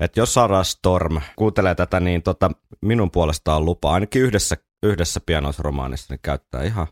[0.00, 2.50] että jos Sarah Storm kuuntelee tätä, niin tota,
[2.82, 6.86] minun puolestaan lupa ainakin yhdessä, yhdessä pianoisromaanissa niin käyttää ihan,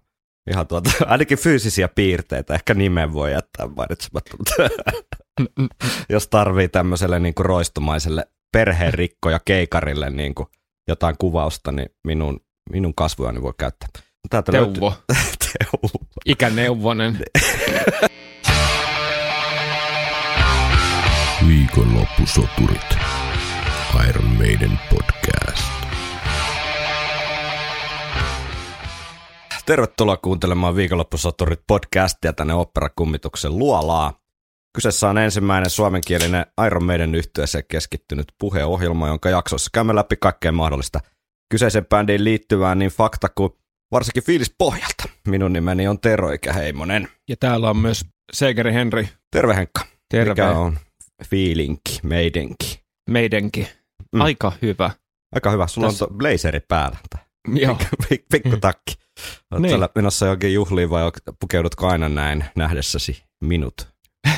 [0.50, 2.54] ihan tuota, ainakin fyysisiä piirteitä.
[2.54, 4.34] Ehkä nimen voi jättää mainitsematta,
[6.14, 10.48] jos tarvii tämmöiselle niin kuin roistumaiselle perherikko ja keikarille niin kuin
[10.88, 12.40] jotain kuvausta, niin minun,
[12.70, 13.88] minun kasvojani voi käyttää.
[14.30, 14.94] Täältä Teuvo.
[15.44, 16.06] Teuvo.
[16.24, 17.18] Ikäneuvonen.
[21.48, 22.96] Viikonloppusoturit.
[24.08, 25.72] Iron Maiden podcast.
[29.66, 34.12] Tervetuloa kuuntelemaan Viikonloppusoturit podcastia tänne Operakummituksen luolaa.
[34.74, 41.00] Kyseessä on ensimmäinen suomenkielinen Iron Maiden yhtyeeseen keskittynyt puheohjelma, jonka jaksossa käymme läpi kaikkea mahdollista
[41.50, 43.50] kyseisen bändiin liittyvää niin fakta kuin
[43.92, 45.04] varsinkin fiilis pohjalta.
[45.28, 47.08] Minun nimeni on Tero Heimonen.
[47.28, 49.08] Ja täällä on myös Seikeri Henri.
[49.30, 49.80] Terve Henkka.
[50.08, 50.30] Terve.
[50.30, 50.78] Mikä on
[51.26, 52.82] fiilinki, meidenki?
[53.10, 53.68] Meidenki.
[54.12, 54.20] Mm.
[54.20, 54.90] Aika hyvä.
[55.34, 55.66] Aika hyvä.
[55.66, 56.04] Sulla Tässä...
[56.04, 56.98] on blazeri päällä.
[57.54, 57.78] Joo.
[58.32, 58.94] Pikku takki.
[59.50, 59.88] Oletko niin.
[59.94, 63.88] menossa johonkin juhliin vai pukeudutko aina näin nähdessäsi minut?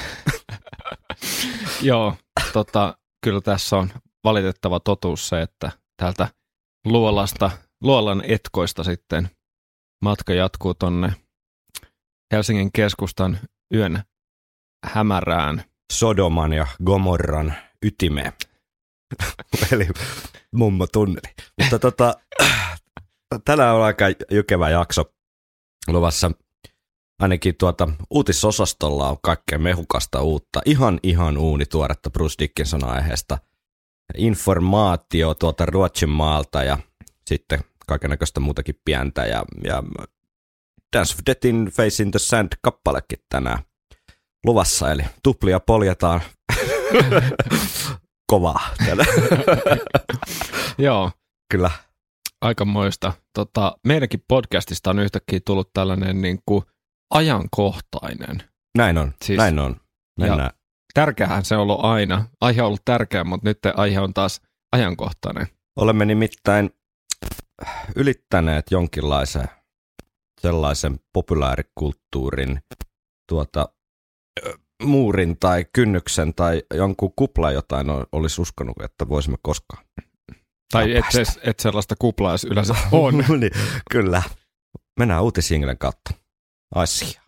[1.83, 2.17] Joo,
[2.53, 3.91] tota, kyllä tässä on
[4.25, 6.29] valitettava totuus se, että täältä
[6.87, 7.51] luolasta,
[7.83, 9.31] luolan etkoista sitten
[10.03, 11.13] matka jatkuu tonne
[12.33, 13.39] Helsingin keskustan
[13.75, 14.03] yön
[14.87, 15.65] hämärään.
[15.93, 18.33] Sodoman ja Gomorran ytimeen.
[19.73, 19.89] Eli
[20.53, 21.35] mummo tunneli.
[21.61, 22.15] Mutta tota,
[23.45, 25.15] tänään on aika jykevä jakso
[25.89, 26.31] luvassa.
[27.19, 33.39] Ainakin tuota uutisosastolla on kaikkea mehukasta uutta, ihan ihan uuni tuoretta Bruce Dickinson aiheesta.
[34.17, 36.79] Informaatio tuota Ruotsin maalta ja
[37.27, 39.83] sitten kaikenlaista muutakin pientä ja, ja
[40.97, 43.59] Dance of Deathin Face in the Sand kappalekin tänään
[44.45, 46.21] luvassa, eli tuplia poljetaan
[48.31, 48.61] kovaa
[50.79, 51.11] Joo.
[51.51, 51.71] Kyllä.
[52.41, 53.13] Aikamoista.
[53.35, 56.65] Tota, meidänkin podcastista on yhtäkkiä tullut tällainen niin kuin
[57.15, 58.43] ajankohtainen.
[58.79, 59.77] Näin on, siis, näin on.
[60.21, 60.51] Mennään.
[60.95, 62.25] Tärkeähän se on ollut aina.
[62.41, 64.41] Aihe on ollut tärkeä, mutta nyt aihe on taas
[64.73, 65.47] ajankohtainen.
[65.77, 66.71] Olemme nimittäin
[67.97, 69.49] ylittäneet jonkinlaisen
[70.41, 72.61] sellaisen populaarikulttuurin
[73.29, 73.69] tuota,
[74.83, 79.85] muurin tai kynnyksen tai jonkun kupla jotain olisi uskonut, että voisimme koskaan.
[80.73, 83.19] Tai et, se, et sellaista kuplaa yleensä on.
[83.41, 83.51] niin,
[83.91, 84.23] kyllä.
[84.99, 86.15] Mennään uutisinglen kautta.
[86.75, 87.21] Asia.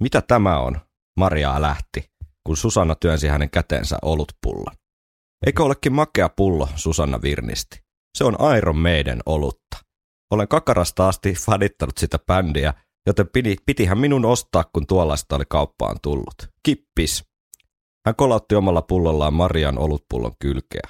[0.00, 0.80] Mitä tämä on?
[1.18, 2.10] Maria lähti,
[2.46, 4.72] kun Susanna työnsi hänen käteensä olutpulla.
[5.46, 7.89] Eikö olekin makea pullo, Susanna virnisti.
[8.18, 9.76] Se on Iron Maiden olutta.
[10.30, 12.74] Olen kakarasta asti fanittanut sitä bändiä,
[13.06, 16.34] joten piti, pitihän minun ostaa, kun tuollaista oli kauppaan tullut.
[16.62, 17.24] Kippis.
[18.06, 20.88] Hän kolautti omalla pullollaan Marian olutpullon kylkeä.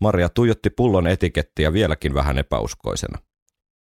[0.00, 3.18] Maria tuijotti pullon etikettiä vieläkin vähän epäuskoisena.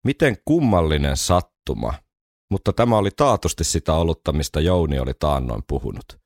[0.08, 1.94] Miten kummallinen sattuma,
[2.52, 6.20] mutta tämä oli taatusti sitä oluttamista Jouni oli taannoin puhunut.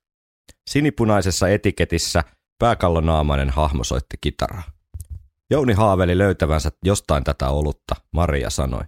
[0.69, 2.23] Sinipunaisessa etiketissä
[2.59, 4.72] pääkallonaamainen hahmo soitti kitaraa.
[5.51, 8.83] Jouni haaveli löytävänsä jostain tätä olutta, Maria sanoi.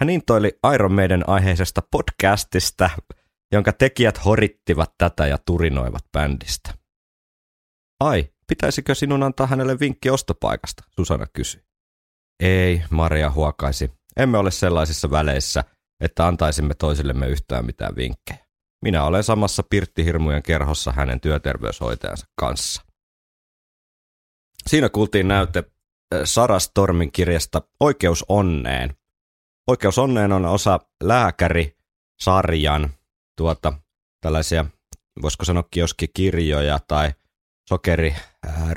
[0.00, 2.90] Hän intoili Iron Maiden aiheisesta podcastista,
[3.52, 6.74] jonka tekijät horittivat tätä ja turinoivat bändistä.
[8.00, 11.62] Ai, pitäisikö sinun antaa hänelle vinkki ostopaikasta, Susanna kysyi.
[12.40, 13.90] Ei, Maria huokaisi.
[14.16, 15.64] Emme ole sellaisissa väleissä,
[16.00, 18.46] että antaisimme toisillemme yhtään mitään vinkkejä.
[18.84, 22.82] Minä olen samassa pirttihirmujen kerhossa hänen työterveyshoitajansa kanssa.
[24.66, 25.64] Siinä kuultiin näyte
[26.24, 28.96] Sara Stormin kirjasta Oikeus onneen.
[29.66, 32.90] Oikeus onneen on osa lääkärisarjan
[33.36, 33.72] tuota,
[34.20, 34.64] tällaisia,
[35.22, 37.12] voisiko sanoa kioskikirjoja tai
[37.68, 38.14] sokeri
[38.46, 38.72] äh,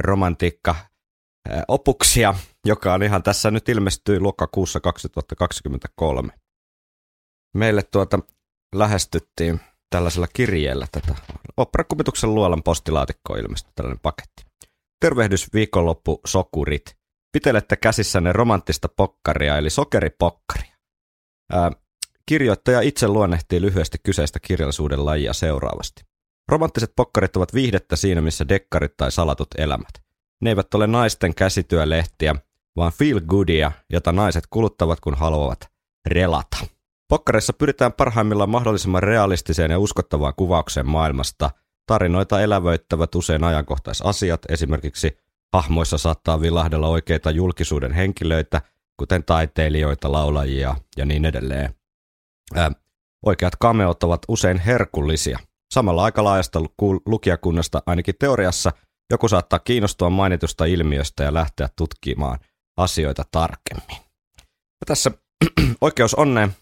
[0.67, 0.75] äh,
[1.67, 6.33] opuksia, joka on ihan tässä nyt ilmestyi lokakuussa 2023.
[7.53, 8.19] Meille tuota
[8.75, 11.15] lähestyttiin tällaisella kirjeellä tätä
[11.57, 14.43] operakumituksen luolan postilaatikkoon ilmestyi tällainen paketti.
[14.99, 17.00] Tervehdys viikonloppu sokurit.
[17.31, 20.75] Pitelette käsissänne romanttista pokkaria, eli sokeripokkaria.
[21.51, 21.71] Ää,
[22.25, 26.03] kirjoittaja itse luonnehtii lyhyesti kyseistä kirjallisuuden lajia seuraavasti.
[26.47, 29.91] Romanttiset pokkarit ovat viihdettä siinä, missä dekkarit tai salatut elämät.
[30.41, 32.35] Ne eivät ole naisten käsityölehtiä,
[32.75, 35.71] vaan feel goodia, jota naiset kuluttavat, kun haluavat
[36.05, 36.57] relata.
[37.07, 41.49] Pokkareissa pyritään parhaimmillaan mahdollisimman realistiseen ja uskottavaan kuvaukseen maailmasta.
[41.87, 45.17] Tarinoita elävöittävät usein ajankohtaisasiat, esimerkiksi
[45.53, 48.61] Hahmoissa saattaa vilahdella oikeita julkisuuden henkilöitä,
[48.99, 51.73] kuten taiteilijoita, laulajia ja niin edelleen.
[52.55, 52.71] Ää,
[53.25, 55.39] Oikeat kameot ovat usein herkullisia.
[55.73, 58.71] Samalla aika laajasta lu- lukijakunnasta ainakin teoriassa
[59.11, 62.39] joku saattaa kiinnostua mainitusta ilmiöstä ja lähteä tutkimaan
[62.77, 63.97] asioita tarkemmin.
[64.81, 65.11] Ja tässä
[65.81, 66.55] oikeus onneen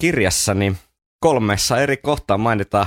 [0.00, 0.78] kirjassa niin
[1.20, 2.86] kolmessa eri kohtaa mainitaan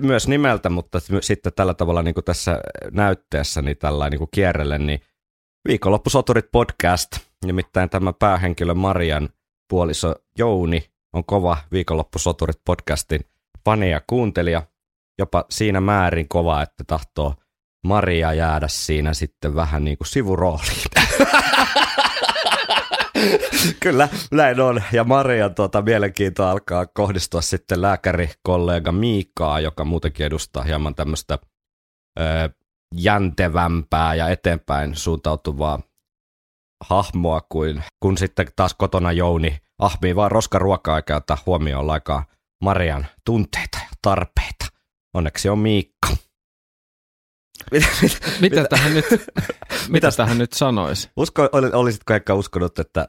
[0.00, 2.60] myös nimeltä, mutta sitten tällä tavalla niin kuin tässä
[2.90, 5.00] näytteessä niin tällä niin kierrelle, niin
[5.68, 7.10] Viikonloppusoturit podcast,
[7.44, 9.28] nimittäin tämä päähenkilö Marian
[9.68, 13.20] puoliso Jouni on kova Viikonloppusoturit podcastin
[13.64, 14.62] fani ja kuuntelija,
[15.18, 17.34] jopa siinä määrin kova, että tahtoo
[17.84, 20.82] Maria jäädä siinä sitten vähän niin kuin sivurooliin.
[23.80, 24.82] Kyllä, näin on.
[24.92, 31.38] Ja Marian tuota, mielenkiinto alkaa kohdistua sitten lääkärikollega Miikaa, joka muutenkin edustaa hieman tämmöistä
[32.94, 35.80] jäntevämpää ja eteenpäin suuntautuvaa
[36.84, 42.24] hahmoa kuin kun sitten taas kotona Jouni ahmii vaan roskaruokaa eikä ottaa huomioon laikaa
[42.62, 44.66] Marian tunteita ja tarpeita.
[45.14, 46.08] Onneksi on Miikka.
[47.70, 47.86] Mitä,
[48.40, 49.04] mitä tähän nyt,
[49.88, 51.10] mitä tähän nyt sanoisi?
[51.16, 53.08] Usko, olisitko ehkä uskonut, että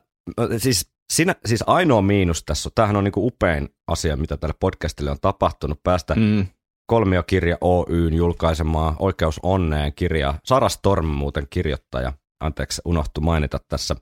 [0.57, 5.11] siis, sinä, siis ainoa miinus tässä, tämähän on niin kuin upein asia, mitä tälle podcastille
[5.11, 6.47] on tapahtunut, päästä mm.
[6.85, 10.39] Kolmiokirja Oyn julkaisemaa Oikeus onneen kirjaa.
[10.45, 13.95] Sara Storm muuten kirjoittaja, anteeksi unohtu mainita tässä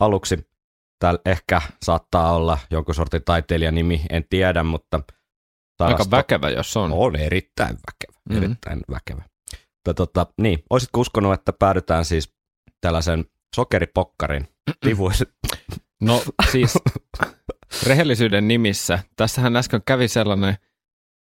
[0.00, 0.48] aluksi.
[0.98, 5.00] Täällä ehkä saattaa olla jonkun sortin taiteilijan nimi, en tiedä, mutta...
[5.78, 6.92] Aika väkevä, jos on.
[6.92, 8.44] On erittäin väkevä, mm-hmm.
[8.44, 9.22] erittäin väkevä.
[9.88, 12.34] Mutta tota, niin, olisitko uskonut, että päädytään siis
[12.80, 13.24] tällaisen
[13.56, 14.48] sokeripokkarin
[14.80, 15.26] tivuisen?
[16.02, 16.74] No siis
[17.86, 18.98] rehellisyyden nimissä.
[19.16, 20.56] Tässähän äsken kävi sellainen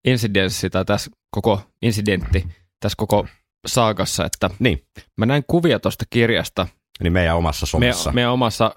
[0.08, 2.48] insidenssi tai tässä koko incidentti
[2.80, 3.28] tässä koko
[3.68, 4.88] saakassa, että niin.
[5.18, 6.68] mä näin kuvia tuosta kirjasta.
[7.04, 8.10] Niin meidän omassa somessa.
[8.10, 8.72] Meidän, meidän omassa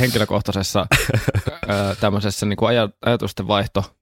[0.00, 0.86] henkilökohtaisessa
[2.00, 2.74] tämmöisessä niin kuin
[3.06, 3.96] ajatusten vaihto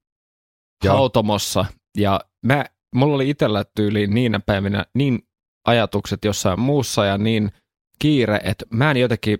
[0.88, 1.64] hautomossa.
[1.98, 2.64] Ja mä,
[2.94, 5.18] mulla oli itsellä tyyliin niinä päivinä niin
[5.66, 7.52] ajatukset jossain muussa ja niin
[7.98, 9.38] kiire, että mä en jotenkin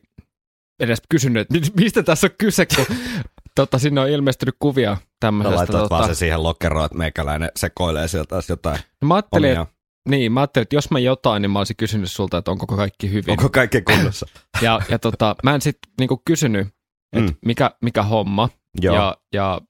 [0.81, 2.87] edes kysynyt, että mistä tässä on kyse, kun
[3.55, 5.55] tota, sinne on ilmestynyt kuvia tämmöisestä.
[5.55, 5.95] No laitat tota...
[5.95, 9.67] vaan se siihen lokeroon, että meikäläinen sekoilee sieltä taas jotain no, mä ajattelin, omia.
[10.09, 13.11] Niin, mä ajattelin, että jos mä jotain, niin mä olisin kysynyt sulta, että onko kaikki
[13.11, 13.31] hyvin.
[13.31, 14.27] Onko kaikki kunnossa?
[14.63, 16.69] ja, ja tota, mä en sitten niinku kysynyt,
[17.13, 17.39] että mm.
[17.45, 18.49] mikä, mikä homma.
[18.81, 18.95] Joo.
[18.95, 19.61] Ja, ja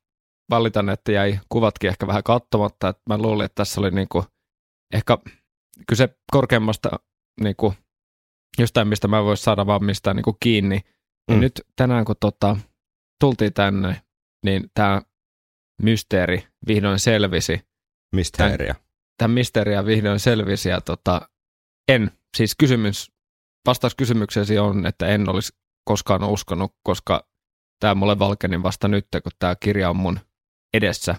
[0.50, 2.88] valitan, että jäi kuvatkin ehkä vähän katsomatta.
[2.88, 4.24] Että mä luulin, että tässä oli niinku,
[4.94, 5.18] ehkä
[5.88, 6.90] kyse korkeammasta
[7.40, 7.74] niinku,
[8.58, 10.80] jostain, mistä mä voisin saada vaan mistään niinku kiinni.
[11.30, 11.34] Mm.
[11.34, 12.56] Ja nyt tänään, kun tota,
[13.20, 14.02] tultiin tänne,
[14.44, 15.02] niin tämä
[15.82, 17.60] mysteeri vihdoin selvisi.
[18.14, 18.74] Mysteeriä.
[19.18, 21.28] Tämä mysteeriä vihdoin selvisi ja tota,
[21.88, 23.12] en, siis kysymys,
[23.66, 25.52] vastaus kysymykseesi on, että en olisi
[25.84, 27.28] koskaan uskonut, koska
[27.80, 30.20] tämä mulle valkeni vasta nyt, kun tämä kirja on mun
[30.74, 31.16] edessä.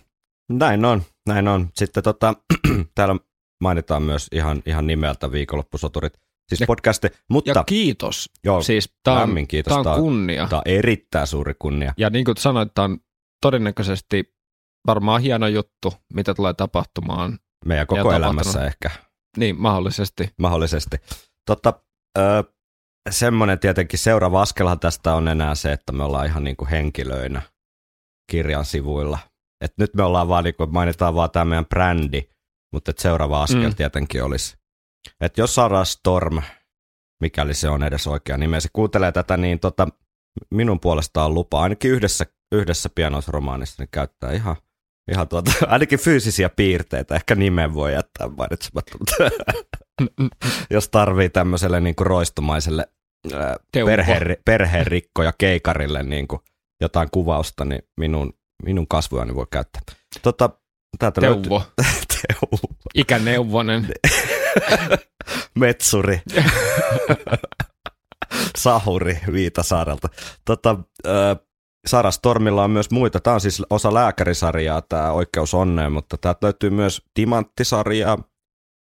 [0.50, 1.70] Näin on, näin on.
[1.76, 2.34] Sitten tota,
[2.96, 3.16] täällä
[3.62, 6.14] mainitaan myös ihan, ihan nimeltä viikonloppusoturit.
[6.50, 7.52] Siis ja, podcasti, mutta...
[7.52, 8.30] Ja kiitos.
[8.44, 9.84] Joo, siis tämä on, kiitos.
[9.84, 10.48] Tämä on kunnia.
[10.48, 11.94] Tämä on erittäin suuri kunnia.
[11.98, 12.98] Ja niin kuin sanoit, tämä on
[13.42, 14.36] todennäköisesti
[14.88, 17.40] varmaan hieno juttu, mitä tulee tapahtumaan.
[17.66, 18.92] Meidän koko elämässä ehkä.
[19.38, 20.30] Niin, mahdollisesti.
[20.38, 20.98] Mahdollisesti.
[21.46, 21.74] Totta,
[22.18, 22.44] ö,
[23.10, 27.42] semmoinen tietenkin seuraava askelhan tästä on enää se, että me ollaan ihan niin kuin henkilöinä
[28.32, 29.20] kirjan sivuilla.
[29.62, 32.22] Et nyt me ollaan vaan, niin kuin mainitaan vaan tämä meidän brändi,
[32.74, 33.76] mutta et seuraava askel mm.
[33.76, 34.60] tietenkin olisi
[35.22, 36.42] että jos Sarah Storm,
[37.22, 39.88] mikäli se on edes oikea nimi, se kuuntelee tätä, niin tota,
[40.52, 44.56] minun puolestaan lupa ainakin yhdessä, yhdessä pianoisromaanissa niin käyttää ihan,
[45.12, 47.16] ihan tuota, ainakin fyysisiä piirteitä.
[47.16, 48.98] Ehkä nimen voi jättää mainitsematta,
[50.76, 52.86] jos tarvii tämmöiselle niin kuin roistomaiselle
[53.86, 56.42] perhe, perherikko ja keikarille niin kuin
[56.82, 59.82] jotain kuvausta, niin minun, minun kasvojani voi käyttää.
[60.22, 60.50] Tota,
[61.00, 61.64] täältä Teuvo.
[61.78, 62.76] Löytyy, Teuvo.
[62.96, 63.88] Ikäneuvonen.
[65.60, 66.22] Metsuri.
[68.58, 70.10] Sahuri Viitasaarelta.
[70.46, 70.76] Tota,
[71.08, 71.38] äh,
[71.88, 73.20] Sara Stormilla on myös muita.
[73.20, 78.18] Tämä on siis osa lääkärisarjaa, tämä Oikeus onneen, mutta täältä löytyy myös Timanttisarjaa,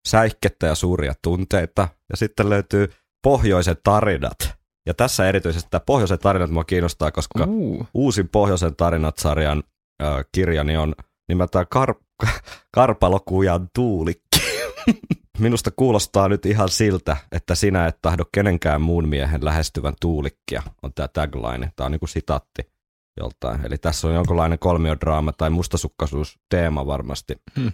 [0.09, 1.89] Säihkettä ja suuria tunteita.
[2.11, 2.93] Ja sitten löytyy
[3.23, 4.56] Pohjoisen tarinat.
[4.87, 7.87] Ja tässä erityisesti tämä Pohjoisen tarinat mua kiinnostaa, koska uh.
[7.95, 9.63] uusin Pohjoisen tarinat-sarjan
[10.03, 10.95] äh, kirjani on
[11.29, 12.29] nimeltään Kar-
[12.75, 14.41] Karpalokujan tuulikki.
[15.39, 20.93] Minusta kuulostaa nyt ihan siltä, että sinä et tahdo kenenkään muun miehen lähestyvän tuulikkia, on
[20.95, 21.73] tämä tagline.
[21.77, 22.73] Tämä on niin kuin sitaatti
[23.21, 23.67] joltain.
[23.67, 27.37] Eli tässä on jonkinlainen kolmiodraama tai mustasukkaisuus teema varmasti.
[27.57, 27.73] Hmm.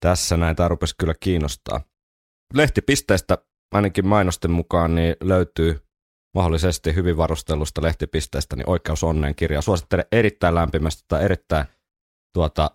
[0.00, 1.80] Tässä näin, tämä rupesi kyllä kiinnostaa.
[2.54, 3.38] Lehtipisteestä
[3.72, 5.87] ainakin mainosten mukaan niin löytyy
[6.38, 9.62] mahdollisesti hyvin varustellusta lehtipisteestä, niin Oikeus onneen kirja.
[9.62, 11.66] Suosittelen erittäin lämpimästi tai erittäin
[12.34, 12.70] tuota,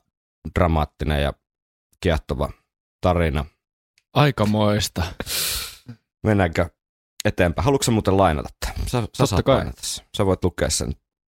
[0.60, 1.34] dramaattinen ja
[2.00, 2.50] kiehtova
[3.01, 3.46] tarina.
[4.13, 5.03] Aikamoista.
[6.24, 6.70] Mennäänkö
[7.25, 7.65] eteenpäin?
[7.65, 8.88] Haluatko muuten lainata tämän?
[8.88, 9.55] Sä, sä saat kai.
[9.55, 10.05] lainata sen.
[10.17, 10.91] Sä voit lukea sen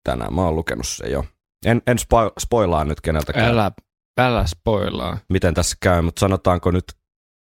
[0.04, 0.34] tänään.
[0.34, 1.26] Mä oon lukenut sen jo.
[1.66, 3.72] En, en spo, spoilaa nyt keneltäkään, Älä,
[4.20, 5.18] älä spoilaa.
[5.30, 6.86] miten tässä käy, mutta sanotaanko nyt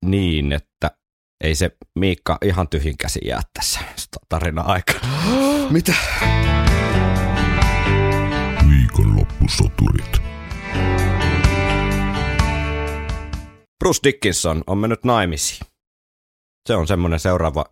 [0.06, 0.92] niin, että
[1.44, 3.80] ei se Miikka ihan tyhjin käsi jää tässä
[4.30, 5.08] tarina aikana.
[5.70, 5.94] Mitä?
[8.70, 10.22] Viikonloppusoturit.
[13.80, 15.68] Bruce Dickinson on mennyt naimisiin.
[16.68, 17.66] Se on semmoinen seuraava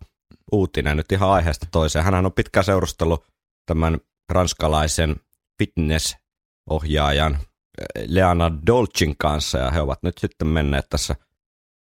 [0.52, 2.06] uutinen nyt ihan aiheesta toiseen.
[2.06, 3.26] Hänhän on pitkään seurustellut
[3.66, 3.98] tämän
[4.30, 5.16] ranskalaisen
[5.58, 11.16] fitness-ohjaajan eh, Leana Dolcin kanssa ja he ovat nyt sitten menneet tässä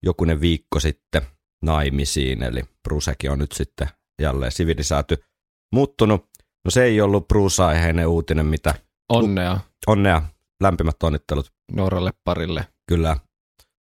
[0.02, 1.22] jokunen viikko sitten
[1.64, 3.88] naimisiin, eli Brucekin on nyt sitten
[4.22, 5.24] jälleen sivilisääty
[5.74, 6.24] muuttunut.
[6.64, 8.74] No se ei ollut Bruce-aiheinen uutinen, mitä
[9.08, 10.22] Onnea onnea,
[10.62, 12.66] lämpimät onnittelut nuorelle parille.
[12.88, 13.16] Kyllä.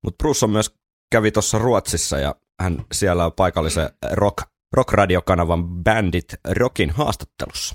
[0.04, 0.74] Mutta Bruce on myös
[1.12, 4.38] kävi tuossa Ruotsissa ja hän siellä on paikallisen rock,
[4.72, 7.74] rock-radiokanavan Bandit Rockin haastattelussa.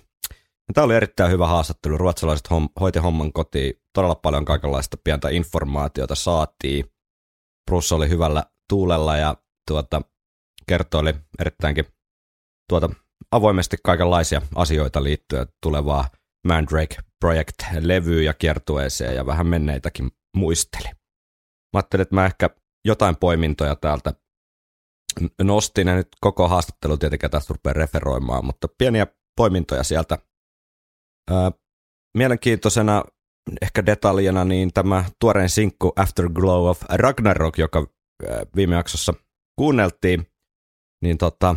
[0.74, 1.98] Tämä oli erittäin hyvä haastattelu.
[1.98, 3.74] Ruotsalaiset hom, hoiti homman kotiin.
[3.94, 6.86] Todella paljon kaikenlaista pientä informaatiota saatiin.
[7.72, 9.36] Bruce oli hyvällä tuulella ja
[9.68, 10.02] tuota,
[10.68, 11.86] kertoi erittäinkin
[12.70, 12.90] tuota,
[13.32, 16.10] avoimesti kaikenlaisia asioita liittyen tulevaa
[16.48, 20.88] Mandrake Project-levyyn ja kiertueeseen ja vähän menneitäkin muisteli.
[21.74, 22.50] Mä ajattelin, että mä ehkä
[22.88, 24.14] jotain poimintoja täältä
[25.42, 30.18] nostin, ja nyt koko haastattelu tietenkin tästä rupeaa referoimaan, mutta pieniä poimintoja sieltä.
[31.32, 31.52] Ää,
[32.18, 33.04] mielenkiintoisena
[33.62, 37.88] ehkä detaljena niin tämä tuoreen sinkku Afterglow of Ragnarok, joka
[38.56, 39.14] viime jaksossa
[39.56, 40.28] kuunneltiin,
[41.02, 41.56] niin tota,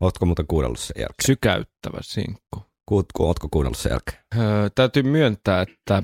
[0.00, 1.26] ootko muuten kuunnellut sen jälkeen?
[1.26, 2.62] Sykäyttävä sinkku.
[2.88, 4.18] Kuut, ku, ootko kuunnellut sen jälkeen?
[4.38, 6.02] Öö, täytyy myöntää, että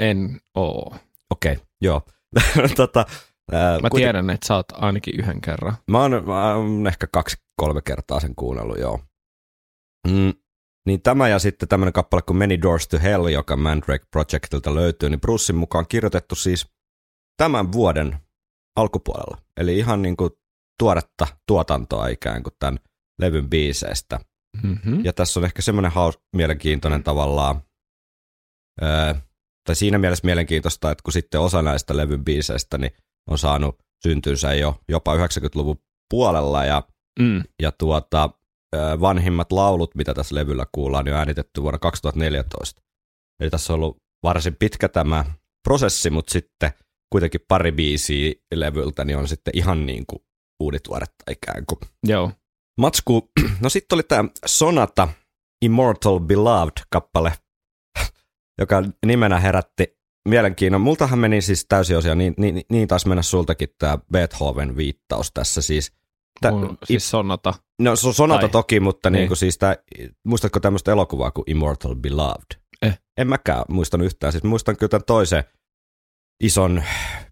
[0.00, 0.94] en oo.
[1.30, 2.02] Okei, okay, joo.
[2.76, 3.06] tota,
[3.52, 5.76] ää, Mä kuiten- tiedän, että sä oot ainakin yhden kerran.
[5.90, 9.00] Mä oon, mä oon ehkä kaksi-kolme kertaa sen kuunnellut, joo.
[10.08, 10.32] Mm,
[10.86, 15.10] niin tämä ja sitten tämmöinen kappale kuin Many Doors to Hell, joka Mandrake Projectilta löytyy,
[15.10, 16.66] niin Brucein mukaan kirjoitettu siis
[17.36, 18.18] tämän vuoden
[18.76, 19.38] alkupuolella.
[19.56, 20.30] Eli ihan niin kuin
[20.80, 22.78] tuoretta tuotantoa ikään kuin tämän
[23.20, 24.20] levyn biiseistä.
[24.62, 25.04] Mm-hmm.
[25.04, 27.62] Ja tässä on ehkä semmoinen haus, mielenkiintoinen tavallaan,
[28.82, 29.14] öö,
[29.66, 32.92] tai siinä mielessä mielenkiintoista, että kun sitten osa näistä levyn biiseistä niin
[33.30, 35.78] on saanut syntynsä jo jopa 90-luvun
[36.10, 36.82] puolella ja,
[37.20, 37.42] Mm.
[37.62, 38.30] ja tuota,
[38.74, 42.82] öö, vanhimmat laulut, mitä tässä levyllä kuullaan, niin on äänitetty vuonna 2014.
[43.40, 45.24] Eli tässä on ollut varsin pitkä tämä
[45.68, 46.70] prosessi, mutta sitten
[47.12, 50.22] kuitenkin pari biisiä levyltä niin on sitten ihan niin kuin
[50.60, 51.78] uudituoretta ikään kuin.
[52.06, 52.32] Joo.
[52.80, 53.30] Matsku,
[53.62, 55.08] no sitten oli tämä Sonata
[55.64, 57.32] Immortal Beloved-kappale,
[58.60, 59.98] joka nimenä herätti
[60.28, 60.80] mielenkiinnon.
[60.80, 65.92] Multahan meni siis täysin osia, niin, niin, niin taisi mennä sultakin tämä Beethoven-viittaus tässä siis.
[66.40, 67.54] Tä, Mun, siis sonata.
[67.82, 69.18] no se on Sonata tai- toki, mutta niin.
[69.18, 69.28] niin.
[69.28, 69.76] Kuin siis tää,
[70.24, 72.60] muistatko tämmöistä elokuvaa kuin Immortal Beloved?
[72.82, 72.98] Eh.
[73.18, 74.32] En mäkään muistanut yhtään.
[74.32, 75.44] Siis muistan kyllä tämän toisen
[76.42, 76.82] ison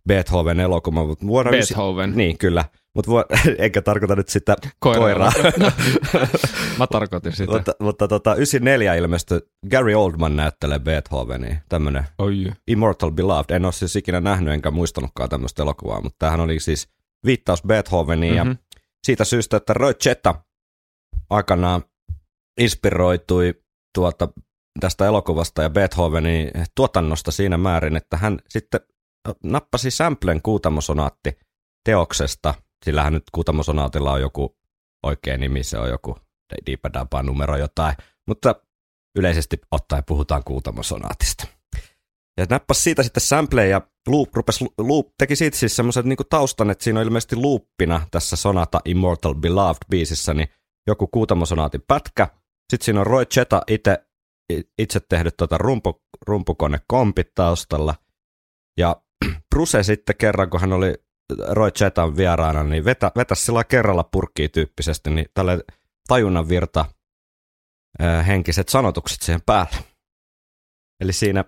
[0.09, 2.13] Beethoven-elokuvan, mutta vuonna ysi- Beethoven.
[2.17, 2.65] Niin, kyllä.
[2.99, 3.13] Mutta
[3.59, 5.33] eikä tarkoita nyt sitä Koiraa.
[5.33, 5.33] koiraa.
[6.79, 7.53] Mä tarkoitin sitä.
[7.53, 9.41] mutta mutta tota, 94 ilmestyi
[9.71, 12.53] Gary Oldman näyttelee Beethovenia, tämmönen Oi.
[12.69, 13.51] Immortal Beloved.
[13.51, 16.89] En ole siis ikinä nähnyt enkä muistanutkaan tämmöistä elokuvaa, mutta tämähän oli siis
[17.27, 18.51] viittaus Beethoveniin mm-hmm.
[18.51, 18.63] ja Mhm.
[19.07, 20.35] siitä syystä, että Roy Chetta
[21.31, 21.83] aikanaan
[22.61, 23.55] inspiroitui
[23.95, 24.29] tuota,
[24.81, 28.81] tästä elokuvasta ja Beethovenin tuotannosta siinä määrin, että hän sitten
[29.45, 31.39] nappasi samplen kuutamosonaatti
[31.85, 32.55] teoksesta,
[32.85, 34.57] sillä hän nyt kuutamosonaatilla on joku
[35.03, 36.17] oikea nimi, se on joku
[36.67, 37.97] diipadapa numero jotain,
[38.29, 38.55] mutta
[39.19, 41.47] yleisesti ottaen puhutaan kuutamosonaatista.
[42.39, 46.71] Ja nappasi siitä sitten sampleen ja loop, rupes, loop, teki siitä siis semmoisen niin taustan,
[46.71, 50.49] että siinä on ilmeisesti loopina tässä Sonata Immortal Beloved biisissä, niin
[50.87, 52.29] joku kuutamosonaatin pätkä.
[52.73, 53.99] Sitten siinä on Roy Cheta itse,
[54.79, 57.95] itse tehnyt tuota rumpu, rumpukonekompit taustalla.
[58.79, 58.97] Ja
[59.55, 60.95] Bruce sitten kerran, kun hän oli
[61.49, 65.59] Roy Chetan vieraana, niin vetä, vetäisi sillä kerralla purkkiin tyyppisesti, niin tälle
[66.09, 66.85] tajunnan virta
[68.27, 69.77] henkiset sanotukset siihen päälle.
[71.01, 71.45] Eli siinä,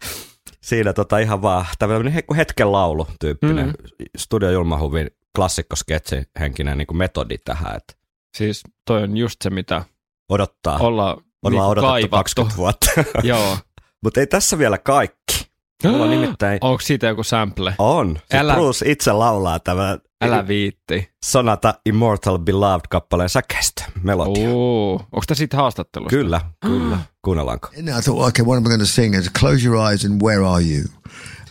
[0.68, 3.72] siinä tota ihan vaan tämmöinen he- hetken laulu tyyppinen Mm.
[4.16, 7.94] Studio Julmahuvin klassikkosketsi henkinen niin kuin metodi tähän, että
[8.36, 9.84] Siis toi on just se, mitä
[10.28, 12.16] odottaa, olla, ollaan odotettu kaivattu.
[12.16, 12.86] 20 vuotta.
[13.22, 13.58] Joo.
[14.02, 15.45] Mutta ei tässä vielä kaikki.
[15.90, 17.74] Mulla on nimittäin Onko siitä joku sample?
[17.78, 18.18] On.
[18.30, 21.10] Se Älä- Bruce itse laulaa tämän Älä viitti.
[21.24, 24.48] Sonata Immortal Beloved-kappaleen säkeistä, melodia.
[24.50, 24.92] Oo.
[24.92, 26.10] Onko tämä siitä haastattelusta?
[26.16, 26.98] Kyllä, kyllä.
[27.22, 27.68] Kuunnellaanko?
[27.78, 29.14] And I thought, okay, what am I going to sing?
[29.16, 30.84] And close your eyes and where are you?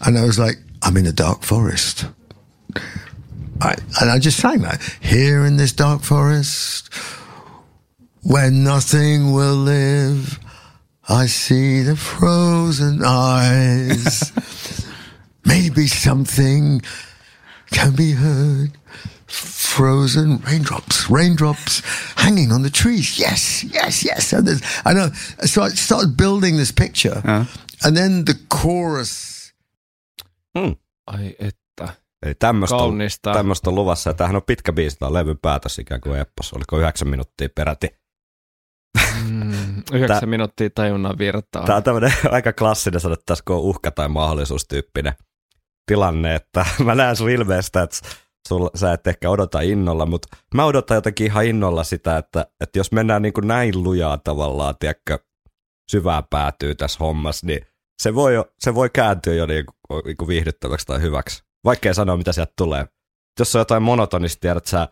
[0.08, 2.06] And I was like, I'm in a dark forest.
[3.64, 4.82] I, and I just sang that.
[5.14, 6.90] Here in this dark forest,
[8.24, 10.40] where nothing will live,
[11.10, 14.32] I see the frozen eyes.
[15.46, 16.82] Maybe something
[17.72, 18.72] can be heard.
[19.28, 21.84] Frozen raindrops, raindrops
[22.16, 23.20] hanging on the trees.
[23.20, 24.34] Yes, yes, yes.
[24.34, 25.10] And there's- I know.
[25.46, 27.22] So I started building this picture,
[27.84, 29.54] and then the chorus.
[31.08, 31.94] Ai että.
[32.24, 33.34] Eli tämmöistä on, Kaunista.
[33.34, 34.10] tämmöistä on luvassa.
[34.10, 36.54] Ja tämähän on pitkä biisi, tämä on levyn päätös ikään kuin Eppos.
[36.54, 37.88] Oliko yhdeksän minuuttia peräti?
[39.30, 39.52] Mm,
[39.94, 41.66] yhdeksän Tää- minuuttia tajunnan virtaa.
[41.66, 45.14] Tämä on tämmöinen aika klassinen, sanottaisiko uhka tai mahdollisuus tyyppinen
[45.86, 47.98] tilanne, että mä näen sun ilmeestä, että
[48.48, 52.80] sul, sä et ehkä odota innolla, mutta mä odotan jotenkin ihan innolla sitä, että, että
[52.80, 55.20] jos mennään niin kuin näin lujaa tavallaan, tiedätkö,
[55.92, 57.66] syvään päätyy tässä hommassa, niin
[58.02, 61.44] se voi, jo, se voi kääntyä jo niin kuin, niin kuin viihdyttäväksi tai hyväksi.
[61.66, 62.86] Vaikkei sanoa, mitä sieltä tulee.
[63.40, 64.88] Jos on jotain monotonista, tiedät sä,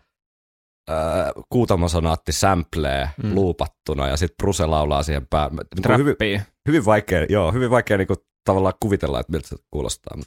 [0.90, 3.36] ää, kuutamosonaatti samplee mm.
[3.36, 5.62] luupattuna ja sitten Bruse laulaa siihen päälle.
[5.88, 10.18] Niin hyvin, hyvin vaikea, joo, hyvin vaikea niin kuin, tavallaan kuvitella, että miltä se kuulostaa.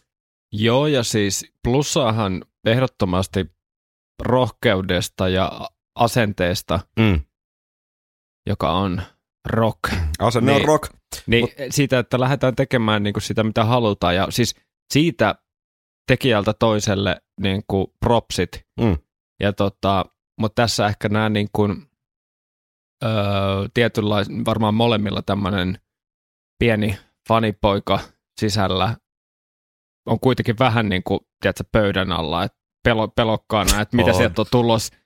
[0.52, 3.46] Joo, ja siis plussaahan ehdottomasti
[4.22, 7.20] rohkeudesta ja asenteesta, Mm.
[8.46, 9.02] joka on
[9.48, 9.80] rock.
[10.18, 10.68] Asenne on Niin.
[10.68, 10.92] rock.
[11.26, 14.14] Niin Mut- siitä, että lähdetään tekemään niin kuin sitä, mitä halutaan.
[14.16, 14.54] Ja siis
[14.92, 15.34] siitä
[16.06, 18.64] tekijältä toiselle niin kuin propsit.
[18.80, 18.96] Mm.
[19.40, 20.04] Ja tota,
[20.40, 21.90] mutta tässä ehkä nämä niin kuin,
[23.04, 23.10] öö,
[23.74, 25.80] tietynlais, varmaan molemmilla tämmöinen
[26.58, 28.00] pieni fanipoika
[28.40, 28.96] sisällä
[30.06, 34.16] on kuitenkin vähän niin kuin, tiedätkö, pöydän alla, että pelo, pelokkaana, että mitä On.
[34.16, 34.96] sieltä on tulossa,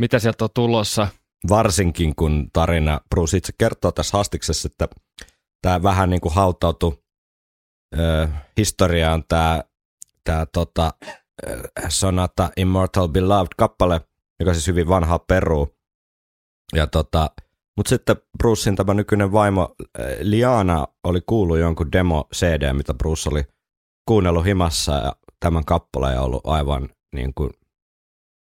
[0.00, 1.08] mitä sieltä on tulossa.
[1.48, 4.88] Varsinkin kun tarina, Bruce itse kertoo tässä hastiksessa, että
[5.62, 7.02] tämä vähän niin kuin hautautui
[7.98, 9.64] ö, historiaan tämä
[10.24, 10.92] tää, tota,
[11.46, 14.00] ö, Sonata Immortal Beloved-kappale,
[14.40, 15.76] joka siis hyvin vanhaa peruu.
[16.74, 17.30] Ja tota,
[17.76, 23.44] mutta sitten Brucein tämä nykyinen vaimo ö, Liana oli kuullut jonkun demo-CD, mitä Bruce oli
[24.08, 27.50] kuunnellut himassa ja tämän kappaleen on ollut aivan niin kuin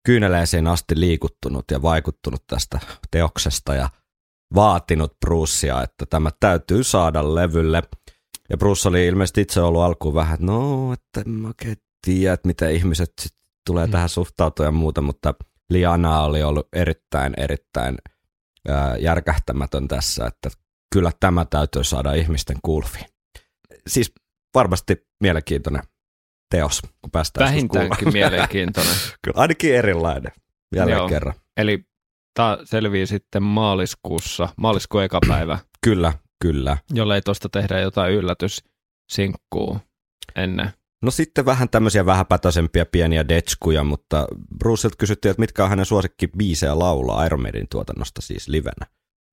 [0.06, 2.80] kyyneleisiin asti liikuttunut ja vaikuttunut tästä
[3.12, 3.90] teoksesta ja
[4.56, 7.84] vaatinut Brucea, että tämä täytyy saada levylle.
[8.50, 12.34] Ja Bruce oli ilmeisesti itse ollut alkuun vähän, että no, että en mä oikein tiedä,
[12.34, 13.32] että miten ihmiset sit
[13.68, 13.92] tulee Mm.
[13.92, 15.34] tähän suhtautua ja muuta, mutta
[15.70, 17.98] Liana oli ollut erittäin, erittäin
[18.68, 20.50] ää, järkähtämätön tässä, että
[20.94, 23.06] kyllä tämä täytyy saada ihmisten kuulviin.
[23.88, 24.14] Siis
[24.56, 25.84] varmasti mielenkiintoinen
[26.50, 28.94] teos, kun päästään joskus Vähintäänkin mielenkiintoinen.
[29.22, 30.32] Kyllä, ainakin erilainen.
[30.76, 31.10] Jälleen Joo.
[31.10, 31.34] kerran.
[31.58, 31.86] Eli
[32.34, 36.78] tämä selvii sitten maaliskuussa, maaliskuun eka päivä, Kyllä, kyllä.
[36.92, 39.80] jollei tuosta tehdä jotain yllätysinkkuu
[40.36, 40.70] ennen.
[41.02, 44.28] No sitten vähän tämmöisiä vähäpätöisempiä pieniä detskuja, mutta
[44.60, 48.86] Bruceilta kysyttiin, että mitkä on hänen suosikki biisejä laulaa Iron Maiden tuotannosta siis livenä.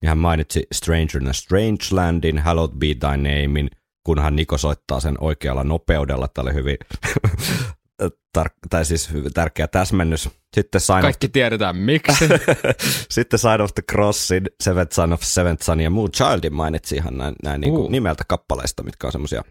[0.03, 3.71] Ja hän mainitsi Stranger in a Strangelandin, Hallowed Be Thy Namein,
[4.07, 6.29] kunhan Niko soittaa sen oikealla nopeudella.
[6.29, 6.77] Tämä oli hyvin,
[8.39, 10.29] tar- tai siis hyvin tärkeä täsmennys.
[10.55, 12.29] Sitten Sign of Kaikki tiedetään miksi.
[13.11, 17.19] Sitten Side of the Crossin, Seventh Son of Seventh Son ja Moon Childin mainitsi ihan
[17.19, 17.91] näin, näin niin Uh.
[17.91, 19.43] nimeltä kappaleista, mitkä on semmoisia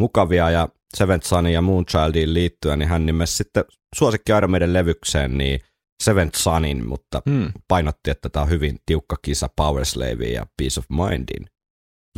[0.00, 0.50] mukavia.
[0.50, 5.38] Ja Seventh Sonin ja Moon Childiin liittyen, niin hän nimesi sitten suosikki Iron Maiden levykseen,
[5.38, 5.60] niin
[6.02, 7.52] Seventh Sonin, mutta hmm.
[7.68, 11.46] painotti, että tämä on hyvin tiukka kisa Power Slaveen ja Peace of Mindin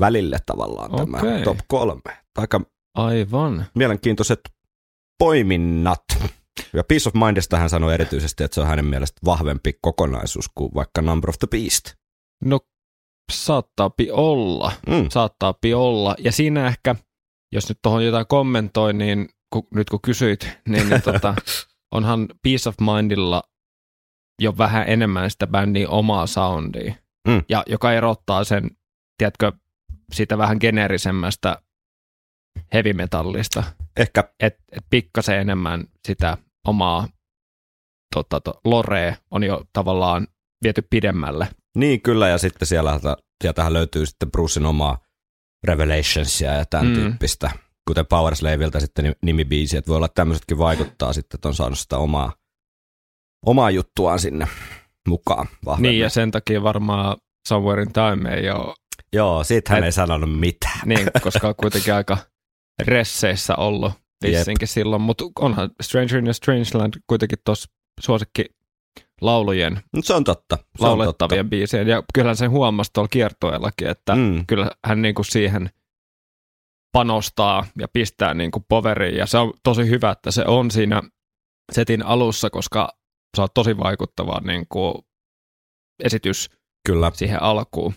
[0.01, 1.43] välille tavallaan tämä Okei.
[1.43, 2.25] top kolme.
[2.39, 2.61] Aika
[2.95, 3.67] Aivan.
[3.75, 4.41] mielenkiintoiset
[5.19, 6.05] poiminnat.
[6.73, 10.75] Ja Peace of Mindista hän sanoi erityisesti, että se on hänen mielestä vahvempi kokonaisuus kuin
[10.75, 11.85] vaikka Number of the Beast.
[12.45, 12.61] No
[13.33, 14.73] saattaapi olla.
[14.87, 15.07] Mm.
[15.11, 16.15] Saattaapi olla.
[16.19, 16.97] Ja siinä ehkä,
[17.55, 21.35] jos nyt tuohon jotain kommentoin, niin ku, nyt kun kysyit, niin, niin tota,
[21.95, 23.43] onhan Peace of Mindilla
[24.41, 26.95] jo vähän enemmän sitä bändin omaa soundia,
[27.29, 27.43] Mm.
[27.49, 28.71] ja joka erottaa sen,
[29.19, 29.53] tiedätkö,
[30.13, 31.63] siitä vähän geneerisemmästä
[32.73, 33.63] heavy metallista.
[33.97, 36.39] Ehkä Et, et pikkasen enemmän sitä
[36.69, 37.09] omaa
[38.15, 40.27] tota, to, lorea on jo tavallaan
[40.65, 41.49] viety pidemmälle.
[41.77, 43.01] niin kyllä, ja sitten siellä,
[43.43, 44.99] sieltähän löytyy sitten Brucein omaa
[45.65, 46.95] Revelationsia ja tämän Mm.
[46.95, 47.51] tyyppistä,
[47.89, 51.55] kuten Power Slaveilta sitten ni- nimibiisi, että voi olla että tämmöisetkin vaikuttaa sitten, että on
[51.55, 52.33] saanut sitä omaa,
[53.47, 54.49] omaa juttuaan sinne
[55.09, 55.91] mukaan vahvemmin.
[55.91, 57.17] Niin, ja sen takia varmaan
[57.49, 58.75] Somewhere in Time ei ole,
[59.13, 60.81] Joo, siitä hän ei sanonut mitään.
[60.87, 62.19] niin, koska on kuitenkin aika
[62.83, 67.69] resseissä ollut vissinkin silloin, mutta onhan Stranger in a Strangeland kuitenkin tuossa
[68.01, 68.45] suosikki
[69.21, 70.59] laulujen, No, se on totta.
[70.79, 74.47] Se on laulettavien biisien, ja kyllähän sen huomasi tuolla kiertoellakin, että Mm.
[74.47, 75.71] kyllä hän niinku siihen
[76.93, 81.03] panostaa ja pistää niinku poveriin, ja se on tosi hyvä, että se on siinä
[81.73, 82.89] setin alussa, koska
[83.37, 85.05] se on tosi vaikuttava niinku
[86.05, 86.65] esitys totta.
[86.87, 87.11] Kyllä.
[87.15, 87.95] siihen alkuun.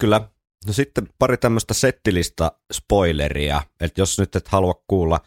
[0.00, 0.28] Kyllä.
[0.66, 5.20] No sitten pari tämmöistä settilista spoileria, että jos nyt et halua kuulla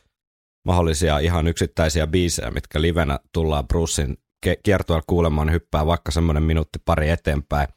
[0.68, 4.18] mahdollisia ihan yksittäisiä biisejä, mitkä livenä tullaan Brucein
[4.64, 7.68] kiertueella kuulemaan, niin hyppää vaikka semmoinen minuutti pari eteenpäin.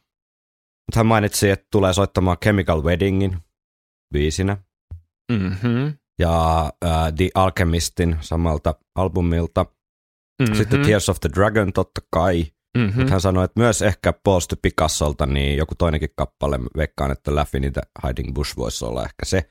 [0.87, 3.39] Mutta hän mainitsi, että tulee soittamaan Chemical Weddingin
[4.13, 4.57] biisinä
[5.33, 5.93] Mm-hmm.
[6.19, 9.65] ja äh, The Alchemistin samalta albumilta.
[10.43, 10.55] Mm-hmm.
[10.55, 12.47] Sitten Tears of the Dragon totta kai.
[12.79, 12.99] mm-hmm.
[12.99, 17.31] Mutta hän sanoi, että myös ehkä to Picassolta niin joku toinenkin kappale, veikkaan, että
[17.73, 19.51] the Hiding Bush voisi olla ehkä se.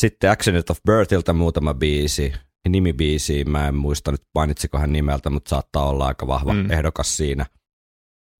[0.00, 2.32] Sitten Accident of Birthiltä muutama biisi,
[2.68, 6.70] nimibiisi, mä en muista nyt mainitsiko hän nimeltä, mutta saattaa olla aika vahva mm.
[6.70, 7.46] ehdokas siinä.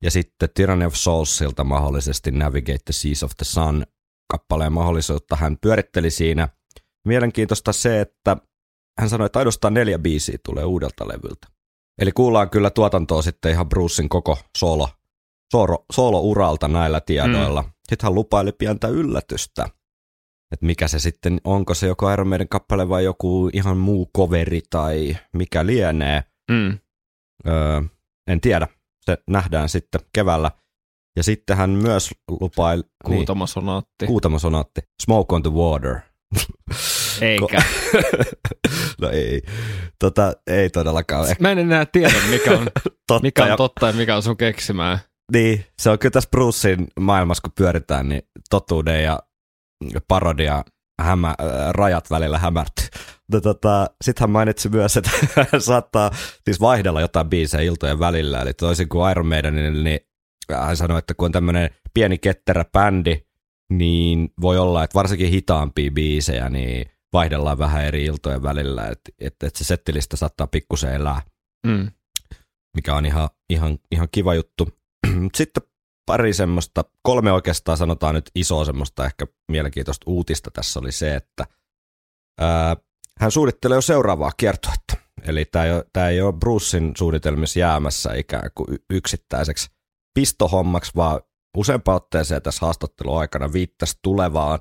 [0.02, 3.86] Ja sitten Tyranny of Soulsilta mahdollisesti Navigate the Seas of the Sun
[4.32, 6.48] kappaleen mahdollisuutta hän pyöritteli siinä.
[7.06, 8.36] Mielenkiintoista se, että
[9.00, 11.46] hän sanoi, että ainoastaan neljä biisiä tulee uudelta levyltä.
[11.98, 14.88] Eli kuullaan kyllä tuotantoa sitten ihan Brucein koko solo,
[15.52, 17.62] solo, solo-uralta näillä tiedoilla.
[17.62, 17.70] Mm.
[17.88, 19.68] Sitten hän lupaili pientä yllätystä,
[20.52, 24.60] että mikä se sitten, onko se joko Iron Maiden kappale vai joku ihan muu coveri
[24.70, 26.24] tai mikä lienee.
[26.50, 26.78] Mm.
[27.46, 27.82] Öö,
[28.26, 28.68] en tiedä,
[29.00, 30.50] se nähdään sitten keväällä.
[31.16, 32.82] Ja sitten hän myös lupaili...
[33.04, 33.90] Kuutama sonaatti.
[34.00, 34.80] Niin, Kuutamo sonaatti.
[35.02, 35.98] Smoke on the water.
[37.20, 37.62] Eikä.
[39.02, 39.42] no ei.
[39.98, 41.26] Tota, ei todellakaan.
[41.40, 42.66] Mä en enää tiedä, mikä on,
[43.08, 43.22] totta.
[43.22, 44.98] mikä on ja, totta ja mikä on sun keksimää.
[45.32, 49.18] Niin, se on kyllä tässä Brucein maailmassa, kun pyöritään, niin totuuden ja
[50.08, 50.64] parodia
[51.00, 51.36] hämä, äh,
[51.70, 52.86] rajat välillä hämärtyy.
[53.32, 55.10] Mutta tota, sitten hän mainitsi myös, että
[55.52, 56.10] hän saattaa
[56.44, 58.40] siis vaihdella jotain biisejä iltojen välillä.
[58.40, 60.00] Eli toisin kuin Iron Maidenille, niin
[60.52, 63.20] hän sanoi, että kun on tämmöinen pieni ketterä bändi,
[63.72, 69.34] niin voi olla, että varsinkin hitaampia biisejä, niin vaihdellaan vähän eri iltojen välillä, että et,
[69.42, 71.22] et se settilistä saattaa pikkusen elää
[71.66, 71.90] Mm.
[72.76, 74.68] mikä on ihan, ihan, ihan kiva juttu.
[75.36, 75.62] Sitten
[76.12, 81.46] pari semmoista, kolme oikeastaan sanotaan nyt isoa semmoista ehkä mielenkiintoista uutista tässä oli se, että
[82.40, 82.76] ää,
[83.20, 84.96] hän suunnittelee jo seuraavaa kiertuetta.
[85.22, 85.64] Eli tämä
[86.08, 89.70] ei, ei ole Brucein suunnitelmissa jäämässä ikään kuin yksittäiseksi
[90.14, 91.20] pistohommaksi, vaan
[91.56, 94.58] useampaan otteeseen tässä haastattelun aikana viittasi tulevaan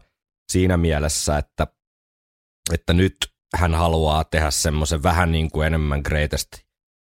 [0.52, 1.68] siinä mielessä, että,
[2.74, 3.16] että nyt
[3.56, 6.50] hän haluaa tehdä semmoisen vähän niin kuin enemmän greatest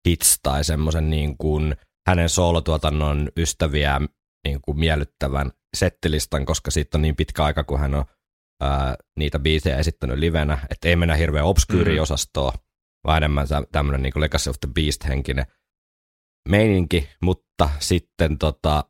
[0.09, 1.77] hits tai semmoisen niin kuin
[2.09, 4.01] hänen soolotuotannon ystäviä
[4.48, 8.04] niin kuin miellyttävän settilistan, koska siitä on niin pitkä aika, kun hän on
[8.62, 12.52] ää, niitä biisejä esittänyt livenä, että ei mennä hirveän obskyyri-osastoon,
[13.04, 15.46] vaan enemmän tämmöinen niin Legacy of the Beast-henkinen
[16.48, 18.84] meininki, mutta sitten tota,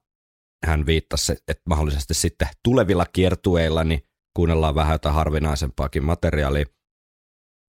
[0.66, 4.00] hän viittasi, että mahdollisesti sitten tulevilla kiertueilla niin
[4.36, 6.66] kuunnellaan vähän jotain harvinaisempaakin materiaalia.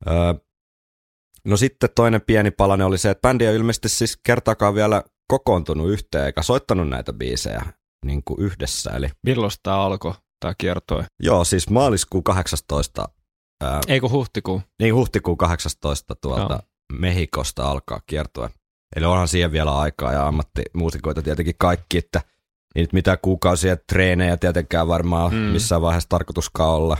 [0.08, 0.34] Öö,
[1.45, 5.89] no sitten toinen pieni palanen oli se, että bändi on ilmeisesti siis kertaakaan vielä kokoontunut
[5.89, 8.90] yhteen eikä soittanut näitä biisejä niin kuin yhdessä.
[8.92, 11.04] Eli, Milloin tämä alkoi, tämä kiertoi?
[11.20, 13.10] joo, siis maaliskuun 18,
[13.64, 14.62] ää, Ei kun huhtikuu.
[14.80, 16.62] niin huhtikuun 18 tuolta Joo.
[17.00, 18.50] Mehikosta alkaa kiertue.
[18.96, 22.22] Eli onhan siihen vielä aikaa ja ammattimuusikoita tietenkin kaikki, että
[22.76, 25.38] ei nyt mitään kuukausia treenejä tietenkään varmaan mm.
[25.40, 26.98] missään vaiheessa tarkoituskaan olla.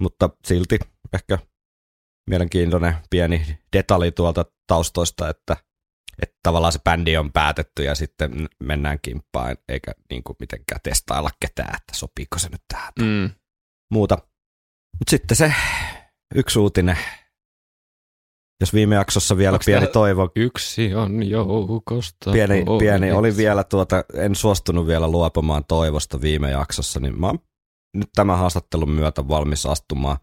[0.00, 0.78] Mutta silti
[1.12, 1.38] ehkä
[2.30, 5.56] mielenkiintoinen pieni detalji tuolta taustoista, että,
[6.22, 11.30] että tavallaan se bändi on päätetty ja sitten mennään kimppaan, eikä niin kuin mitenkään testailla
[11.40, 13.30] ketään, että sopiiko se nyt tähän Mm.
[13.92, 14.18] muuta.
[14.98, 15.54] Mutta sitten se
[16.34, 16.98] yksi uutinen,
[18.60, 22.32] jos viime jaksossa vielä Onks pieni toivo, Yksi on joukosta.
[22.32, 22.78] pieni, pois.
[22.80, 27.38] pieni oli vielä tuota, en suostunut vielä luopumaan toivosta viime jaksossa, niin mä oon
[27.96, 30.16] nyt tämän haastattelun myötä valmis astumaan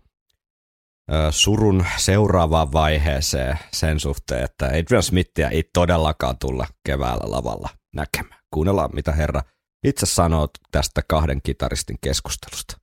[1.32, 8.42] surun seuraavaan vaiheeseen sen suhteen, että Adrian Smithia ei todellakaan tulla keväällä lavalla näkemään.
[8.54, 9.42] Kuunnellaan, mitä herra
[9.84, 12.78] itse sanoo tästä kahden kitaristin keskustelusta.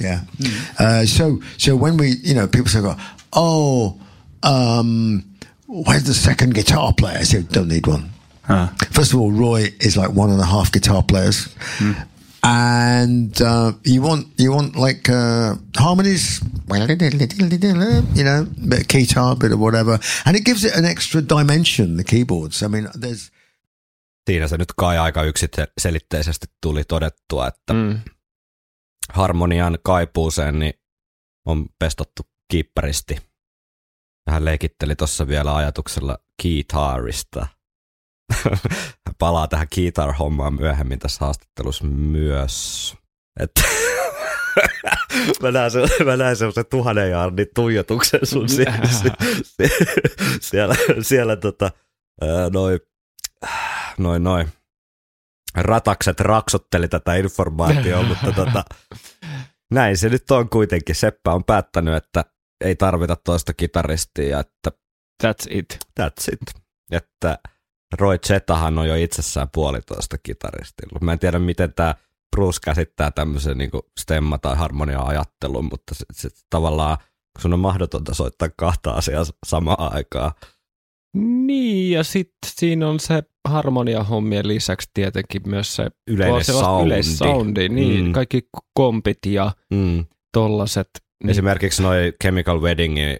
[0.00, 0.20] Yeah.
[0.40, 1.24] Uh, so
[1.56, 2.82] so when we you know people say,
[3.36, 4.00] oh,
[4.44, 5.22] um,
[5.68, 7.22] where's the second guitar player?
[7.22, 8.02] I say, don't need one.
[8.48, 8.68] Ah.
[8.94, 11.48] First of all, Roy is like one and a half guitar players,
[12.42, 16.40] and uh, you want you want like uh, harmonies,
[18.16, 21.96] you know, bit of guitar, bit of whatever, and it gives it an extra dimension.
[21.96, 22.62] The keyboards.
[22.62, 23.30] I mean, there's
[24.30, 27.98] Siinä se nyt kai aika yksiselitteisesti tuli todettua, että Mm.
[29.12, 30.74] harmonian kaipuuseen niin
[31.46, 33.16] on pestottu kiipparisti
[34.30, 37.46] Hän leikitteli tuossa vielä ajatuksella kiitarista.
[39.18, 42.94] Palaa tähän guitar-hommaan myöhemmin tässä haastattelussa myös.
[43.40, 43.60] Että
[45.42, 48.78] mä näen, se, mä näen semmoisen tuhannen jaardin tuijotuksen sun siellä,
[50.40, 51.70] siellä, siellä tota,
[52.52, 52.80] noin,
[53.98, 54.48] noin, noin
[55.54, 58.64] ratakset raksotteli tätä informaatiota, mutta tota,
[59.70, 60.94] näin se nyt on kuitenkin.
[60.94, 62.24] Seppä on päättänyt, että
[62.64, 64.72] ei tarvita toista kitaristia, että
[65.22, 65.78] That's it.
[66.00, 66.40] That's it.
[66.90, 67.38] Että
[67.98, 70.98] Roy Zetahan on jo itsessään puolitoista kitaristilla.
[71.00, 71.94] Mä en tiedä, miten tämä
[72.36, 73.70] Bruce käsittää tämmöisen niin
[74.00, 76.96] stemma- tai harmonia-ajattelun, mutta se, se, tavallaan
[77.38, 80.32] sun on mahdotonta soittaa kahta asiaa samaan aikaan.
[81.16, 86.86] Niin, ja sitten siinä on se harmonia-hommien lisäksi tietenkin myös se yleinen soundi.
[86.86, 88.12] Yleissoundi, niin, mm.
[88.12, 90.04] kaikki kompit ja mm.
[90.32, 90.88] tollaset.
[91.24, 91.30] Niin.
[91.30, 93.16] Esimerkiksi noi Chemical Weddingin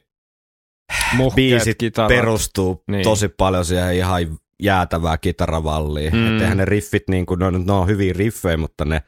[1.35, 2.09] biisit kitarat.
[2.09, 3.05] perustuu niin.
[3.05, 6.15] tosi paljon siihen ihan jäätävää kitaravalliin.
[6.15, 6.37] Mm.
[6.37, 9.03] Että ne riffit, niin kuin, ne, on, ne on hyviä riffejä, mutta ne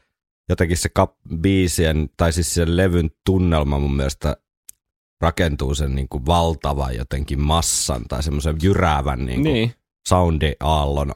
[0.49, 4.37] jotenkin se kap, biisien, tai siis sen levyn tunnelma mun mielestä
[5.21, 9.73] rakentuu sen niin kuin valtavan jotenkin massan tai semmoisen jyräävän niin kuin niin.
[10.07, 11.11] soundi-aallon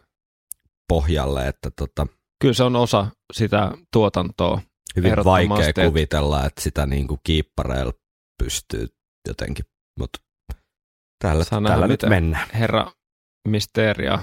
[0.88, 1.48] pohjalle.
[1.48, 2.08] Että tota,
[2.42, 4.62] Kyllä se on osa sitä tuotantoa.
[4.96, 7.94] Hyvin vaikea kuvitella, että sitä niin kuin kiippareilla
[8.44, 8.88] pystyy
[9.28, 9.66] jotenkin,
[10.00, 10.20] mutta
[11.24, 12.48] tällä, tällä nyt mennään.
[12.54, 12.92] Herra
[13.46, 14.20] Mysteria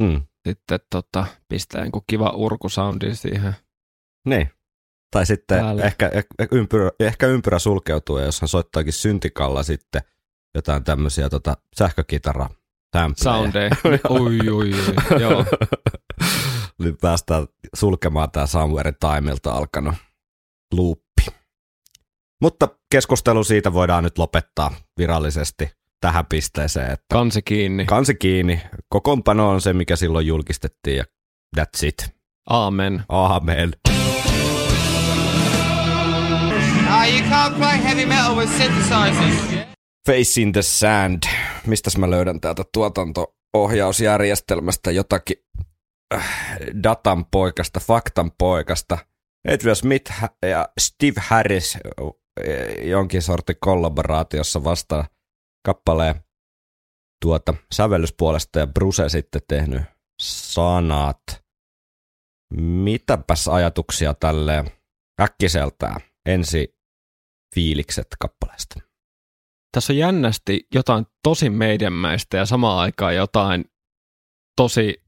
[0.00, 0.22] mm.
[0.48, 3.56] sitten tota, pistää joku kiva urkusoundi siihen.
[4.28, 4.50] Niin.
[5.10, 10.02] Tai sitten ehkä, ehkä, ympyrä, ehkä ympyrä sulkeutuu, ja jos hän soittaakin syntikalla sitten
[10.54, 12.48] jotain tämmöisiä tota, sähkökitara
[13.16, 13.70] Soundeja.
[14.08, 15.44] oi, oi, oi, joo.
[16.78, 19.94] Nyt päästään sulkemaan tämä Somewhere Timeilta alkanut
[20.72, 21.26] luuppi.
[22.42, 25.70] Mutta keskustelu siitä voidaan nyt lopettaa virallisesti
[26.04, 26.92] tähän pisteeseen.
[26.92, 27.84] Että kansi kiinni.
[27.84, 28.60] Kansi kiinni.
[28.88, 31.04] Kokoonpano on se, mikä silloin julkistettiin ja
[31.56, 32.14] that's it.
[32.50, 33.02] Amen.
[33.08, 33.72] Amen.
[33.88, 33.94] Uh,
[37.10, 39.34] you can't play heavy metal with synthesizers.
[40.06, 41.22] Face in the Sand.
[41.66, 45.36] Mistäs mä löydän täältä tuotanto-ohjausjärjestelmästä jotakin
[46.14, 46.28] äh,
[46.82, 48.98] datan poikasta, faktan poikasta.
[49.48, 50.12] Adrian Smith
[50.42, 51.78] ja Steve Harris
[52.82, 55.04] jonkin sortin kollaboraatiossa vasta
[55.64, 56.24] kappaleen
[57.22, 59.82] tuota sävellyspuolesta ja Bruce sitten tehnyt
[60.22, 61.22] sanat.
[62.60, 64.64] Mitäpäs ajatuksia tälle
[65.22, 66.76] äkkiseltään ensi
[67.54, 68.80] fiilikset kappaleesta?
[69.72, 73.64] Tässä on jännästi jotain tosi meidänmäistä ja samaan aikaan jotain
[74.56, 75.04] tosi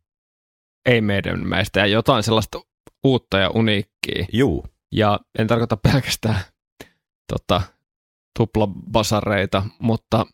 [0.87, 2.61] ei meidänmäistä ja jotain sellaista
[3.05, 4.27] uutta ja uniikkiä.
[4.33, 4.66] Juu.
[4.92, 6.40] Ja en tarkoita pelkästään
[7.33, 7.62] tota,
[8.38, 10.27] tuplabasareita, mutta,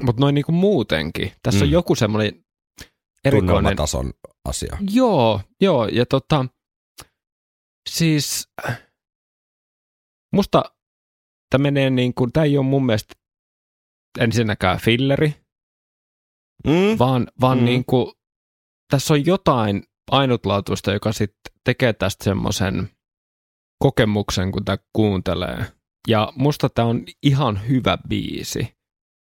[0.00, 1.32] mutta noin niin kuin muutenkin.
[1.42, 1.62] Tässä mm.
[1.62, 2.44] on joku semmoinen
[3.24, 3.76] erikoinen...
[3.76, 4.12] tason
[4.44, 4.76] asia.
[4.90, 6.46] Joo, joo, ja tota,
[7.90, 8.48] siis
[10.32, 10.62] musta
[11.50, 13.14] tämä menee niin kuin, tämä ei ole mun mielestä
[14.20, 15.34] ensinnäkään filleri,
[16.66, 16.98] mm.
[16.98, 17.64] vaan, vaan mm.
[17.64, 18.12] niin kuin,
[18.90, 22.90] tässä on jotain ainutlaatuista, joka sitten tekee tästä semmoisen
[23.78, 25.66] kokemuksen, kun tämä kuuntelee.
[26.08, 28.74] Ja musta tämä on ihan hyvä biisi.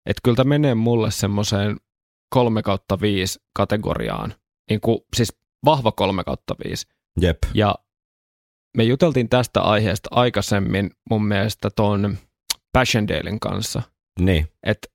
[0.05, 1.77] Että kyllä tämä menee mulle semmoiseen
[2.33, 4.33] 3 kautta 5 kategoriaan.
[4.69, 6.87] Niin kuin, siis vahva 3 kautta 5.
[7.21, 7.37] Jep.
[7.53, 7.75] Ja
[8.77, 12.17] me juteltiin tästä aiheesta aikaisemmin mun mielestä tuon
[13.07, 13.81] Dalein kanssa.
[14.19, 14.47] Niin.
[14.63, 14.87] Että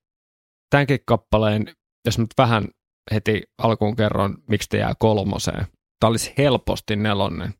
[0.69, 2.67] tämänkin kappaleen, jos nyt vähän
[3.13, 5.65] heti alkuun kerron, miksi te jää kolmoseen.
[5.99, 7.53] Tämä olisi helposti nelonen,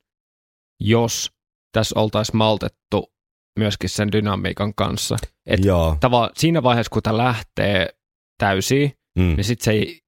[0.82, 1.32] jos
[1.72, 3.15] tässä oltaisiin maltettu
[3.60, 5.18] myöskin sen dynamiikan kanssa.
[5.46, 5.60] Et.
[6.00, 7.90] Tava, siinä vaiheessa, kun tämä lähtee
[8.38, 9.24] täysiin, mm.
[9.24, 10.00] niin sitten se,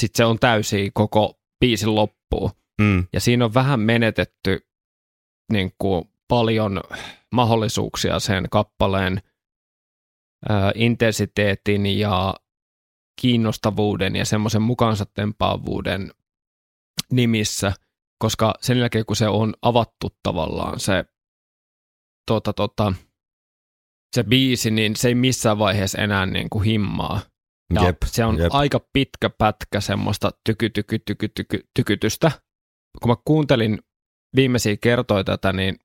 [0.00, 2.50] sit se on täysi koko biisin loppuun.
[2.80, 3.06] Mm.
[3.12, 4.60] Ja siinä on vähän menetetty
[5.52, 6.80] niin kuin, paljon
[7.32, 9.22] mahdollisuuksia sen kappaleen
[10.50, 12.34] äh, intensiteetin ja
[13.20, 16.12] kiinnostavuuden ja semmoisen mukaansa tempaavuuden
[17.12, 17.72] nimissä,
[18.18, 21.04] koska sen jälkeen kun se on avattu tavallaan se,
[22.26, 22.92] tota, tota,
[24.16, 27.20] se biisi, niin se ei missään vaiheessa enää niin kuin himmaa.
[27.74, 28.54] Ja jep, se on jep.
[28.54, 32.30] aika pitkä pätkä semmoista tyky, tyky, tyky, tyky, tykytystä.
[33.02, 33.78] Kun mä kuuntelin
[34.36, 35.76] viimeisiä kertoja tätä, niin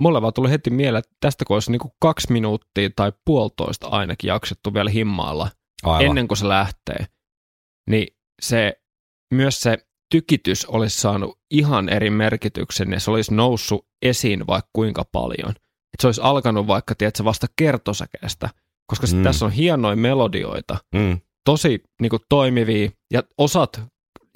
[0.00, 3.86] mulle vaan tuli heti mieleen, että tästä kun olisi niin kuin kaksi minuuttia tai puolitoista
[3.86, 5.50] ainakin jaksettu vielä himmailla
[5.82, 6.06] Aivan.
[6.06, 7.06] ennen kuin se lähtee,
[7.90, 8.06] niin
[8.42, 8.82] se,
[9.34, 9.78] myös se
[10.12, 15.50] tykitys olisi saanut ihan eri merkityksen ja se olisi noussut esiin vaikka kuinka paljon.
[15.50, 18.48] Että se olisi alkanut vaikka, tiedätkö, vasta kertosäkeestä
[18.92, 19.22] koska mm.
[19.22, 21.20] tässä on hienoja melodioita, Mm.
[21.44, 23.82] tosi niin kuin, toimivia ja osat,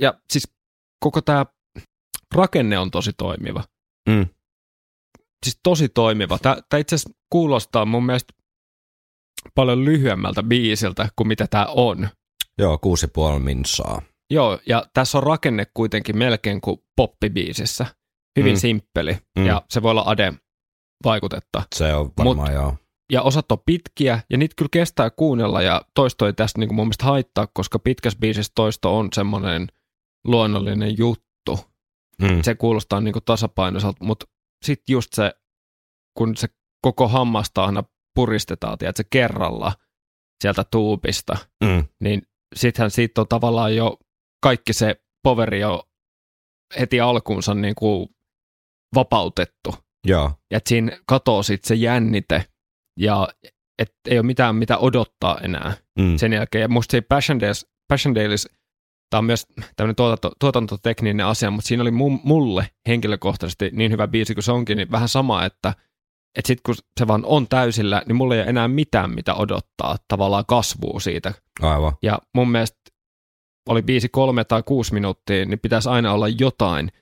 [0.00, 0.48] ja siis
[1.00, 1.46] koko tämä
[2.34, 3.64] rakenne on tosi toimiva.
[4.08, 4.26] Mm.
[5.44, 6.38] Siis tosi toimiva.
[6.38, 8.34] Tämä itse asiassa kuulostaa mun mielestä
[9.54, 12.08] paljon lyhyemmältä biisiltä kuin mitä tämä on.
[12.58, 14.02] Joo, kuusi puoli minsaa.
[14.30, 17.86] Joo, ja tässä on rakenne kuitenkin melkein kuin poppibiisissä.
[18.38, 18.58] Hyvin Mm.
[18.58, 19.46] simppeli, Mm.
[19.46, 21.62] ja se voi olla Ade-vaikutetta.
[21.74, 22.76] Se on varmaan joo.
[23.12, 26.86] Ja osat on pitkiä, ja niitä kyllä kestää kuunnella, ja toisto ei tästä niin mun
[26.86, 29.66] mielestä haittaa, koska pitkässä biisissä toisto on semmoinen
[30.24, 31.58] luonnollinen juttu.
[32.22, 32.42] Mm.
[32.42, 34.26] Se kuulostaa niin tasapainoiselta, mutta
[34.64, 35.32] sitten just se,
[36.18, 36.48] kun se
[36.82, 37.82] koko hammasta aina
[38.14, 39.72] puristetaan, tiedätkö, kerralla
[40.42, 41.84] sieltä tuubista, Mm.
[42.00, 42.22] niin
[42.56, 43.98] sittenhän siitä on tavallaan jo
[44.46, 45.82] kaikki se poveri jo
[46.80, 48.08] heti alkuunsa niin kuin
[48.94, 49.74] vapautettu.
[50.06, 50.32] Joo.
[50.50, 52.44] Ja että siinä katoo sitten se jännite
[53.00, 53.28] ja
[53.78, 56.16] et ei ole mitään mitä odottaa enää Mm.
[56.16, 56.62] sen jälkeen.
[56.62, 58.48] Ja musta se Passion Days, Passion Days
[59.10, 64.08] tämä on myös tämmöinen tuotanto, tuotantotekninen asia, mutta siinä oli mu- mulle henkilökohtaisesti niin hyvä
[64.08, 65.74] biisi kuin se onkin, niin vähän sama, että
[66.38, 69.96] että sitten kun se vaan on täysillä, niin mulla ei ole enää mitään, mitä odottaa
[70.08, 71.34] tavallaan kasvua siitä.
[71.62, 71.92] Aivan.
[72.02, 72.78] Ja mun mielestä
[73.68, 76.92] oli biisi kolme tai kuusi minuuttia, niin pitäisi aina olla jotain,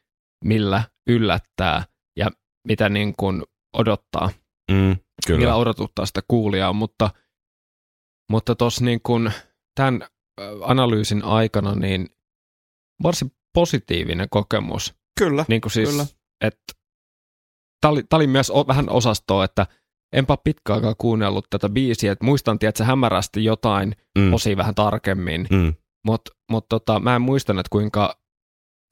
[0.44, 1.84] millä yllättää
[2.18, 2.30] ja
[2.68, 3.42] mitä niin kuin
[3.76, 4.30] odottaa,
[4.70, 4.96] Mm.
[5.26, 5.38] Kyllä.
[5.40, 7.10] millä odotuttaa sitä kuulijaa, mutta
[8.30, 9.32] mutta tuossa niin kuin
[9.74, 10.06] tämän
[10.60, 12.08] analyysin aikana niin
[13.02, 14.94] varsin positiivinen kokemus.
[15.18, 15.44] Kyllä.
[15.48, 16.06] Niin kuin siis, Kyllä.
[16.40, 16.62] että
[17.80, 19.66] tämä oli, tää oli myös o, vähän osastoa, että
[20.12, 24.32] enpä pitkään aikaa kuunnellut tätä biisiä, että muistan, että hämärästi jotain Mm.
[24.32, 25.74] osia vähän tarkemmin, Mm.
[26.04, 28.20] Mutta mut tota, mä en muistanut, että kuinka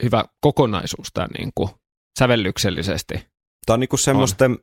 [0.03, 1.71] hyvä kokonaisuus tämä niin kuin
[2.19, 3.15] sävellyksellisesti.
[3.67, 4.59] Tämä on niinku semmoisten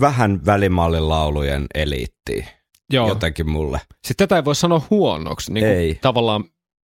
[0.00, 2.44] vähän välimallin laulujen eliitti
[2.92, 3.08] Joo.
[3.08, 3.80] jotenkin mulle.
[4.06, 5.52] Sitten tätä ei voi sanoa huonoksi.
[5.52, 5.94] Niin kuin Ei.
[5.94, 6.44] Tavallaan,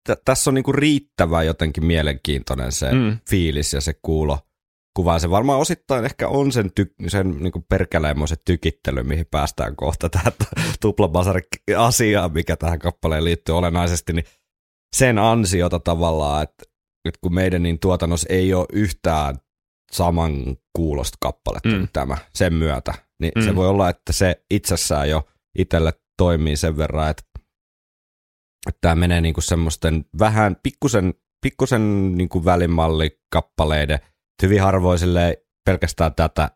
[0.07, 3.17] Tä- tässä on niinku riittävä jotenkin mielenkiintoinen se mm.
[3.29, 4.39] fiilis ja se kuulo
[4.95, 5.19] kuva.
[5.19, 10.31] Se varmaan osittain ehkä on sen, ty- sen niinku perkeleimoisen tykittely, mihin päästään kohta tähän
[10.81, 14.25] tuplabasari-asiaan, mikä tähän kappaleen liittyy olennaisesti, niin
[14.95, 16.63] sen ansiota tavallaan, että,
[17.05, 19.35] että kun meidän niin tuotannossa ei ole yhtään
[19.91, 21.77] saman kuulosta kappaletta mm.
[21.77, 23.41] Kuin tämä sen myötä, niin mm.
[23.41, 27.23] Se voi olla, että se itsessään jo itselle toimii sen verran, että,
[28.67, 33.99] että tämä menee niinku semmoisten vähän pikkusen, pikkusen niinku välimallikappaleiden,
[34.41, 36.51] hyvin harvoin silleen pelkästään tätä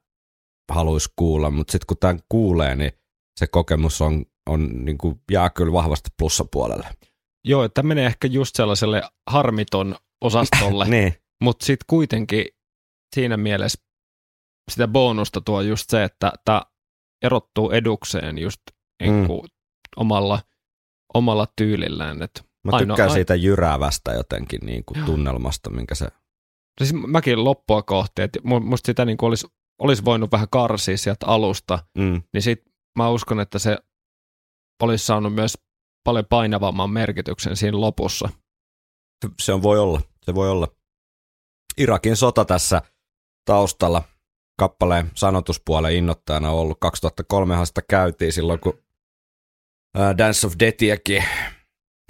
[0.71, 2.91] haluaisi kuulla, mutta sitten kun tämän kuulee, niin
[3.39, 6.87] se kokemus on, on niinku, jää kyllä vahvasti plussapuolelle.
[7.45, 11.13] Joo, että menee ehkä just sellaiselle harmiton osastolle, niin.
[11.43, 12.45] mutta sitten kuitenkin
[13.15, 13.83] siinä mielessä
[14.71, 16.61] sitä bonusta tuo just se, että tämä
[17.23, 18.61] erottuu edukseen just
[19.03, 19.41] niin kuin
[19.95, 20.39] omalla,
[21.13, 22.21] omalla tyylillään.
[22.21, 22.31] Et
[22.65, 25.05] Mä Ainoa- tykkään ai- siitä jyräävästä jotenkin niinku Joo.
[25.05, 26.07] tunnelmasta, minkä se...
[26.81, 29.47] siis mäkin loppua kohti, että mu- musta sitä niin olisi,
[29.79, 32.63] olisi voinut vähän karsia sieltä alusta, Mm, niin sit
[32.97, 33.77] mä uskon, että se
[34.83, 35.57] olisi saanut myös
[36.03, 38.29] paljon painavamman merkityksen siinä lopussa.
[39.41, 40.67] se on, voi olla, se voi olla.
[41.77, 42.81] Irakin sota tässä
[43.45, 44.03] taustalla
[44.59, 46.77] kappaleen sanotuspuolen innoittajana on ollut.
[46.79, 48.83] 2003 sitä käytiin silloin, kun
[50.17, 51.23] Dance of Deathiäkin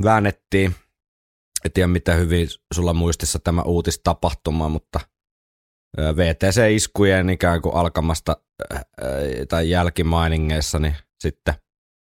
[0.03, 0.75] väännettiin.
[1.65, 4.99] En tiedä, mitä hyvin sulla muistissa tämä uutistapahtuma, mutta
[5.97, 8.37] VTC-iskujen ikään kuin alkamasta
[9.49, 11.53] tai jälkimainingeissa, niin sitten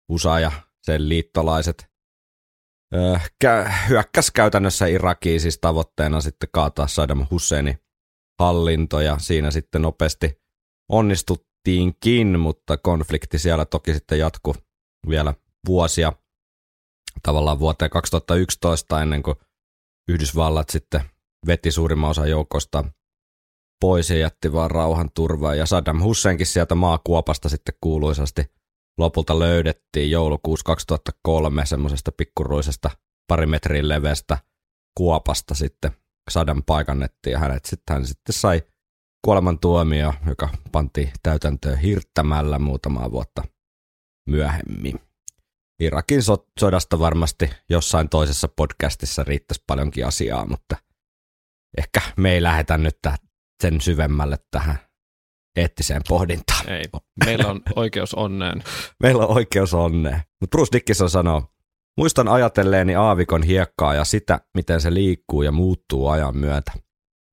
[0.10, 0.52] USA ja
[0.92, 1.90] sen liittolaiset
[2.96, 3.72] Öö, kä-
[4.34, 7.80] käytännössä Irakiin siis tavoitteena sitten kaataa Saddam Husseinin
[8.40, 10.42] hallinto ja siinä sitten nopeasti
[10.90, 14.54] onnistuttiinkin, mutta konflikti siellä toki sitten jatkui
[15.10, 15.34] vielä
[15.68, 16.14] vuosia
[17.24, 19.36] tavallaan vuoteen 2011 ennen kuin
[20.10, 21.02] Yhdysvallat sitten
[21.48, 22.84] veti suurimman osan joukosta
[23.82, 28.59] pois ja jätti vaan rauhan turvaa ja Saddam Husseinkin sieltä maakuopasta sitten kuuluisasti
[29.00, 32.90] lopulta löydettiin joulukuussa 2003 semmoisesta pikkuruisesta
[33.28, 34.38] pari metrin leveästä
[34.98, 35.92] kuopasta sitten
[36.30, 38.62] Saddam paikannettiin ja hänet sitten, hän sitten sai
[39.26, 43.44] kuolemantuomio, joka pantiin täytäntöön hirttämällä muutamaa vuotta
[44.30, 45.00] myöhemmin.
[45.80, 50.76] Irakin so- sodasta varmasti jossain toisessa podcastissa riittäisi paljonkin asiaa, mutta
[51.78, 53.00] ehkä me ei lähetä nyt
[53.64, 54.89] sen syvemmälle tähän
[55.56, 56.70] eettiseen pohdintaan.
[56.70, 56.84] Ei,
[57.26, 58.64] meillä on oikeus onneen.
[59.04, 60.22] Meillä on oikeus onneen.
[60.42, 61.44] Mutta Bruce Dickinson sanoo,
[61.98, 66.72] muistan ajatelleeni aavikon hiekkaa ja sitä, miten se liikkuu ja muuttuu ajan myötä.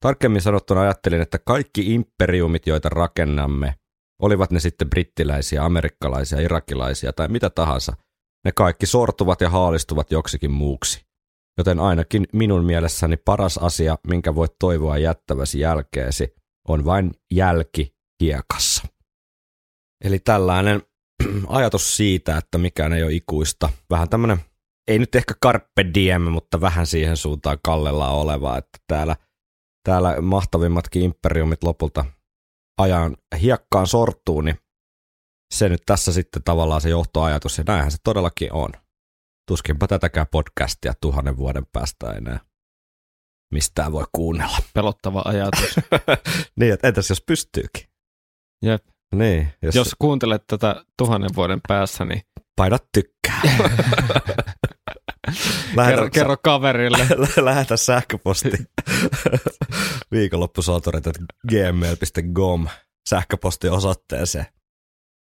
[0.01, 3.75] Tarkemmin sanottuna ajattelin, että kaikki imperiumit, joita rakennamme,
[4.23, 7.97] olivat ne sitten brittiläisiä, amerikkalaisia, irakilaisia tai mitä tahansa,
[8.45, 11.07] ne kaikki sortuvat ja haalistuvat joksikin muuksi.
[11.59, 16.35] Joten ainakin minun mielessäni paras asia, minkä voit toivoa jättäväsi jälkeesi,
[16.69, 18.89] on vain jälki hiekassa.
[20.05, 20.83] Eli tällainen
[21.49, 23.69] ajatus siitä, että mikään ei ole ikuista.
[23.91, 24.39] Vähän tämmöinen,
[24.89, 29.17] ei nyt ehkä carpe diem, mutta vähän siihen suuntaan kallella oleva, että täällä,
[29.85, 32.05] täällä mahtavimmatkin imperiumit lopulta
[32.79, 34.59] ajan hiekkaan sortuu, niin
[35.55, 38.71] se nyt tässä sitten tavallaan se johtoajatus, ja näinhän se todellakin on.
[39.49, 42.41] Tuskinpa tätäkään podcastia tuhannen vuoden päästä enää
[43.53, 44.59] mistään voi kuunnella.
[44.75, 45.77] Pelottava ajatus.
[46.61, 47.96] niin, että entäs jos pystyykin?
[48.63, 48.85] Jep.
[49.15, 49.75] Niin, jos...
[49.75, 52.23] jos kuuntelet tätä tuhannen vuoden päässä, niin...
[52.57, 53.43] Paina tykkää.
[55.77, 56.99] Lähetä, kerro, kerro kaverille.
[57.45, 58.51] Lähetä sähköposti
[60.13, 62.67] viikonloppusoturit.gmail.com
[63.09, 64.47] sähköpostiosoitteeseen.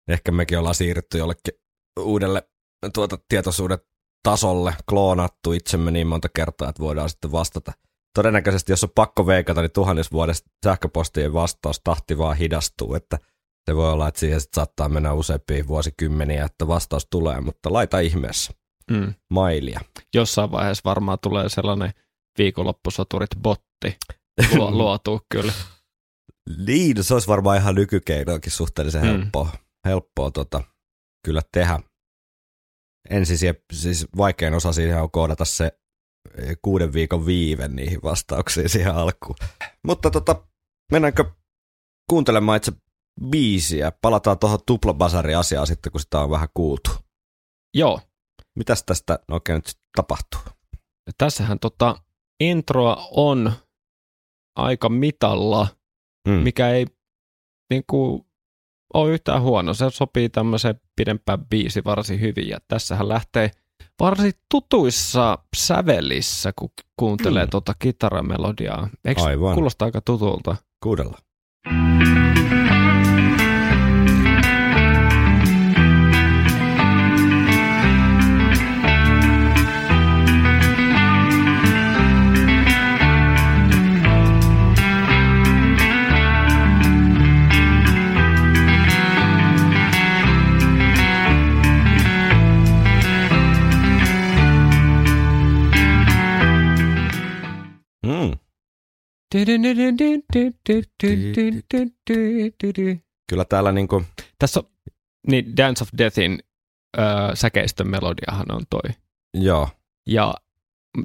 [0.09, 1.55] Ehkä mekin ollaan siirrytty jollekin
[2.01, 2.49] uudelle
[2.95, 3.79] tuota, tietoisuuden
[4.23, 7.73] tasolle, kloonattu itsemme niin monta kertaa, että voidaan sitten vastata.
[8.19, 13.19] Todennäköisesti, jos on pakko veikata, niin tuhannes vuodesta sähköpostien vastaus tahti vaan hidastuu, että
[13.71, 18.53] se voi olla, että siihen saattaa mennä useampia vuosikymmeniä, että vastaus tulee, mutta laita ihmeessä
[18.91, 19.15] mm.
[19.31, 19.81] mailia.
[20.15, 21.91] Jossain vaiheessa varmaan tulee sellainen
[22.39, 23.99] viikonloppusoturit botti
[24.71, 25.53] luotu kyllä.
[26.67, 29.07] Niin, se olisi varmaan ihan nykykeinoakin suhteellisen mm.
[29.07, 29.53] helppoa,
[29.85, 30.63] helppoa tota,
[31.25, 31.81] kyllä tehdä.
[33.11, 33.39] Ensin
[33.73, 35.79] siis vaikein osa siihen on koodata se
[36.63, 39.37] kuuden viikon viive niihin vastauksiin siihen alkuun.
[39.85, 40.45] Mutta tota,
[40.93, 41.25] mennäänkö
[42.11, 42.73] kuuntelemaan itse
[43.31, 43.93] biisiä?
[44.03, 46.91] Palataan tuohon tuplabasari-asiaan sitten, kun sitä on vähän kuultu.
[47.75, 48.01] Joo.
[48.59, 50.41] Mitäs tästä oikein nyt tapahtuu?
[51.19, 52.03] Tässähän tota
[52.41, 53.53] introa on
[54.57, 55.69] aika mitalla,
[56.29, 56.33] mm.
[56.35, 56.87] mikä ei
[57.71, 58.29] niin kuin,
[58.95, 59.75] ole yhtään huono.
[59.75, 62.49] Se sopii tämmöiseen pidempään biisi varsin hyvin.
[62.49, 63.51] Ja tässähän lähtee
[64.01, 67.51] varsin tutuissa sävelissä, kun kuuntelee mm.
[67.51, 68.89] tuota kitaramelodiaa.
[69.05, 69.55] Eikö Aivan.
[69.55, 70.57] kuulostaa aika tutulta?
[70.83, 71.19] Kuudella.
[103.31, 104.03] Kyllä täällä niinku...
[104.39, 104.67] Tässä on,
[105.29, 106.39] niin Dance of Deathin
[106.99, 107.05] öö,
[107.35, 108.95] säkeistön melodiahan on toi.
[109.35, 109.69] Joo.
[110.07, 110.35] Ja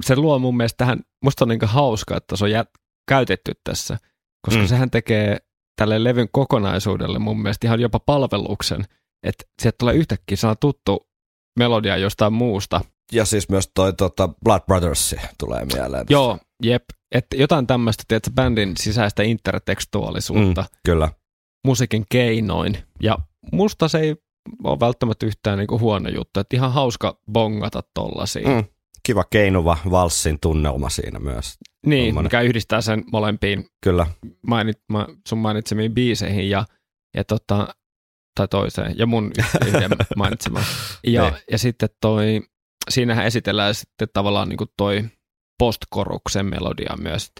[0.04, 2.68] se luo mun mielestä tähän, musta on niinku hauska, että se on jät,
[3.08, 3.98] käytetty tässä,
[4.42, 4.66] koska mm.
[4.66, 5.38] sehän tekee
[5.76, 8.84] tälle levyn kokonaisuudelle mun mielestä ihan jopa palveluksen,
[9.22, 11.08] että sieltä tulee yhtäkkiä sana tuttu
[11.58, 12.80] melodia jostain muusta.
[13.12, 16.06] Ja siis myös toi tota, Blood Brothers tulee mieleen.
[16.10, 16.84] Joo, jep.
[17.14, 20.62] Että jotain tämmöistä, tiedätkö, bändin sisäistä intertekstuaalisuutta.
[20.62, 21.08] Mm, kyllä.
[21.64, 22.78] Musiikin keinoin.
[23.02, 23.18] Ja
[23.52, 24.16] musta se ei
[24.64, 26.40] ole välttämättä yhtään niin kuin huono juttu.
[26.40, 28.48] Että ihan hauska bongata tollasia.
[28.48, 28.64] Mm,
[29.06, 31.58] kiva keinuva valssin tunnelma siinä myös.
[31.86, 32.26] Niin, Tommoinen.
[32.26, 34.06] mikä yhdistää sen molempiin Kyllä.
[34.46, 36.66] Mainit, ma, sun mainitsemiin biiseihin ja,
[37.16, 37.74] ja tota,
[38.36, 39.32] tai toiseen, ja mun
[39.66, 40.64] yhden mainitsemaan.
[41.06, 41.42] Ja, niin.
[41.50, 42.40] ja sitten toi,
[42.90, 45.04] siinähän esitellään sitten tavallaan niin kuin toi
[45.58, 47.32] postkoruksen melodia myös.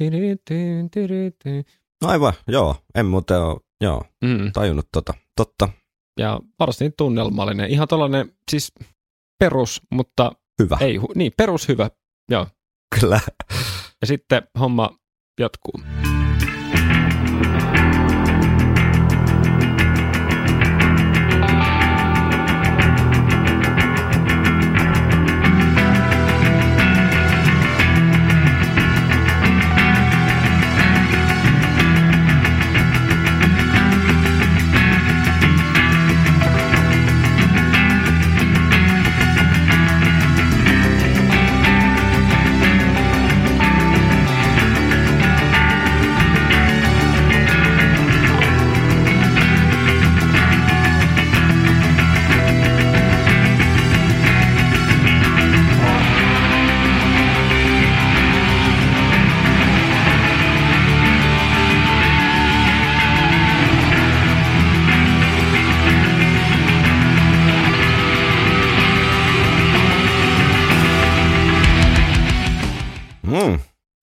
[2.01, 2.77] Aivan, joo.
[2.95, 4.53] En muuten ole, joo, mm.
[4.53, 5.15] tajunnut tota.
[5.37, 5.69] Totta.
[6.21, 7.71] Ja varsin tunnelmallinen.
[7.71, 8.73] Ihan tällainen siis
[9.39, 10.79] perus, mutta hyvä.
[10.81, 11.91] Ei, niin, perus hyvä.
[12.31, 12.47] Joo.
[13.01, 13.21] Kyllä.
[14.01, 14.91] Ja sitten homma
[15.41, 16.04] jatkuu.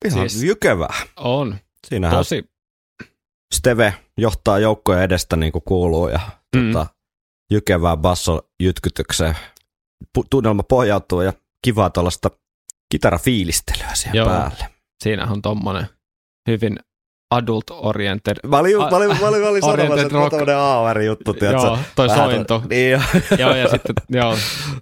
[0.06, 0.88] Ihan siis jykevä.
[1.18, 1.56] On.
[1.88, 2.52] Siinähän Tosi.
[3.54, 6.20] Steve johtaa joukkoja edestä niin kuin kuuluu ja
[6.56, 6.72] mm.
[6.72, 6.88] tota,
[7.52, 9.36] jykevää basso jytkytykseen
[10.30, 11.34] tunnelma pohjautuu ja
[11.66, 12.32] kivaa tuollaista
[12.92, 14.28] kitarafiilistelyä siihen Joo.
[14.28, 14.66] päälle.
[15.04, 15.88] Siinä on tommonen
[16.48, 16.80] hyvin
[17.36, 18.50] adult-oriented.
[18.50, 20.30] Mä olin, mä olin, mä olin, mä olin sanomassa, että rock.
[20.30, 21.68] tämmönen AOR-juttu, tiedätkö?
[21.68, 22.64] Joo, toi sointu.
[22.70, 23.02] Niin jo.
[23.40, 24.38] joo, ja sitten, joo.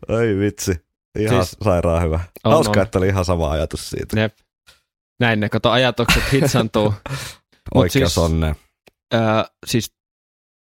[0.10, 0.89] Oi vitsi.
[1.20, 2.20] Ihan siis, sairaan hyvä.
[2.44, 2.86] On, Hauska, on.
[2.86, 4.20] että oli ihan sama ajatus siitä.
[4.20, 4.38] Jep.
[5.20, 6.94] Näin ne, kato, ajatukset hitsantuu.
[7.76, 8.56] Oikea siis, sonne.
[9.14, 9.94] Äh, siis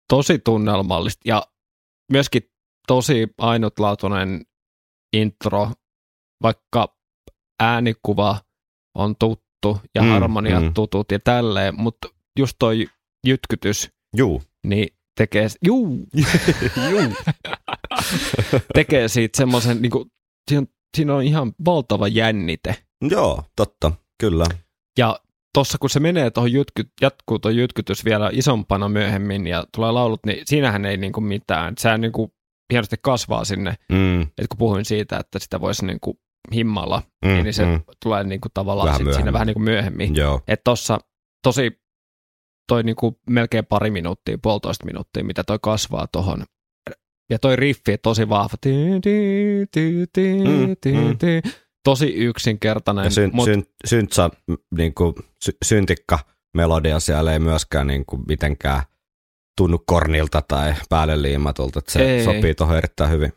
[0.09, 1.47] tosi tunnelmallista ja
[2.12, 2.43] myöskin
[2.86, 4.47] tosi ainutlaatuinen
[5.12, 5.70] intro,
[6.43, 6.97] vaikka
[7.61, 8.40] äänikuva
[8.95, 10.74] on tuttu ja mm, harmoniat mm.
[10.74, 12.86] tutut ja tälleen, mutta just toi
[13.26, 14.43] jytkytys, Juu.
[14.66, 15.99] niin tekee, juu,
[16.90, 17.14] juu.
[18.74, 19.93] tekee siitä semmoisen, niin
[20.51, 20.66] siinä,
[20.97, 22.74] siinä on ihan valtava jännite.
[23.11, 24.45] Joo, totta, kyllä.
[24.99, 25.20] Ja
[25.55, 30.20] tuossa kun se menee tuohon jytky, jatkuu tuo jytkytys vielä isompana myöhemmin ja tulee laulut,
[30.26, 31.74] niin siinähän ei niinku mitään.
[31.78, 32.34] Sehän niinku
[32.72, 33.74] hienosti kasvaa sinne.
[33.93, 34.22] Mm.
[34.22, 36.20] Et kun puhuin siitä, että sitä voisi niinku
[36.55, 37.80] himmalla, mm, niin se mm.
[38.03, 40.14] tulee niinku tavallaan vähän sit siinä vähän niinku myöhemmin.
[40.49, 40.99] Että tuossa
[41.43, 41.82] tosi
[42.68, 46.45] toi niinku melkein pari minuuttia, puolitoista minuuttia, mitä toi kasvaa tuohon.
[47.33, 48.57] Ja toi riffi tosi vahva.
[48.64, 49.01] Mm,
[50.93, 51.53] mm
[51.85, 53.05] tosi yksinkertainen.
[53.05, 53.45] Ja syn, mut...
[53.45, 54.30] syn, syntsä,
[54.76, 55.14] niin kuin,
[55.45, 56.18] sy, syntikka
[56.57, 58.83] melodia siellä ei myöskään niin kuin, mitenkään
[59.57, 62.24] tunnu kornilta tai päälle liimatulta, että se ei.
[62.24, 63.33] sopii tuohon erittäin hyvin.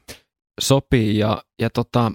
[0.61, 2.11] Sopii ja, ja tota,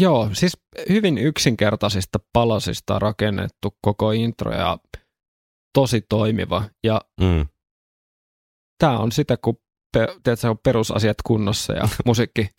[0.00, 0.58] joo, siis
[0.88, 4.78] hyvin yksinkertaisista palasista rakennettu koko intro ja
[5.74, 7.46] tosi toimiva ja mm.
[8.78, 9.63] tämä on sitä, kun
[10.22, 12.50] tiedätkö, on perusasiat kunnossa ja musiikki,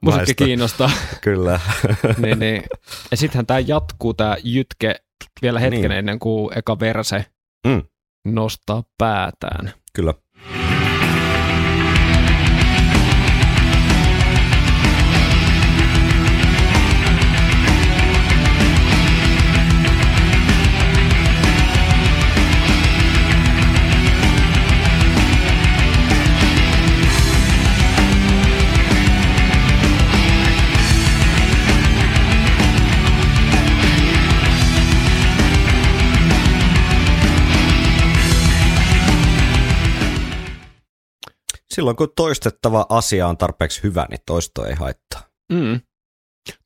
[0.00, 0.90] musiikki kiinnostaa.
[1.20, 1.60] Kyllä.
[2.22, 2.62] niin, niin.
[3.10, 4.94] Ja sittenhän tämä jatkuu, tämä jytke,
[5.42, 5.92] vielä hetken niin.
[5.92, 7.26] ennen kuin eka verse
[7.66, 7.82] mm.
[8.24, 9.72] nostaa päätään.
[9.92, 10.14] Kyllä.
[41.74, 45.22] Silloin kun toistettava asia on tarpeeksi hyvä, niin toisto ei haittaa.
[45.52, 45.80] Mm.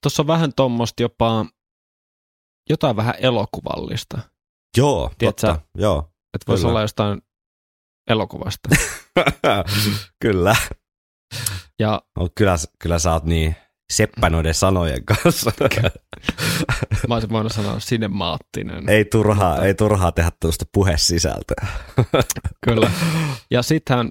[0.02, 1.46] Tuossa on vähän tuommoista jopa
[2.70, 4.18] jotain vähän elokuvallista.
[4.76, 5.60] Joo, Tiedätkö, totta.
[5.78, 5.98] Joo,
[6.34, 7.22] että voisi olla jostain
[8.10, 8.68] elokuvasta.
[10.24, 10.56] kyllä.
[11.78, 12.56] Ja, no, kyllä.
[12.78, 13.56] Kyllä sä oot niin
[13.92, 15.52] seppä noiden sanojen kanssa.
[17.08, 18.88] Mä olisin voinut sanoa sinemaattinen.
[18.88, 21.66] Ei turhaa, ei turhaa tehdä tuosta puhesisältöä.
[22.66, 22.90] kyllä.
[23.50, 24.10] Ja sittenhän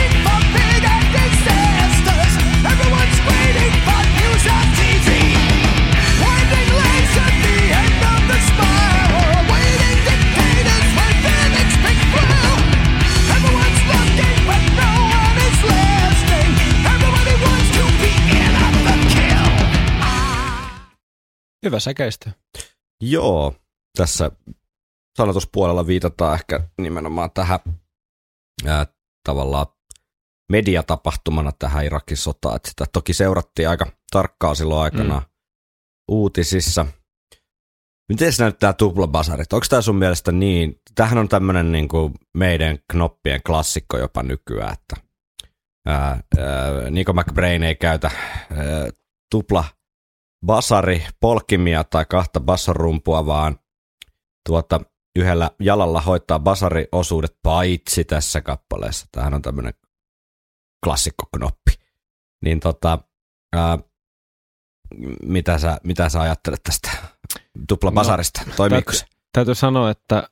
[21.65, 22.29] Hyvä säkeistö.
[23.01, 23.55] Joo,
[23.97, 24.31] tässä
[25.17, 27.59] sanotuspuolella viitataan ehkä nimenomaan tähän
[28.65, 28.85] ää,
[29.23, 29.67] tavallaan
[30.51, 32.55] mediatapahtumana tähän Irakin sotaan.
[32.55, 35.25] Että sitä toki seurattiin aika tarkkaa silloin aikana mm.
[36.11, 36.85] uutisissa.
[38.09, 39.53] Miten se näyttää tuplabasarit?
[39.53, 40.81] Onko tämä sun mielestä niin?
[40.95, 41.87] Tähän on tämmöinen niin
[42.37, 44.95] meidän knoppien klassikko jopa nykyään, että
[45.85, 48.11] ää, ää, Nico McBrain ei käytä
[48.51, 48.89] ää,
[49.31, 49.63] tupla
[50.45, 53.59] basari polkimia tai kahta bassorumpua, vaan
[54.49, 54.79] tuota,
[55.15, 59.05] yhdellä jalalla hoitaa basariosuudet paitsi tässä kappaleessa.
[59.11, 59.73] Tämähän on tämmöinen
[60.85, 61.71] klassikkoknoppi.
[62.43, 62.99] Niin tota,
[63.55, 63.79] ää,
[65.23, 66.91] mitä, sä, mitä sä ajattelet tästä
[67.67, 68.41] tupla basarista?
[68.47, 69.05] No, Toimiiko se?
[69.33, 70.29] Täytyy sanoa, että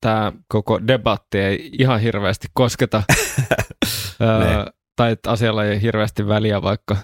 [0.00, 3.02] tämä koko debatti ei ihan hirveästi kosketa,
[4.20, 6.96] ää, tai että asialla ei hirveästi väliä, vaikka,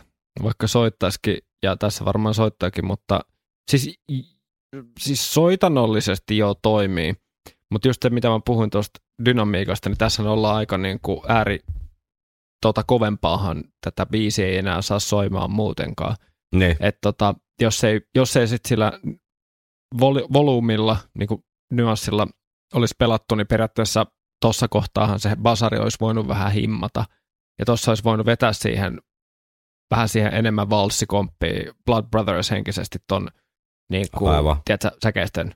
[0.43, 3.21] vaikka soittaisikin ja tässä varmaan soittaakin, mutta
[3.71, 4.01] siis,
[5.01, 7.15] siis soitanollisesti jo toimii,
[7.71, 11.59] mutta just se, mitä mä puhuin tuosta dynamiikasta, niin tässä ollaan aika niin kuin ääri
[12.63, 16.17] tota kovempaahan tätä biisiä ei enää saa soimaan muutenkaan.
[16.55, 16.77] Niin.
[16.81, 18.93] Et tota, jos ei, jos ei sit sillä
[19.95, 22.27] vol- volyymilla, niin kuin nyanssilla
[22.75, 24.07] olisi pelattu, niin periaatteessa
[24.41, 27.05] tuossa kohtaahan se basari olisi voinut vähän himmata.
[27.59, 28.99] Ja tuossa olisi voinut vetää siihen
[29.93, 33.28] vähän siihen enemmän valssikomppia Blood Brothers henkisesti ton
[33.90, 34.32] niin kuin,
[34.64, 35.55] tiedätkö, säkeisten.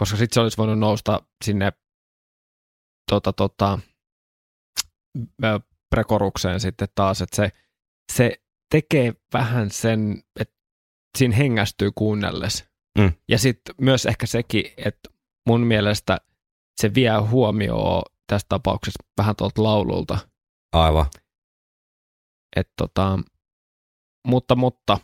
[0.00, 1.72] Koska sitten se olisi voinut nousta sinne
[3.10, 3.78] tota, tota,
[5.90, 7.52] prekorukseen sitten taas, että se,
[8.12, 10.54] se tekee vähän sen, että
[11.18, 12.68] siinä hengästyy kuunnelles.
[12.98, 13.12] Mm.
[13.28, 15.10] Ja sitten myös ehkä sekin, että
[15.48, 16.18] mun mielestä
[16.80, 20.18] se vie huomioon tässä tapauksessa vähän tuolta laululta.
[20.72, 21.06] Aivan.
[22.56, 23.18] Et tota,
[24.26, 24.98] mutta, mutta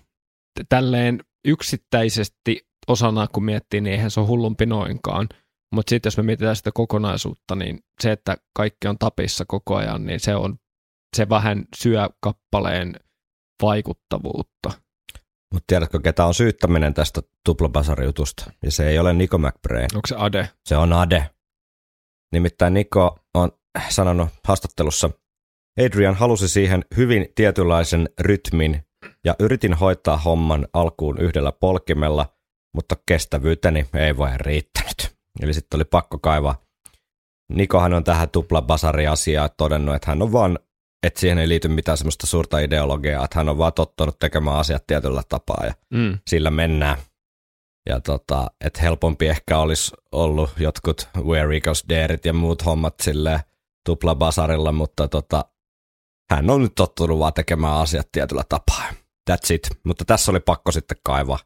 [0.68, 5.28] tälleen yksittäisesti osana, kun miettii, niin eihän se ole hullumpi noinkaan.
[5.74, 10.06] Mutta sitten jos me mietitään sitä kokonaisuutta, niin se, että kaikki on tapissa koko ajan,
[10.06, 10.58] niin se on
[11.16, 12.94] se vähän syö kappaleen
[13.62, 14.70] vaikuttavuutta.
[15.52, 18.52] Mutta tiedätkö, ketä on syyttäminen tästä tuplabasariutusta?
[18.62, 19.88] Ja se ei ole Niko McBrain.
[19.94, 20.48] Onko se Ade?
[20.66, 21.30] Se on Ade.
[22.32, 23.52] Nimittäin Niko on
[23.88, 25.10] sanonut haastattelussa,
[25.84, 28.85] Adrian halusi siihen hyvin tietynlaisen rytmin
[29.24, 32.26] ja yritin hoitaa homman alkuun yhdellä polkimella,
[32.74, 35.16] mutta kestävyyteni ei vain riittänyt.
[35.42, 36.62] Eli sitten oli pakko kaivaa.
[37.52, 40.58] Nikohan on tähän tuplabasari-asiaan todennut, että hän on vaan
[41.02, 44.86] että siihen ei liity mitään semmoista suurta ideologiaa, että hän on vaan tottunut tekemään asiat
[44.86, 46.18] tietyllä tapaa ja mm.
[46.26, 46.96] sillä mennään.
[47.88, 53.40] Ja tota, että helpompi ehkä olisi ollut jotkut Where Daret ja muut hommat sille
[53.86, 55.44] tuplabasarilla, mutta tota,
[56.30, 58.84] hän on nyt tottunut vaan tekemään asiat tietyllä tapaa.
[59.30, 59.68] That's it.
[59.84, 61.38] Mutta tässä oli pakko sitten kaivaa,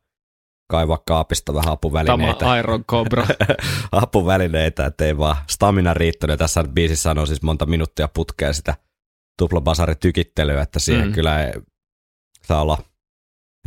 [0.71, 2.39] kaivaa kaapista vähän apuvälineitä.
[2.39, 3.27] Tämä Iron Cobra.
[3.93, 6.39] apuvälineitä, ettei vaan stamina riittänyt.
[6.39, 8.75] Tässä biisissä on siis monta minuuttia putkea sitä–
[9.41, 11.13] tuplabasari tykittelyä, että siihen mm.
[11.13, 11.53] kyllä ei,
[12.43, 12.79] saa olla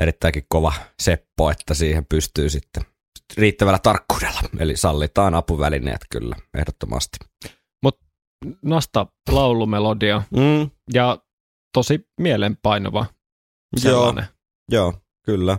[0.02, 2.84] erittäinkin kova seppo, että siihen pystyy sitten
[3.38, 4.42] riittävällä tarkkuudella.
[4.60, 7.18] Eli sallitaan apuvälineet kyllä, ehdottomasti.
[8.62, 10.70] Nasta laulumelodia mm.
[10.94, 11.18] ja
[11.74, 13.06] tosi mielenpainova
[13.78, 14.26] sellainen.
[14.72, 14.94] Joo, joo
[15.26, 15.58] kyllä.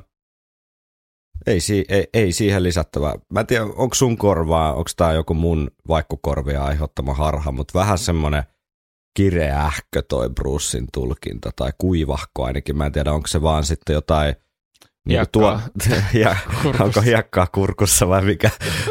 [1.47, 3.15] Ei, si- ei, ei siihen lisättävää.
[3.33, 7.99] Mä en tiedä, onko sun korvaa, onko tämä joku mun vaikkukorvia aiheuttama harha, mutta vähän
[7.99, 8.43] semmoinen
[9.17, 12.77] kireähkö toi Brucein tulkinta, tai kuivahko ainakin.
[12.77, 14.35] Mä en tiedä, onko se vaan sitten jotain
[15.09, 15.61] niin tuo,
[16.25, 16.37] ja,
[16.81, 18.51] onko hiekkaa kurkussa vai mikä,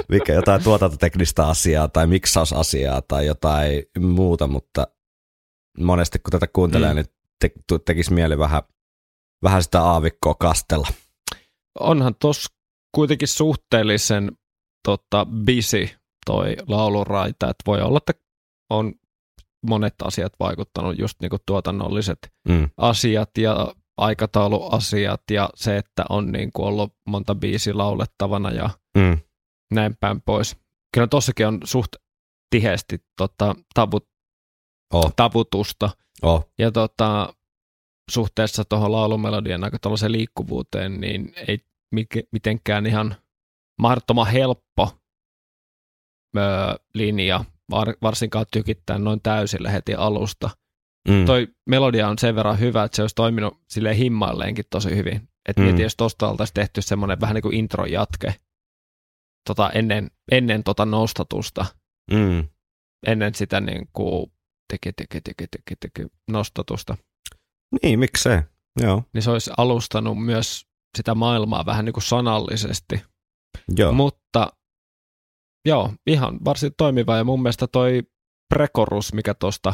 [0.10, 4.88] mikä jotain tuotantoteknistä asiaa tai miksausasiaa tai jotain muuta, mutta
[5.80, 6.96] monesti kun tätä kuuntelee, mm.
[6.96, 7.06] niin
[7.40, 7.52] te,
[7.86, 8.64] tekisi mieli vähän,
[9.44, 10.88] vähän sitä aavikkoa kastella.
[11.80, 12.46] Onhan tos
[12.96, 14.32] kuitenkin suhteellisen
[14.84, 15.90] tota, busy
[16.26, 18.14] toi lauluraita, että voi olla, että
[18.70, 18.94] on
[19.66, 22.70] monet asiat vaikuttanut, just niin kuin tuotannolliset mm.
[22.78, 29.18] asiat ja aikatauluasiat ja se, että on niin kuin ollut monta biisi laulettavana ja mm.
[29.74, 30.58] näin päin pois.
[30.94, 31.96] Kyllä tossakin on suht
[32.50, 34.08] tiheesti tota, tabut,
[34.94, 35.14] oh.
[35.16, 35.90] tabutusta.
[36.22, 36.52] Oh.
[36.58, 37.34] Ja tota,
[38.12, 39.78] suhteessa tuohon laulumelodian aika
[40.08, 41.60] liikkuvuuteen, niin ei
[42.32, 43.16] mitenkään ihan
[43.82, 44.90] mahdottoman helppo
[46.38, 46.44] öö,
[46.94, 50.50] linja var, varsinkaan tykittää noin täysillä heti alusta.
[51.10, 51.26] Mm.
[51.26, 55.30] Toi melodia on sen verran hyvä, että se olisi toiminut sille himmailleenkin tosi hyvin.
[55.50, 55.66] Että mm.
[55.66, 58.36] mieti, jos tosta oltaisiin tehty semmoinen vähän niin kuin intro jatke
[59.48, 61.66] tota, ennen, ennen tota nostatusta.
[62.12, 62.48] Mm.
[63.08, 64.32] Ennen sitä niin kuin
[64.74, 66.98] teki, teki, teki, teki, teki nostatusta.
[67.84, 68.42] Niin, miksei.
[68.82, 69.04] Joo.
[69.14, 70.66] Niin se olisi alustanut myös
[70.98, 73.02] sitä maailmaa vähän niin kuin sanallisesti.
[73.78, 73.92] Joo.
[73.92, 74.52] Mutta
[75.66, 78.04] Joo, ihan varsin toimiva ja mun mielestä toi
[78.54, 79.74] prekorus, mikä tuosta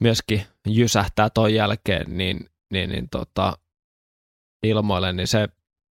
[0.00, 3.58] myöskin jysähtää ton jälkeen, niin, niin, niin tota,
[4.62, 5.48] ilmoille, niin se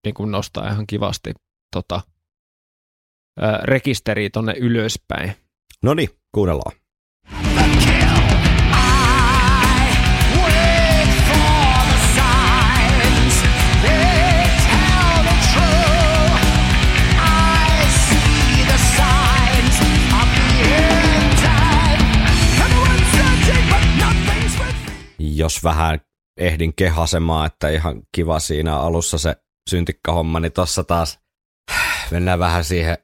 [0.06, 1.34] niin kuin nostaa ihan kivasti
[1.76, 2.01] tota,
[3.64, 5.36] rekisteriä tonne ylöspäin.
[5.84, 6.85] No niin, kuunnellaan.
[25.38, 26.00] Jos vähän
[26.38, 29.36] ehdin kehasemaan, että ihan kiva siinä alussa se
[29.70, 31.20] syntikkahomma, niin tossa taas
[32.12, 32.98] mennään vähän siihen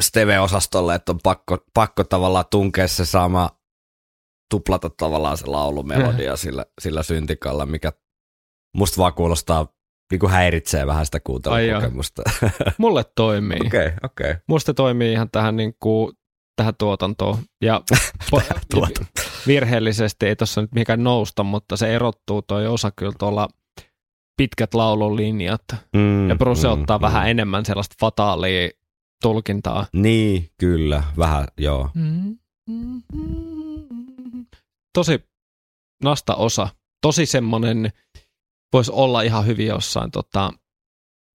[0.00, 3.50] Steve-osastolle, että on pakko, pakko tavallaan tunkea se sama
[4.50, 7.92] tuplata tavallaan se laulumelodia sillä, sillä syntikalla, mikä
[8.76, 9.66] musta vaan kuulostaa
[10.10, 12.22] niin kuin häiritsee vähän sitä kuuntelukokemusta.
[12.78, 13.58] Mulle toimii.
[13.66, 14.30] Okei, okay, okei.
[14.30, 14.42] Okay.
[14.48, 16.12] Musta toimii ihan tähän niin kuin
[16.56, 17.38] tähän tuotantoon.
[17.62, 17.80] Ja
[18.70, 19.21] Tuotanto.
[19.46, 23.48] Virheellisesti ei tuossa nyt mikään nousta, mutta se erottuu toi osa kyllä tuolla
[24.36, 25.62] pitkät laululinjat.
[25.96, 27.02] Mm, ja Bruce mm, ottaa mm.
[27.02, 28.70] vähän enemmän sellaista fataalia
[29.22, 29.86] tulkintaa.
[29.92, 31.90] Niin, kyllä, vähän, joo.
[34.94, 35.24] tosi
[36.04, 36.68] nasta osa.
[37.02, 37.92] Tosi semmoinen,
[38.72, 40.52] voisi olla ihan hyvin jossain tota,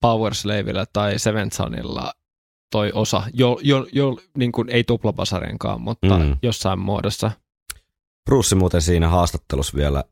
[0.02, 2.14] Power Slavella tai Seven Sonilla
[2.72, 6.38] toi osa, jo, jo, jo niin kuin ei tuplapasarenkaan, mutta mm.
[6.42, 7.32] jossain muodossa.
[8.28, 10.04] Bruce muuten siinä haastattelussa vielä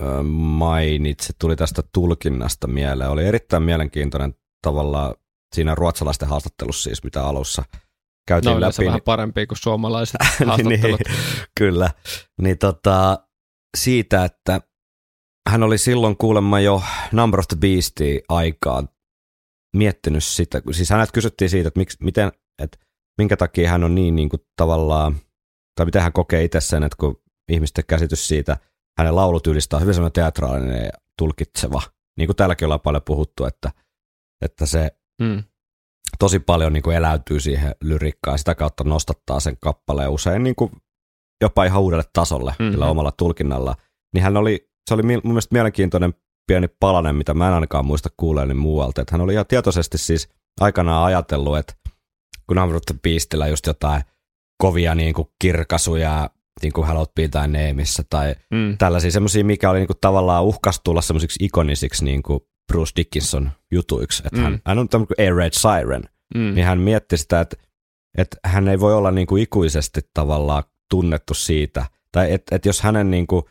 [0.00, 3.10] ö, mainitsi, tuli tästä tulkinnasta mieleen.
[3.10, 5.14] Oli erittäin mielenkiintoinen tavalla
[5.54, 7.64] siinä ruotsalaisten haastattelussa siis, mitä alussa
[8.28, 8.74] käytiin no, läpi.
[8.78, 11.00] vähän niin, parempi kuin suomalaiset haastattelut.
[11.00, 11.16] niin,
[11.58, 11.90] kyllä.
[12.42, 13.18] Niin tota,
[13.76, 14.60] siitä, että
[15.48, 16.82] hän oli silloin kuulemma jo
[17.12, 18.88] Number of the Beastia aikaan
[19.76, 22.32] miettinyt sitä, siis hänet kysyttiin siitä, että, miksi, miten,
[22.62, 22.78] että
[23.18, 25.16] minkä takia hän on niin, niin kuin tavallaan,
[25.76, 27.21] tai miten hän kokee itse sen, että kun
[27.52, 28.56] ihmisten käsitys siitä,
[28.98, 31.82] hänen laulutyylistä on hyvin sellainen teatraalinen ja tulkitseva,
[32.18, 33.70] niin kuin täälläkin ollaan paljon puhuttu, että,
[34.44, 34.90] että se
[35.22, 35.42] mm.
[36.18, 40.56] tosi paljon niin kuin eläytyy siihen lyrikkaan ja sitä kautta nostattaa sen kappaleen usein niin
[40.56, 40.70] kuin
[41.42, 42.72] jopa ihan uudelle tasolle mm-hmm.
[42.72, 43.74] sillä omalla tulkinnalla.
[44.14, 46.14] Niin hän oli, se oli mun mielestä mielenkiintoinen
[46.46, 49.00] pieni palanen, mitä mä en ainakaan muista kuuleeni muualta.
[49.00, 50.28] Että hän oli ihan tietoisesti siis
[50.60, 51.74] aikanaan ajatellut, että
[52.46, 52.56] kun
[53.02, 54.02] Beastillä just jotain
[54.62, 56.30] kovia niin kuin kirkasuja,
[56.62, 58.78] niin kuin Hello pitää Neemissä tai mm.
[58.78, 62.40] tällaisia semmoisia, mikä oli niin kuin tavallaan uhkas tulla semmoisiksi ikonisiksi niin kuin
[62.72, 64.22] Bruce Dickinson jutuiksi.
[64.26, 64.44] Että mm.
[64.44, 66.02] hän, hän on tämmöinen kuin Air Raid Siren.
[66.34, 66.54] Mm.
[66.54, 67.56] Niin hän mietti sitä, että,
[68.18, 72.80] että hän ei voi olla niin kuin ikuisesti tavallaan tunnettu siitä, tai että et jos
[72.80, 73.42] hänen niin kuin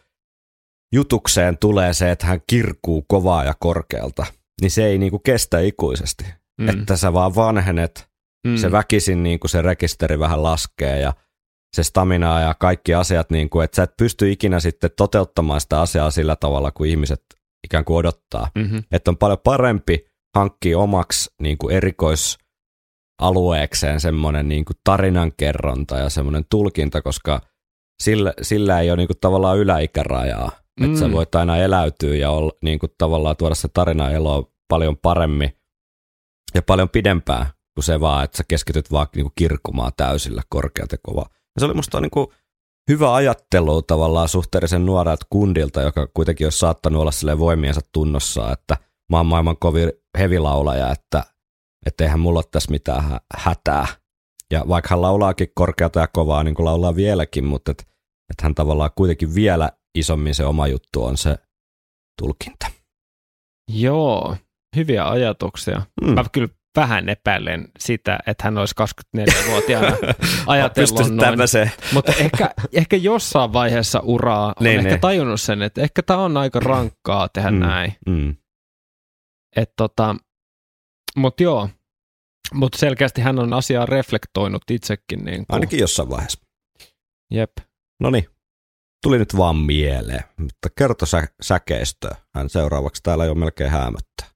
[0.93, 4.25] jutukseen tulee se, että hän kirkuu kovaa ja korkealta,
[4.61, 6.25] niin se ei niinku kestä ikuisesti.
[6.61, 6.69] Mm.
[6.69, 8.09] Että sä vaan vanhenet,
[8.47, 8.57] mm.
[8.57, 11.13] se väkisin niinku se rekisteri vähän laskee ja
[11.75, 16.11] se stamina ja kaikki asiat, niinku, että sä et pysty ikinä sitten toteuttamaan sitä asiaa
[16.11, 17.23] sillä tavalla, kuin ihmiset
[17.63, 18.47] ikään kuin odottaa.
[18.55, 18.83] Mm-hmm.
[18.91, 20.05] Että on paljon parempi
[20.35, 27.41] hankkia omaksi niinku erikoisalueekseen semmoinen niinku tarinankerronta ja semmoinen tulkinta, koska
[28.03, 30.51] sillä, sillä ei ole niinku tavallaan yläikärajaa.
[30.79, 30.85] Mm.
[30.85, 34.97] Että sä voit aina eläytyä ja olla, niin kuin tavallaan tuoda se tarina eloa paljon
[34.97, 35.57] paremmin
[36.53, 40.95] ja paljon pidempään kuin se vaan, että sä keskityt vaan niin kuin kirkkumaan täysillä korkealta
[41.03, 41.29] kovaa.
[41.55, 42.27] Ja se oli musta niin kuin
[42.89, 48.77] hyvä ajattelu tavallaan suhteellisen nuorelta kundilta, joka kuitenkin olisi saattanut olla sille voimiensa tunnossa, että
[49.11, 51.23] mä oon maailman kovin hevilaulaja, että
[51.85, 53.87] että eihän mulla ole tässä mitään hätää.
[54.51, 57.83] Ja vaikka hän laulaakin korkeata ja kovaa, niin kuin laulaa vieläkin, mutta että
[58.29, 61.37] et hän tavallaan kuitenkin vielä isommin se oma juttu on se
[62.21, 62.67] tulkinta.
[63.71, 64.35] Joo,
[64.75, 65.81] hyviä ajatuksia.
[66.01, 66.13] Mm.
[66.13, 68.75] Mä kyllä vähän epäilen sitä, että hän olisi
[69.17, 69.97] 24-vuotiaana
[70.47, 71.19] ajatellut noin.
[71.19, 71.71] Tämmöiseen.
[71.93, 75.01] Mutta ehkä, ehkä jossain vaiheessa uraa on niin, ehkä niin.
[75.01, 77.59] tajunnut sen, että ehkä tämä on aika rankkaa tehdä mm.
[77.59, 77.93] näin.
[78.07, 78.35] Mm.
[79.55, 80.15] Et tota,
[81.17, 81.69] mutta joo,
[82.53, 85.25] mutta selkeästi hän on asiaa reflektoinut itsekin.
[85.25, 85.45] Niin kuin.
[85.49, 86.39] Ainakin jossain vaiheessa.
[87.31, 87.51] Jep.
[87.99, 88.25] No niin,
[89.03, 92.09] tuli nyt vaan mieleen, mutta kerto sä, säkeistö.
[92.35, 94.27] Hän seuraavaksi täällä jo melkein häämöttää.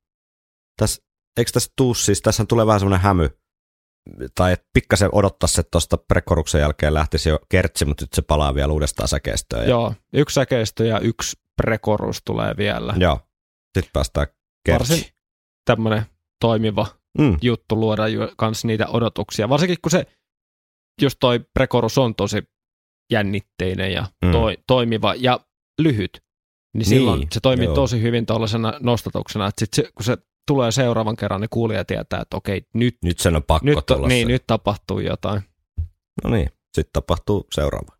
[0.77, 1.01] Täs,
[1.38, 3.29] eikö tässä tuu siis, tässä tulee vähän semmoinen hämy,
[4.36, 8.55] tai että pikkasen odottaa se tuosta prekoruksen jälkeen lähtisi jo kertsi, mutta nyt se palaa
[8.55, 9.63] vielä uudestaan säkeistöön.
[9.63, 9.69] Ja...
[9.69, 12.93] Joo, yksi säkeistö ja yksi prekorus tulee vielä.
[12.97, 13.19] Joo,
[13.77, 14.27] sitten päästään
[14.65, 14.93] kertsi.
[14.93, 15.11] Varsin
[15.65, 16.05] tämmöinen
[16.41, 17.38] toimiva mm.
[17.41, 18.03] juttu luoda
[18.38, 20.05] kans niitä odotuksia, varsinkin kun se,
[21.01, 22.43] just toi prekorus on tosi
[23.11, 24.31] jännitteinen ja mm.
[24.31, 25.39] toi, toimiva ja
[25.81, 26.23] lyhyt,
[26.73, 27.75] niin silloin niin, se toimii joo.
[27.75, 30.17] tosi hyvin tuollaisena nostatuksena, että sit se, kun se
[30.48, 34.08] tulee seuraavan kerran, niin kuulija tietää, että okei, nyt, nyt sen on pakko nyt, tulla
[34.08, 35.41] niin, nyt tapahtuu jotain.
[36.24, 37.96] No niin, sitten tapahtuu seuraava.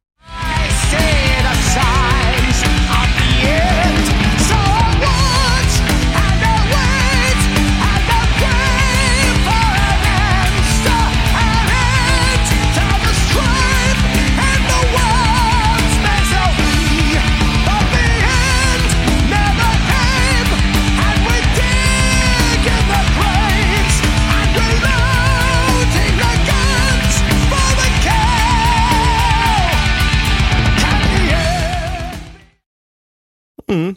[33.72, 33.95] Mm.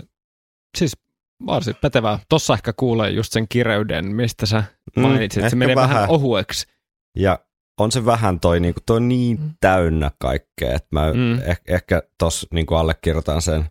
[0.78, 0.92] Siis
[1.46, 2.18] varsin pätevää.
[2.28, 4.64] Tossa ehkä kuulee just sen kireyden, mistä sä
[4.96, 5.42] mm, mainitsit.
[5.42, 5.96] Mm, se menee vähän.
[5.96, 6.66] vähän ohueksi.
[7.16, 7.38] Ja
[7.78, 9.50] on se vähän toi, niin, toi niin mm.
[9.60, 11.38] täynnä kaikkea, että mä mm.
[11.38, 13.64] eh, ehkä tossa niin allekirjoitan sen,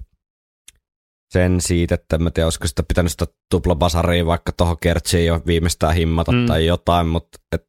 [1.33, 5.95] sen siitä, että mä tiedän, olisiko sitä pitänyt sitä tuplabasaria vaikka tuohon kertsiin jo viimeistään
[5.95, 6.45] himmata mm.
[6.45, 7.67] tai jotain, mutta et,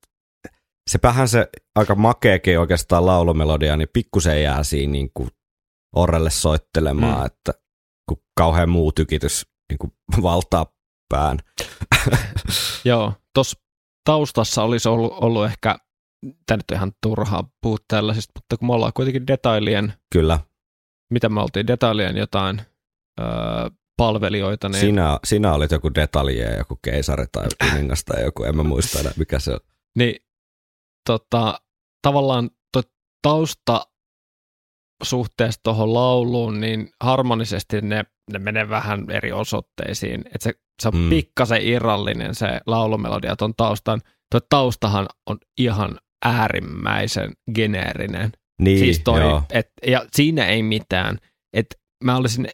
[1.03, 5.31] vähän se aika makeakin oikeastaan laulumelodia, niin pikkusen jää siinä niin kuin
[5.97, 7.27] orrelle soittelemaan, mm.
[7.27, 7.53] että
[8.09, 9.93] kun kauhean muu tykitys niin kuin
[10.23, 10.67] valtaa
[11.09, 11.39] pään.
[12.85, 13.61] Joo, tuossa
[14.05, 15.79] taustassa olisi ollut, ollut ehkä,
[16.47, 20.41] tämä nyt ihan turhaa puhua tällaisista, mutta kun me ollaan kuitenkin detailien Kyllä.
[21.11, 22.61] mitä me oltiin, detaljien jotain
[23.21, 23.27] öö,
[23.97, 24.69] palvelijoita.
[24.69, 24.81] Niin...
[24.81, 29.13] Sinä, sinä olit joku detalje, joku keisari tai kuningas tai joku, en mä muista enää,
[29.17, 29.61] mikä se on.
[29.97, 30.23] Niin,
[31.07, 31.61] tota,
[32.03, 32.51] tavallaan
[33.23, 33.87] tausta
[35.03, 40.21] suhteessa tuohon lauluun, niin harmonisesti ne, ne menee vähän eri osoitteisiin.
[40.21, 41.11] Että se, se on mm.
[41.11, 44.01] pikkasen irrallinen se laulumelodia tuon taustan.
[44.31, 48.33] Tuo taustahan on ihan äärimmäisen geneerinen.
[48.61, 49.43] Niin, siis toi, joo.
[49.51, 51.19] et, ja siinä ei mitään.
[51.53, 51.67] Et
[52.05, 52.49] mä olisin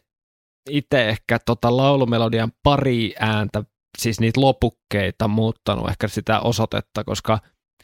[0.69, 3.63] itse ehkä tota laulumelodian pari ääntä,
[3.97, 7.39] siis niitä lopukkeita muuttanut ehkä sitä osoitetta, koska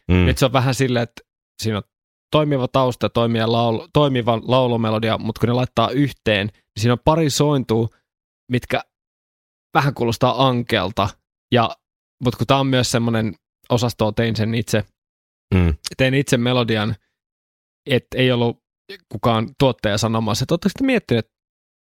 [0.07, 0.25] mm.
[0.25, 1.21] nyt se on vähän silleen, että
[1.61, 1.83] siinä on
[2.31, 7.29] toimiva tausta, toimiva, laulu, toimiva laulumelodia, mutta kun ne laittaa yhteen, niin siinä on pari
[7.29, 7.87] sointua,
[8.51, 8.81] mitkä
[9.73, 11.09] vähän kuulostaa ankelta,
[11.51, 11.69] ja,
[12.23, 13.35] mutta kun tämä on myös semmoinen
[13.69, 14.85] osasto, tein sen itse,
[15.53, 15.73] Mm.
[15.97, 16.95] tein itse melodian,
[17.89, 18.57] että ei ollut
[19.11, 21.33] kukaan tuottaja sanomassa, että oletteko miettinyt, että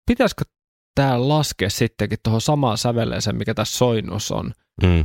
[0.09, 0.45] pitäisikö
[0.95, 4.53] tämä laskea sittenkin tuohon samaan säveleeseen, mikä tässä soinnussa on,
[4.83, 5.01] Mm.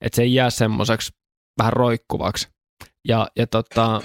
[0.00, 1.12] että se ei jää semmoiseksi
[1.58, 2.48] vähän roikkuvaksi.
[3.08, 4.02] Ja, ja tota,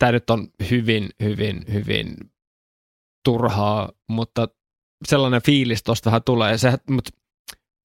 [0.00, 2.16] tämä nyt on hyvin, hyvin, hyvin
[3.24, 4.48] turhaa, mutta
[5.04, 6.58] sellainen fiilis tuosta vähän tulee.
[6.58, 7.10] Se, mutta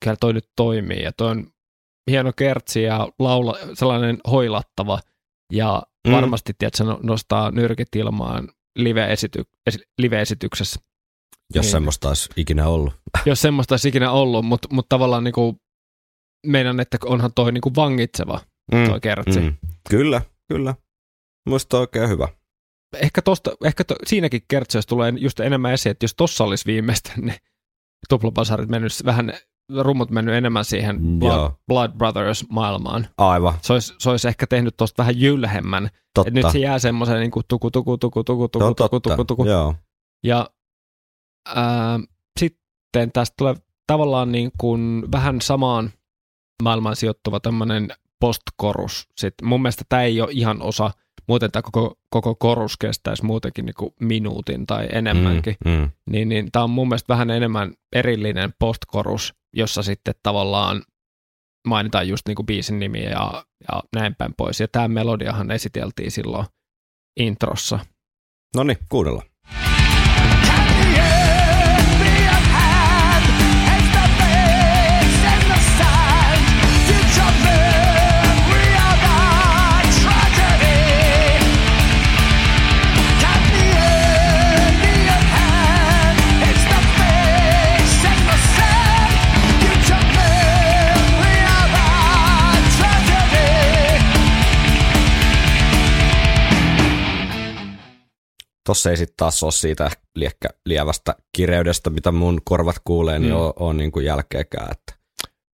[0.03, 1.47] kyllä toi nyt toimii ja toi on
[2.11, 4.99] hieno kertsi ja laula, sellainen hoilattava
[5.53, 6.11] ja Mm.
[6.13, 10.79] varmasti tiedätkö, no- nostaa nyrkit ilmaan live-esity, esi, live-esityksessä.
[11.55, 11.71] Jos Niin.
[11.71, 12.93] semmoista olisi ikinä ollut.
[13.25, 15.55] Jos semmoista olisi ikinä ollut, mutta, mutta tavallaan niin kuin,
[16.47, 18.39] meidän, että onhan toi niin kuin vangitseva
[18.71, 19.39] toi kertsi.
[19.39, 19.57] Mm.
[19.89, 20.75] Kyllä, kyllä.
[21.45, 22.27] Musta oikein hyvä.
[22.95, 27.11] ehkä, tosta, ehkä to, siinäkin kertseessä tulee just enemmän esiin, että jos tossa olisi viimeistä,
[27.21, 27.37] niin
[28.09, 29.33] tuplabasarit mennyt vähän,
[29.79, 31.59] rummut mennyt enemmän siihen Blood, Joo.
[31.67, 33.07] Blood Brothers-maailmaan.
[33.17, 35.89] Aivan, Se olisi, se olisi ehkä tehnyt tosta vähän jylhemmän.
[36.13, 36.27] totta.
[36.27, 39.25] Et nyt se jää semmoisen niin kuin tuku, tuku, tuku, tuku, tuku, on tuku, tuku,
[39.25, 39.45] tuku.
[39.45, 39.75] Joo.
[40.23, 40.49] Ja
[41.55, 41.99] ää,
[42.39, 43.55] sitten tästä tulee
[43.87, 45.91] tavallaan niin kuin vähän samaan
[46.63, 47.89] maailmaan sijoittuva tämmöinen
[48.19, 49.09] postkorus.
[49.17, 50.91] Sitten mun mielestä tämä ei ole ihan osa,
[51.27, 55.55] muuten tämä koko, koko korus kestäisi muutenkin niin kuin minuutin tai enemmänkin.
[55.65, 55.89] Mm, mm.
[56.09, 60.81] Niin, niin tämä on mun mielestä vähän enemmän erillinen postkorus, jossa sitten tavallaan
[61.67, 64.59] mainitaan just niin kuin biisin nimi ja, ja näin päin pois.
[64.59, 66.45] Ja tämä melodiahan esiteltiin silloin
[67.19, 67.79] introssa.
[68.55, 69.27] No niin, kuunnellaan.
[98.65, 103.39] Tossa ei sitten taas ole siitä liekkä lievästä kireydestä, mitä mun korvat kuulee, niin Mm.
[103.39, 104.71] on, on niin kuin jälkeekään.
[104.71, 104.93] Että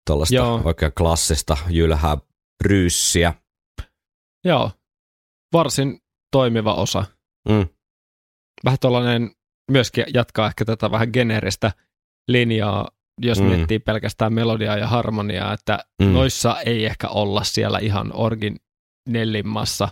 [0.06, 0.34] tuollaista
[0.64, 2.16] oikein klassista jylhää
[2.64, 3.34] ryyssiä.
[4.44, 4.70] Joo,
[5.52, 5.98] varsin
[6.32, 7.04] toimiva osa.
[7.48, 7.68] Mm.
[8.64, 9.30] Vähän tuollainen
[9.70, 11.72] myöskin jatkaa ehkä tätä vähän geneeristä
[12.28, 12.90] linjaa,
[13.22, 13.46] jos Mm.
[13.46, 16.12] miettii pelkästään melodiaa ja harmoniaa, että Mm.
[16.12, 19.88] noissa ei ehkä olla siellä ihan originellimmassa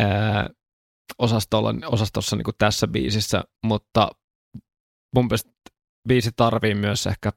[0.00, 0.50] ää,
[1.18, 4.10] osastolla, osastossa niin kuin tässä biisissä, mutta
[5.14, 5.50] mun mielestä
[6.08, 7.32] biisi tarvii myös ehkä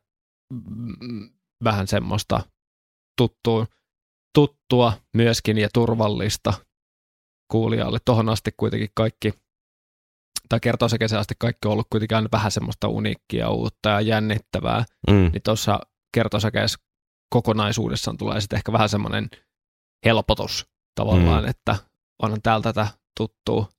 [0.53, 1.30] mm,
[1.63, 2.41] vähän semmoista
[3.17, 3.65] tuttua,
[4.36, 6.53] tuttua myöskin ja turvallista
[7.51, 7.99] kuulijalle.
[8.05, 9.34] Tohon asti kuitenkin kaikki,
[10.49, 14.01] tai kertoo se kesä asti kaikki on ollut kuitenkin aina vähän semmoista uniikkia, uutta ja
[14.01, 14.86] jännittävää.
[15.09, 15.13] Mm.
[15.34, 15.80] Niin tuossa
[16.13, 16.80] kertosäkeessä
[17.34, 19.30] kokonaisuudessaan tulee sitten ehkä vähän semmoinen
[20.05, 21.49] helpotus tavallaan, Mm.
[21.49, 21.76] että
[22.24, 23.70] onhan täältä tätä tuttua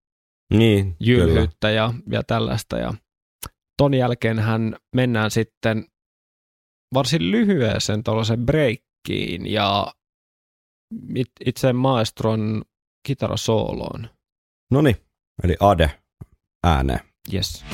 [0.54, 0.96] Niin, kyllä.
[1.24, 2.78] jylhyyttä ja, ja tällaista.
[2.78, 2.94] Ja
[3.76, 5.86] ton jälkeen hän mennään sitten
[6.94, 9.94] varsin lyhyeseen tuollaisen breikkiin ja
[11.16, 12.62] it- itse maestron
[13.06, 14.08] kitarasooloon.
[14.70, 14.96] No niin,
[15.44, 16.00] eli Ade
[16.64, 17.00] ääneen.
[17.34, 17.64] Yes.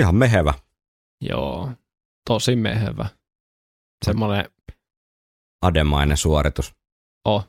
[0.00, 0.54] Ihan mehevä.
[1.20, 1.70] Joo,
[2.28, 3.08] tosi mehevä.
[4.04, 4.50] Semmoinen
[5.62, 6.74] ademainen suoritus.
[7.24, 7.48] Oh.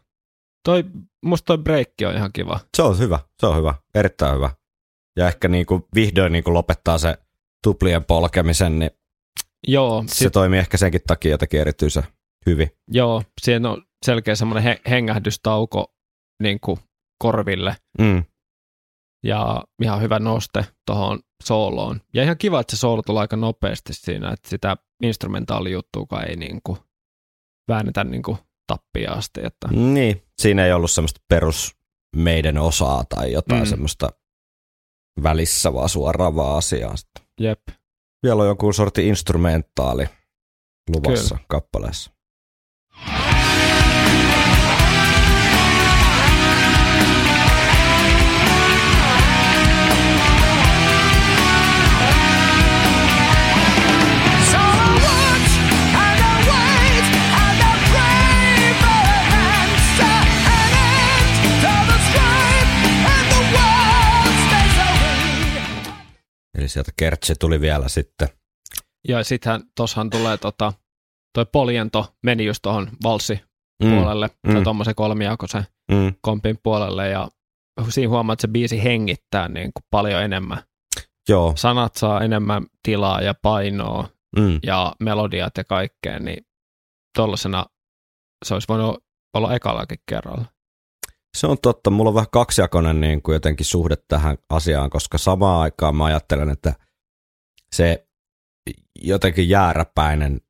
[0.65, 0.83] Toi,
[1.25, 2.59] musta toi breikki on ihan kiva.
[2.77, 4.49] Se on hyvä, se on hyvä, erittäin hyvä.
[5.17, 7.17] Ja ehkä niin kuin vihdoin niin kuin lopettaa se
[7.63, 8.91] tuplien polkemisen, niin
[9.67, 10.33] Joo, se sit...
[10.33, 12.03] toimii ehkä senkin takia jotenkin erityisen
[12.45, 12.69] hyvin.
[12.91, 15.93] Joo, siinä on selkeä semmoinen he- hengähdystauko
[16.43, 16.79] niin kuin
[17.19, 17.75] korville.
[17.99, 18.23] Mm.
[19.23, 22.01] Ja ihan hyvä noste tuohon sooloon.
[22.13, 26.59] Ja ihan kiva, että se soolo tulee aika nopeasti siinä, että sitä instrumentaalijuttuukaan ei niin
[26.63, 26.79] kuin
[27.67, 28.37] väännetä niin kuin
[28.67, 29.39] tappia asti.
[29.43, 29.67] Että...
[29.71, 31.75] Niin, siinä ei ollut semmoista perus
[32.15, 33.67] meidän osaa tai jotain mm.
[33.67, 34.09] semmoista
[35.23, 36.95] välissä, vaan suoraan vaan asiaa.
[37.39, 37.61] Jep.
[38.23, 40.05] Vielä on joku sorti instrumentaali
[40.89, 41.45] luvassa Kyllä.
[41.47, 42.11] kappaleessa.
[66.77, 68.27] Sieltä kertsi tuli vielä sitten.
[69.07, 70.73] Ja sittenhän tossahan tulee tota,
[71.33, 73.39] toi poljento meni just tuohon valssi
[73.83, 73.89] mm.
[73.89, 74.53] puolelle, mm.
[74.53, 76.13] tai tuommoisen kolmijakoisen mm.
[76.21, 77.27] kompin puolelle, ja
[77.89, 80.63] siinä huomaa, että se biisi hengittää niin kuin paljon enemmän.
[81.29, 81.53] Joo.
[81.55, 84.59] Sanat saa enemmän tilaa ja painoa, mm.
[84.63, 86.45] ja melodiat ja kaikkea, niin
[87.15, 87.65] tuollaisena
[88.45, 89.03] se olisi voinut
[89.33, 90.45] olla ekallakin kerralla.
[91.37, 91.89] Se on totta.
[91.89, 96.49] Mulla on vähän kaksijakoinen niin kuin jotenkin suhde tähän asiaan, koska samaan aikaan mä ajattelen,
[96.49, 96.73] että
[97.75, 98.07] se
[99.01, 100.41] jotenkin jääräpäinen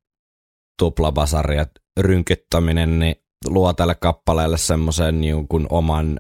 [0.80, 1.66] tuplabasari ja
[2.00, 3.16] rynkyttäminen niin
[3.48, 6.20] luo tälle kappaleelle semmoisen niin kuin oman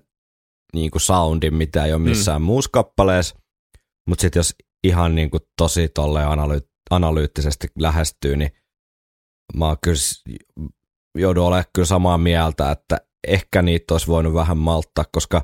[0.73, 2.09] niin kuin soundin, mitä ei ole mm.
[2.09, 2.45] missään mm.
[2.45, 3.35] muussa kappaleessa.
[4.07, 8.51] Mutta sitten jos ihan niin kuin tosi tolle analy- analyyttisesti lähestyy, niin
[9.53, 9.97] mä kyllä
[11.17, 15.41] joudun olemaan kyllä samaa mieltä, että ehkä niitä olisi voinut vähän malttaa, koska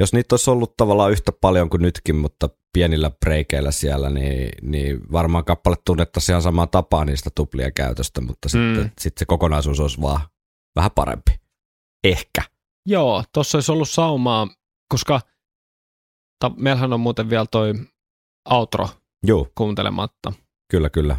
[0.00, 5.12] jos niitä olisi ollut tavallaan yhtä paljon kuin nytkin, mutta pienillä breikeillä siellä, niin, niin
[5.12, 8.50] varmaan kappale tunnettaisiin ihan samaa tapaa niistä tuplien käytöstä, mutta mm.
[8.50, 10.20] sitten, sitten se kokonaisuus olisi vaan
[10.76, 11.40] vähän parempi.
[12.04, 12.42] Ehkä.
[12.86, 14.48] Joo, tuossa olisi ollut saumaa,
[14.88, 15.20] koska
[16.38, 17.74] ta, meillähän on muuten vielä toi
[18.50, 18.88] outro
[19.22, 19.48] Joo.
[19.54, 20.32] kuuntelematta.
[20.70, 21.16] Kyllä, kyllä.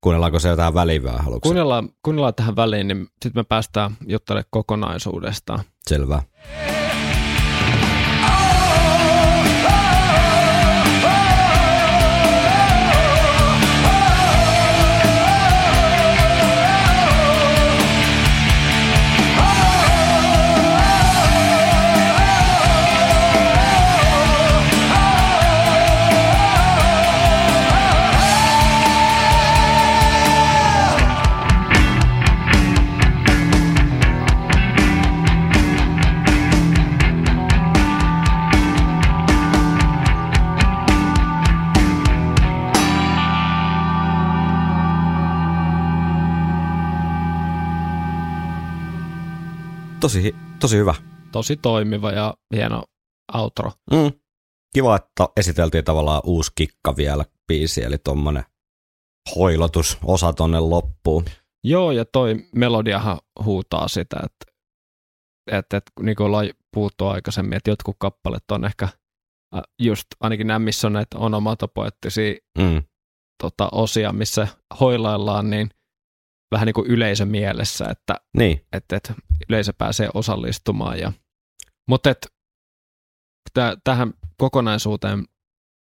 [0.00, 1.42] Kuunnellaanko se jotain väliin vähän, haluatko?
[1.42, 5.58] Kuunnellaan, kuunnellaan tähän väliin, niin sitten me päästään juttelemaan kokonaisuudesta.
[5.88, 6.22] Selvä.
[50.00, 50.94] Tosi, tosi hyvä.
[51.32, 52.84] Tosi toimiva ja hieno
[53.34, 53.72] outro.
[53.90, 54.12] Mm.
[54.74, 58.44] Kiva, että esiteltiin tavallaan uusi kikka vielä biisi, eli tuommoinen
[59.36, 61.24] hoilotus osa tonne loppuun.
[61.64, 64.52] Joo, ja toi melodiahan huutaa sitä, että,
[65.52, 68.88] että, että niin kuin ollaan puhuttu aikaisemmin, että jotkut kappalet on ehkä
[69.80, 72.82] just ainakin nämä, missä on näitä onomatopoettisia mm.
[73.42, 74.48] tota, osia, missä
[74.80, 75.70] hoilaillaan, niin
[76.50, 78.66] vähän niin kuin yleisön mielessä, että, niin.
[78.72, 79.14] että, että
[79.48, 80.98] yleisö pääsee osallistumaan.
[80.98, 81.12] Ja,
[81.88, 82.26] mutta et,
[83.54, 85.24] t- tähän kokonaisuuteen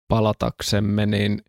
[0.08, 1.42] palataksemme, niin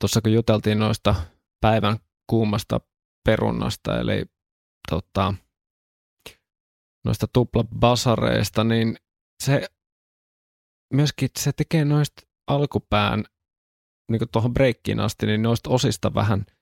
[0.00, 1.14] tuossa kun juteltiin noista
[1.60, 1.96] päivän
[2.30, 2.80] kuumasta
[3.26, 4.24] perunasta, eli
[4.90, 5.34] tota,
[7.04, 8.96] noista tuplabasareista, niin
[9.42, 9.68] se
[10.92, 13.24] myöskin se tekee noista alkupään,
[14.10, 16.46] niin kuin tuohon breikkiin asti, niin noista osista vähän–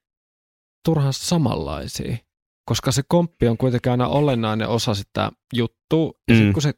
[0.85, 2.16] turhan samanlaisia,
[2.64, 6.12] koska se komppi on kuitenkin aina olennainen osa sitä juttua.
[6.28, 6.53] Ja mm.
[6.53, 6.74] kun se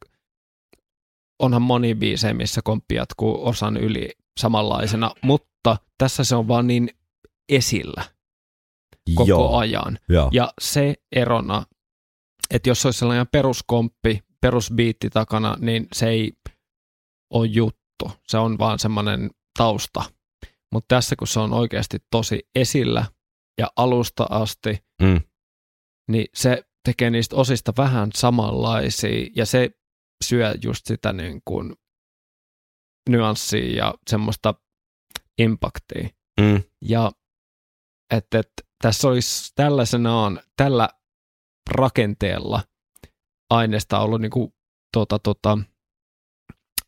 [1.38, 6.90] onhan moni biisejä, missä komppi jatkuu osan yli samanlaisena, mutta tässä se on vaan niin
[7.48, 8.04] esillä
[9.14, 9.56] koko Joo.
[9.56, 9.98] ajan.
[10.08, 10.28] Joo.
[10.32, 11.64] Ja se erona,
[12.50, 16.32] että jos olisi sellainen peruskomppi, perusbiitti takana, niin se ei
[17.30, 18.10] ole juttu.
[18.26, 20.04] Se on vaan semmoinen tausta.
[20.72, 23.04] Mutta tässä kun se on oikeasti tosi esillä,
[23.58, 25.20] ja alusta asti, mm.
[26.10, 29.70] niin se tekee niistä osista vähän samanlaisia ja se
[30.24, 31.74] syö just sitä niin kuin
[33.08, 34.54] nyanssia ja semmoista
[35.38, 36.08] impaktia.
[36.40, 36.62] Mm.
[36.82, 37.12] Ja
[38.14, 38.52] että et,
[38.82, 40.88] tässä olisi tällaisenaan, tällä
[41.70, 42.62] rakenteella
[43.50, 44.54] aineesta ollut niin kuin,
[44.92, 45.58] tota, tota,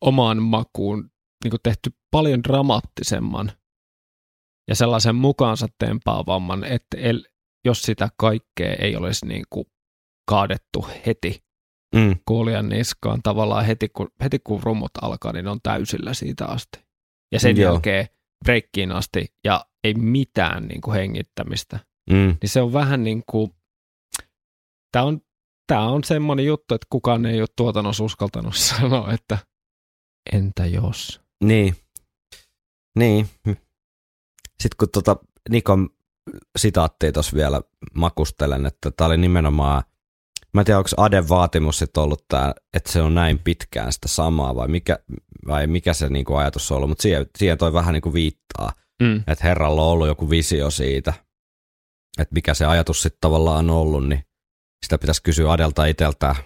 [0.01, 1.11] omaan makuun
[1.45, 3.53] niin kuin tehty paljon dramaattisemman
[4.69, 7.25] ja sellaisen mukaansa tempaavamman, että el,
[7.65, 9.67] jos sitä kaikkea ei olisi niin kuin
[10.29, 11.43] kaadettu heti
[11.95, 12.17] mm.
[12.27, 16.79] kuulijan niskaan tavallaan heti kun, heti kun rummut alkaa, niin on täysillä siitä asti.
[17.33, 17.73] Ja sen Joo.
[17.73, 18.07] jälkeen
[18.45, 21.79] breikkiin asti ja ei mitään niin kuin hengittämistä.
[22.11, 22.37] Mm.
[22.43, 23.51] Niin se on vähän niin kuin,
[24.93, 25.21] tämä on,
[25.67, 29.39] tämä on semmoinen juttu, että kukaan ei ole tuotannossa uskaltanut sanoa, että
[30.33, 31.21] entä jos?
[31.45, 31.77] Niin.
[32.99, 33.29] Niin.
[34.63, 35.17] Sitten kun tuota
[35.51, 35.89] Nikon
[36.59, 37.61] sitaattia tuossa vielä
[37.95, 39.83] makustelen, että tämä oli nimenomaan,
[40.55, 44.09] mä en tiedä onko Aden vaatimus sitten ollut tämä, että se on näin pitkään sitä
[44.09, 44.99] samaa vai mikä,
[45.47, 49.17] vai mikä se niinku ajatus on ollut, mutta siihen, siihen toi vähän niinku viittaa, mm.
[49.17, 51.13] että herralla on ollut joku visio siitä,
[52.19, 54.25] että mikä se ajatus sitten tavallaan on ollut, niin
[54.85, 56.37] sitä pitäisi kysyä Adelta itseltään.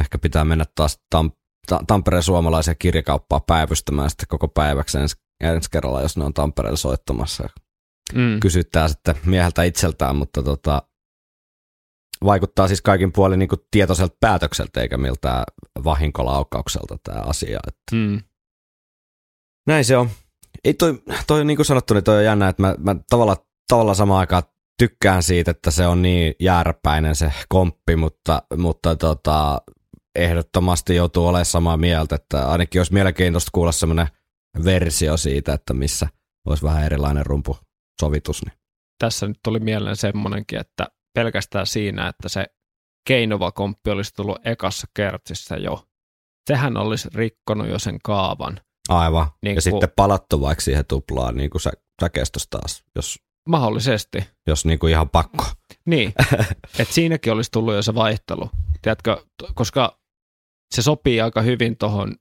[0.00, 6.02] Ehkä pitää mennä taas Tam- Tampereen suomalaisia kirjakauppaa päivystämään sitten koko päiväksi ensi, ensi kerralla,
[6.02, 7.48] jos ne on Tampereella soittamassa.
[8.14, 8.40] Mm.
[8.40, 10.82] Kysyttää sitten mieheltä itseltään, mutta tota,
[12.24, 15.44] vaikuttaa siis kaikin puolin niin tietoiselta päätökseltä eikä miltään
[15.84, 17.60] vahinkolaukaukselta tämä asia.
[17.68, 17.96] Että.
[17.96, 18.20] Mm.
[19.66, 20.10] Näin se on.
[20.64, 23.96] Ei toi, toi niin kuin sanottu, niin toi on jännä, että mä, mä tavallaan, tavallaan
[23.96, 24.42] samaan aikaan
[24.78, 29.62] tykkään siitä, että se on niin jääräpäinen se komppi, mutta, mutta tota,
[30.14, 34.08] ehdottomasti joutuu olemaan samaa mieltä, että ainakin olisi mielenkiintoista kuulla semmoinen
[34.64, 36.08] versio siitä, että missä
[36.46, 37.56] olisi vähän erilainen rumpu
[38.00, 38.44] sovitus.
[38.44, 38.58] Niin.
[38.98, 42.46] Tässä nyt tuli mieleen semmoinenkin, että pelkästään siinä, että se
[43.08, 45.88] keinova komppi olisi tullut ekassa kertsissä jo.
[46.50, 48.60] Sehän olisi rikkonut jo sen kaavan.
[48.88, 49.26] Aivan.
[49.42, 49.62] Niin ja kun...
[49.62, 53.18] sitten palattu vaikka siihen tuplaan niin kuin sä, säkeistössä taas, jos...
[53.48, 54.24] Mahdollisesti.
[54.46, 55.44] Jos niin kuin ihan pakko.
[55.86, 56.14] Niin,
[56.78, 58.50] että siinäkin olisi tullut jo se vaihtelu.
[58.82, 59.24] Tiedätkö,
[59.54, 59.98] koska
[60.74, 62.16] se sopii aika hyvin tuohon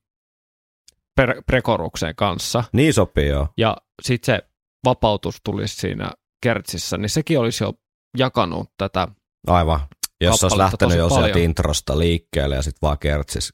[1.21, 2.63] pre- prekorukseen kanssa.
[2.73, 3.47] Niin sopii, joo.
[3.57, 4.47] Ja sitten se
[4.85, 6.11] vapautus tulisi siinä
[6.43, 7.73] kertsissä, niin sekin olisi jo
[8.17, 9.07] jakanut tätä
[9.47, 9.79] Aivan.
[10.21, 13.53] Jos olisi lähtenyt jo sieltä introsta liikkeelle ja sitten vaan kertsis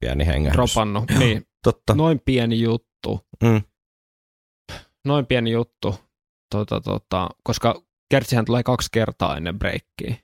[0.00, 0.56] pieni hengähdys.
[0.56, 1.46] Dropannut, niin.
[1.64, 1.94] Totta.
[1.94, 3.26] Noin pieni juttu.
[3.42, 3.62] Mm.
[5.04, 5.94] Noin pieni juttu.
[6.54, 10.16] Tota, tota, koska kertsihän tulee kaksi kertaa ennen breikkiä.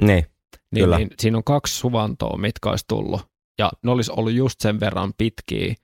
[0.00, 0.26] Niin,
[0.72, 0.98] niin, kyllä.
[0.98, 3.20] niin siinä on kaksi suvantoa, mitkä olisi tullut.
[3.58, 5.74] Ja ne olisi ollut just sen verran pitkiä,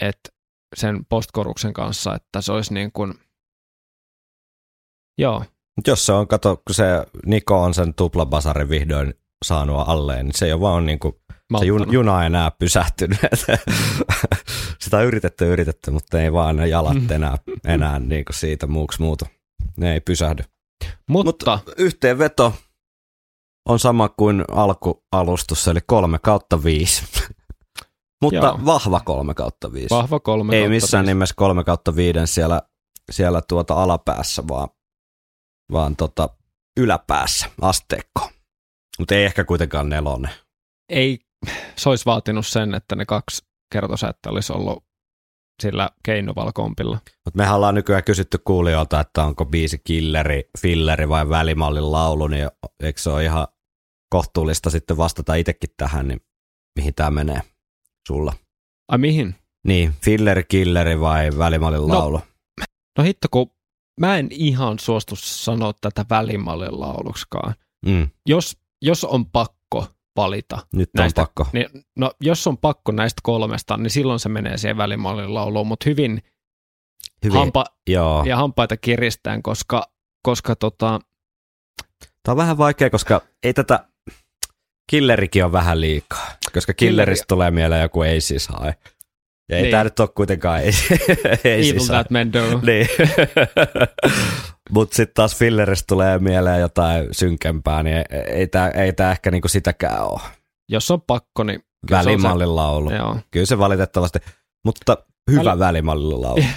[0.00, 0.30] että
[0.76, 3.14] sen postkoruksen kanssa, että se olisi niin kuin,
[5.18, 5.44] joo.
[5.86, 6.84] Jos se on, kato, kun se
[7.26, 9.14] Niko on sen tuplabasarin vihdoin
[9.44, 11.14] saanut alleen, niin se ei ole vaan niin kuin,
[11.58, 13.18] se jun, juna ei enää pysähtynyt.
[14.82, 17.10] Sitä on yritetty yritetty, mutta ei vaan ne jalat mm.
[17.10, 19.26] enää, enää niin kuin siitä muuksi muuta.
[19.76, 20.42] Ne ei pysähdy.
[21.08, 22.54] Mutta, mutta yhteenveto
[23.68, 27.04] on sama kuin alkualustus, eli kolme kautta viisi.
[28.22, 28.60] Mutta Joo.
[28.64, 29.90] vahva kolme kautta viisi.
[29.90, 31.14] Vahva kolme Ei missään 5.
[31.14, 32.62] nimessä kolme kautta viiden siellä,
[33.10, 34.68] siellä tuota alapäässä, vaan,
[35.72, 36.28] vaan tota
[36.76, 38.30] yläpäässä, asteikko.
[38.98, 40.32] Mutta ei ehkä kuitenkaan nelonen.
[40.88, 41.18] Ei,
[41.76, 44.84] se olisi vaatinut sen, että ne kaksi kertosäettä olisi ollut
[45.62, 46.98] sillä keinovalkompilla.
[47.24, 52.48] Mutta mehän ollaan nykyään kysytty kuulijoilta, että onko biisi killeri, filleri vai välimallin laulu, niin
[52.82, 53.46] eikö se ole ihan
[54.10, 56.20] kohtuullista sitten vastata itsekin tähän, niin
[56.78, 57.40] mihin tämä menee
[58.08, 58.32] sulla?
[58.88, 59.34] Ai mihin?
[59.66, 62.20] Niin, filleri, killeri vai välimallin no, laulu?
[62.98, 63.50] No hitto, kun
[64.00, 67.54] mä en ihan suostu sanoa tätä välimallin lauluksikaan.
[67.86, 68.08] Mm.
[68.26, 70.58] Jos, jos on pakko valita.
[70.72, 71.46] Nyt näistä, on pakko.
[71.52, 71.66] Niin,
[71.96, 76.22] no, jos on pakko näistä kolmesta, niin silloin se menee siihen välimallin lauluun, mutta hyvin,
[77.24, 78.24] hyvin hampa, joo.
[78.24, 79.92] ja hampaita kiristään, koska,
[80.22, 81.00] koska tota...
[82.22, 83.88] Tämä on vähän vaikea, koska ei tätä,
[84.90, 88.74] killerikin on vähän liikaa, koska killeristä tulee mieleen joku ei siis hae.
[89.48, 89.70] Ja ei niin.
[89.70, 90.72] tämä nyt ole kuitenkaan ei,
[91.44, 92.60] ei Evil that men do.
[92.62, 92.88] Niin.
[94.70, 99.30] Mutta sitten taas filleristä tulee mieleen jotain synkempää, niin ei, ei tämä ei tää ehkä
[99.30, 100.20] niinku sitäkään ole.
[100.68, 101.64] Jos on pakko, niin...
[101.90, 102.52] Välimallin se...
[102.52, 102.94] laulu.
[102.94, 103.18] Joo.
[103.30, 104.18] Kyllä se valitettavasti,
[104.64, 104.96] mutta
[105.30, 105.58] hyvä Väli...
[105.58, 106.42] välimallin laulu.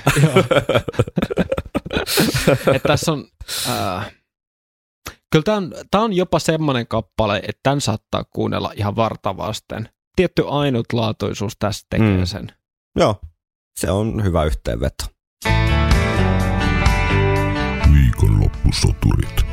[2.87, 3.25] tässä on...
[3.69, 4.11] Äh,
[5.35, 9.89] kyllä tämä on, tää on jopa semmoinen kappale, että tämän saattaa kuunnella ihan vartavasten.
[10.15, 12.25] Tietty ainutlaatuisuus tässä tekee mm.
[12.25, 12.51] sen.
[12.95, 13.15] Joo,
[13.79, 15.05] se on hyvä yhteenveto.
[17.93, 19.45] Viikonloppusoturit.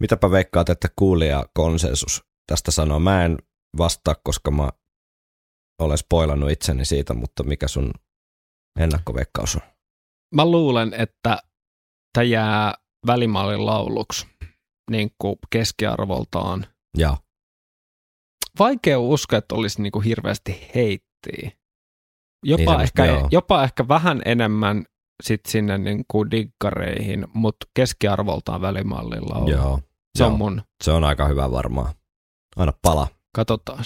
[0.00, 2.98] Mitäpä veikkaat, että kuulija konsensus tästä sanoo?
[2.98, 3.38] Mä en
[3.78, 4.70] vastaa, koska mä
[5.78, 7.90] olen spoilannut itseni siitä, mutta mikä sun
[8.78, 9.62] ennakkoveikkaus on?
[10.34, 11.38] Mä luulen, että
[12.12, 12.74] tämä jää
[13.06, 14.26] välimallin lauluksi
[14.90, 16.66] niin kuin keskiarvoltaan.
[16.98, 17.16] Joo.
[18.58, 21.50] Vaikea uskoa, että olisi niin kuin hirveästi heittiä.
[22.44, 23.28] Jopa, Niin ehkä, joo.
[23.30, 24.84] jopa ehkä vähän enemmän
[25.22, 29.50] sit sinne niin kuin diggareihin, mutta keskiarvoltaan välimallin laulu.
[29.50, 29.80] Joo.
[30.18, 30.38] Se on Joo.
[30.38, 30.62] mun.
[30.84, 31.94] Se on aika hyvä varmaan.
[32.56, 33.08] Aina pala.
[33.34, 33.84] Katsotaan.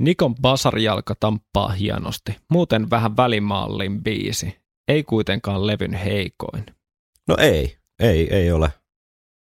[0.00, 2.36] Nikon basarjalka tamppaa hienosti.
[2.50, 4.56] Muuten vähän välimallin biisi.
[4.88, 6.66] Ei kuitenkaan levyn heikoin.
[7.28, 8.72] No ei, ei, ei ole.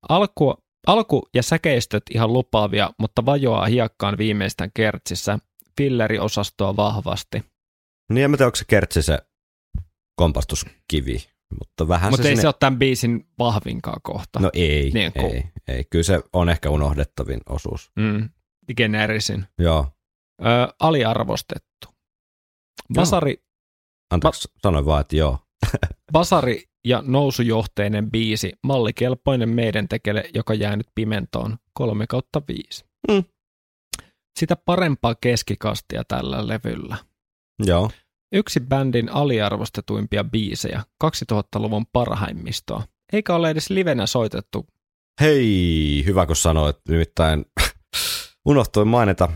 [0.10, 0.54] Alku,
[0.88, 5.40] alku ja säkeistöt ihan lupaavia, mutta vajoaa hiekkaan viimeistään kertsissä.
[5.78, 7.44] Filleriosastoa vahvasti.
[8.14, 9.20] Niin en mä tiedä, onko se kertsi se
[10.16, 11.18] kompastuskivi,
[11.60, 12.42] mutta vähän Mutta se ei sinne...
[12.42, 14.40] se ole tämän biisin vahvinkaan kohta.
[14.40, 15.84] No ei, Niin kuin- ei, ei.
[15.90, 17.92] Kyllä se on ehkä unohdettavin osuus.
[17.96, 18.30] Mm,
[18.78, 19.46] geneerisin.
[19.60, 19.88] Joo.
[20.42, 20.46] Ö,
[20.80, 21.88] aliarvostettu.
[22.94, 23.44] Basari,
[24.12, 25.40] Anteeksi, sanoin vaan, että joo.
[26.12, 32.86] basari ja nousujohteinen biisi, mallikelpoinen meidän tekele, joka jää nyt pimentoon 3 kautta 5.
[33.12, 33.24] Mm.
[34.40, 36.98] Sitä parempaa keskikastia tällä levyllä.
[37.66, 37.92] Joo.
[38.34, 42.84] Yksi bändin aliarvostetuimpia biisejä, 2000-luvun parhaimmistoa.
[43.14, 44.68] Eikä ole edes livenä soitettu.
[45.22, 46.78] Hei, hyvä kun sanoit.
[46.90, 47.46] Nimittäin
[48.50, 49.30] unohtuin mainita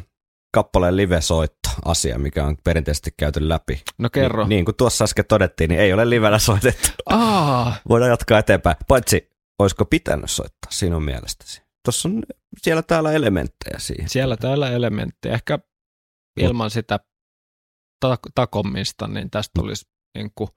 [0.53, 3.81] kappaleen live-soitto asia, mikä on perinteisesti käyty läpi.
[3.97, 4.43] No kerro.
[4.43, 6.87] Niin, niin kuin tuossa äsken todettiin, niin ei ole livenä soitettu.
[7.05, 8.75] Aa, Voidaan jatkaa eteenpäin.
[8.87, 9.29] Paitsi,
[9.59, 11.61] olisiko pitänyt soittaa sinun mielestäsi?
[11.85, 12.23] Tuossa on
[12.61, 14.09] siellä täällä elementtejä siihen.
[14.09, 15.29] siellä täällä elementti.
[15.29, 15.59] Ehkä
[16.39, 16.99] ilman sitä
[17.99, 19.85] ta- takomista, niin tästä tulisi
[20.17, 20.49] niin kuin,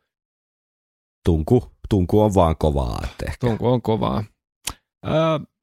[1.27, 3.01] Tunku, tunku on vaan kovaa.
[3.05, 3.47] Että ehkä.
[3.47, 4.25] tunku on kovaa.
[5.07, 5.13] Öö,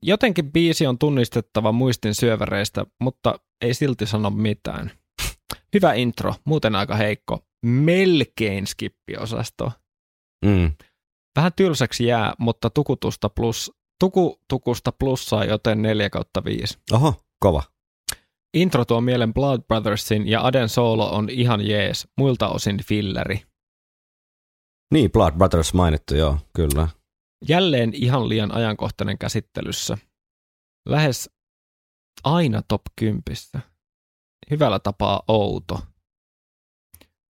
[0.03, 4.91] jotenkin biisi on tunnistettava muistin syöväreistä, mutta ei silti sano mitään.
[5.73, 7.39] Hyvä intro, muuten aika heikko.
[7.65, 9.71] Melkein skippiosasto.
[10.45, 10.71] Mm.
[11.35, 16.79] Vähän tylsäksi jää, mutta tukutusta plus, tuku, tukusta plussaa, joten 4 kautta 5.
[16.91, 17.63] Oho, kova.
[18.53, 23.41] Intro tuo mielen Blood Brothersin ja Aden solo on ihan jees, muilta osin filleri.
[24.93, 26.87] Niin, Blood Brothers mainittu, joo, kyllä.
[27.47, 29.97] Jälleen ihan liian ajankohtainen käsittelyssä.
[30.89, 31.29] Lähes
[32.23, 33.23] aina top 10.
[34.51, 35.79] Hyvällä tapaa outo.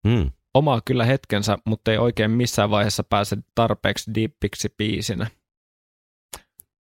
[0.07, 0.31] Mm.
[0.53, 5.27] Omaa kyllä hetkensä, mutta ei oikein missään vaiheessa pääse tarpeeksi dippiksi biisinä.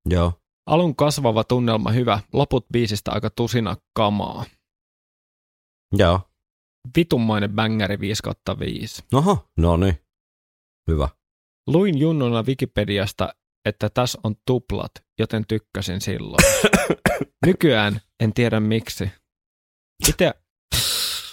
[0.09, 0.33] Joo.
[0.65, 4.45] Alun kasvava tunnelma hyvä, loput biisistä aika tusina kamaa.
[5.97, 6.21] Joo.
[6.97, 9.03] Vitummainen bängäri 5 kautta 5.
[9.13, 9.99] Oho, no niin.
[10.91, 11.09] Hyvä.
[11.67, 13.35] Luin junnuna Wikipediasta,
[13.65, 16.39] että tässä on tuplat, joten tykkäsin silloin.
[17.45, 19.11] Nykyään en tiedä miksi.
[20.09, 20.33] Itse,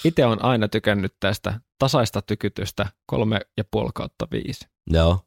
[0.04, 4.66] itse on aina tykännyt tästä tasaista tykytystä kolme ja puoli kautta viisi.
[4.86, 5.20] Joo.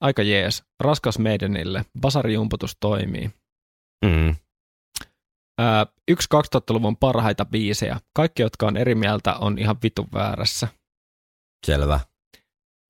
[0.00, 0.64] Aika jees.
[0.80, 1.84] Raskas Maidenille.
[2.00, 3.30] Basarijumputus toimii.
[4.04, 4.36] Mm.
[5.58, 8.00] Ää, yksi 2000-luvun parhaita biisejä.
[8.14, 10.68] Kaikki, jotka on eri mieltä, on ihan vitun väärässä.
[11.66, 12.00] Selvä.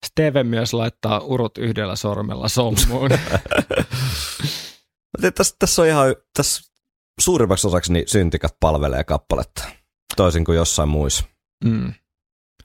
[0.06, 3.10] Steve myös laittaa urut yhdellä sormella solmuun.
[5.34, 6.73] Tässä, tässä on ihan, tässä
[7.20, 9.64] suurimmaksi osaksi niin syntikat palvelee kappaletta,
[10.16, 11.24] toisin kuin jossain muissa.
[11.64, 11.92] mm.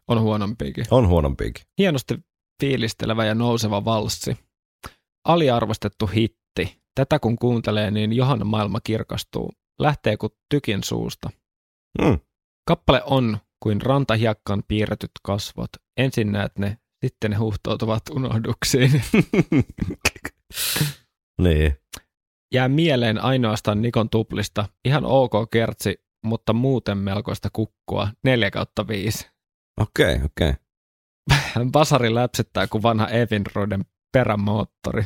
[0.08, 0.86] On huonompiakin.
[0.92, 1.66] On huonompiakin.
[1.78, 2.18] Hienosti
[2.62, 4.38] fiilistelevä ja nouseva valssi.
[5.28, 6.82] Aliarvostettu hitti.
[6.96, 9.52] Tätä kun kuuntelee, niin Johanna maailma kirkastuu.
[9.80, 11.30] Lähtee kuin tykin suusta.
[12.02, 12.20] Mm.
[12.68, 15.70] Kappale on kuin rantahiekkaan piirretyt kasvot.
[15.98, 19.02] Ensin näet ne, sitten ne huhtoutuvat unohduksiin.
[21.42, 21.78] niin.
[22.54, 24.66] Jää mieleen ainoastaan Nikon tuplista.
[24.86, 28.08] Ihan ok kertsi, mutta muuten melkoista kukkua.
[28.24, 29.30] 4 kautta 5.
[29.82, 30.50] Okei, okay, okei.
[30.50, 31.66] Okay.
[31.72, 35.04] Basari läpsettää kuin vanha Evinruuden perämoottori.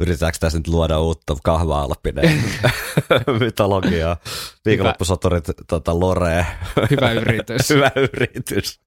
[0.00, 2.44] Yritetäänkö tässä nyt luoda uutta kahva alppinen
[3.40, 4.16] mytologiaa?
[4.64, 6.46] Viikonloppusoturit tota, Lore.
[6.90, 7.70] Hyvä yritys.
[7.74, 8.80] Hyvä yritys.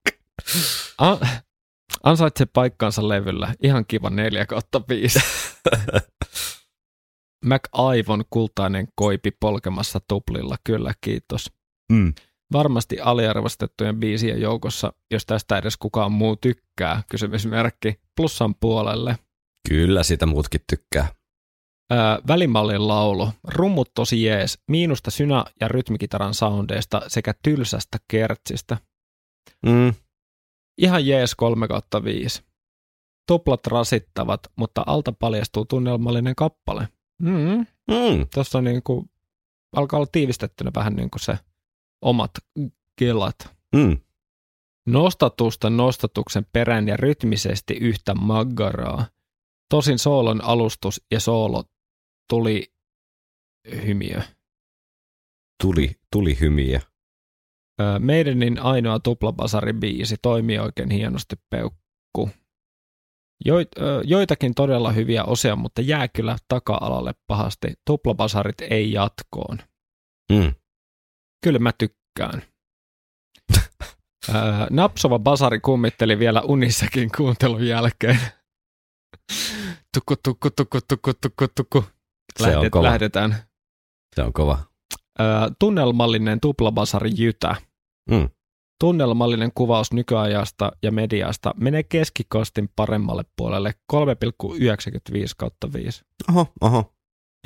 [0.97, 1.17] A-
[2.03, 3.53] ansaitsee paikkaansa levyllä.
[3.63, 5.19] Ihan kiva 4 kautta 5.
[7.45, 11.51] McAivon kultainen koipi polkemassa tuplilla, kyllä kiitos.
[11.91, 12.13] Mm.
[12.53, 19.17] Varmasti aliarvostettujen biisien joukossa, jos tästä edes kukaan muu tykkää, kysymysmerkki, plussan puolelle.
[19.69, 21.07] Kyllä sitä muutkin tykkää.
[21.93, 28.77] Öö, välimallin laulu, rummut tosi jees, miinusta synä- ja rytmikitaran soundeista sekä tylsästä kertsistä.
[29.65, 29.93] Mm.
[30.77, 32.43] Ihan jees 3 kautta 5.
[33.27, 36.87] Tuplat rasittavat, mutta alta paljastuu tunnelmallinen kappale.
[37.21, 37.65] Mm.
[37.87, 38.27] Mm.
[38.33, 39.09] Tuossa niin kuin,
[39.75, 41.39] alkaa olla tiivistettynä vähän niin kuin se
[42.01, 42.31] omat
[42.99, 43.55] kelat.
[43.75, 43.97] Mm.
[44.87, 49.05] Nostatusta nostatuksen perään ja rytmisesti yhtä maggaraa.
[49.69, 51.63] Tosin soolon alustus ja soolo
[52.29, 52.73] tuli
[53.85, 54.21] hymiö.
[55.63, 56.79] Tuli, tuli hymiö.
[57.99, 62.29] Meidänin ainoa tuplabasari-biisi toimii oikein hienosti peukku.
[63.45, 63.67] Joit,
[64.03, 67.73] joitakin todella hyviä osia, mutta jää kyllä taka-alalle pahasti.
[67.87, 69.57] Tuplabasarit ei jatkoon.
[70.31, 70.53] Mm.
[71.43, 72.43] Kyllä mä tykkään.
[74.69, 78.19] Napsova basari kummitteli vielä unissakin kuuntelun jälkeen.
[79.93, 81.83] tukku, tukku, tukku, tukku, tukku, tukku.
[82.39, 82.83] Se on kova.
[82.83, 83.35] Lähdetään.
[84.15, 84.63] Se on kova.
[85.59, 87.55] tunnelmallinen tuplabasari Jytä.
[88.09, 88.29] Mm.
[88.79, 93.99] Tunnelmallinen kuvaus nykyajasta ja mediasta menee keskikostin paremmalle puolelle 3,95
[95.37, 96.05] kautta 5.
[96.29, 96.93] Oho, oho.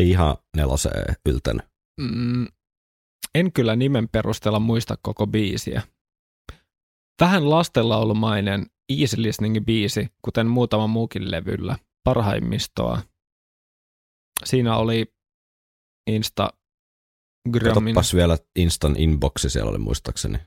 [0.01, 1.65] Ihan neloseen yltänyt.
[2.01, 2.47] Mm,
[3.35, 5.81] en kyllä nimen perusteella muista koko biisiä.
[7.22, 8.65] Vähän lastenlaulumainen
[8.99, 13.01] easy listening biisi, kuten muutama muukin levyllä, parhaimmistoa.
[14.45, 15.14] Siinä oli
[16.10, 16.49] Insta
[17.64, 20.38] Katsopas vielä Instan inboxi, siellä oli muistaakseni.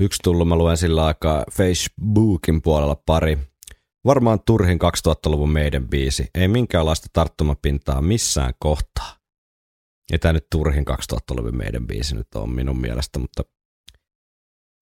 [0.00, 3.38] Yksi tullut, mä luen sillä aikaa Facebookin puolella pari.
[4.04, 4.78] Varmaan turhin
[5.08, 6.30] 2000-luvun meidän biisi.
[6.34, 9.16] Ei minkäänlaista tarttumapintaa missään kohtaa.
[10.12, 13.42] Ei tämä nyt turhin 2000-luvun meidän biisi nyt on minun mielestä, mutta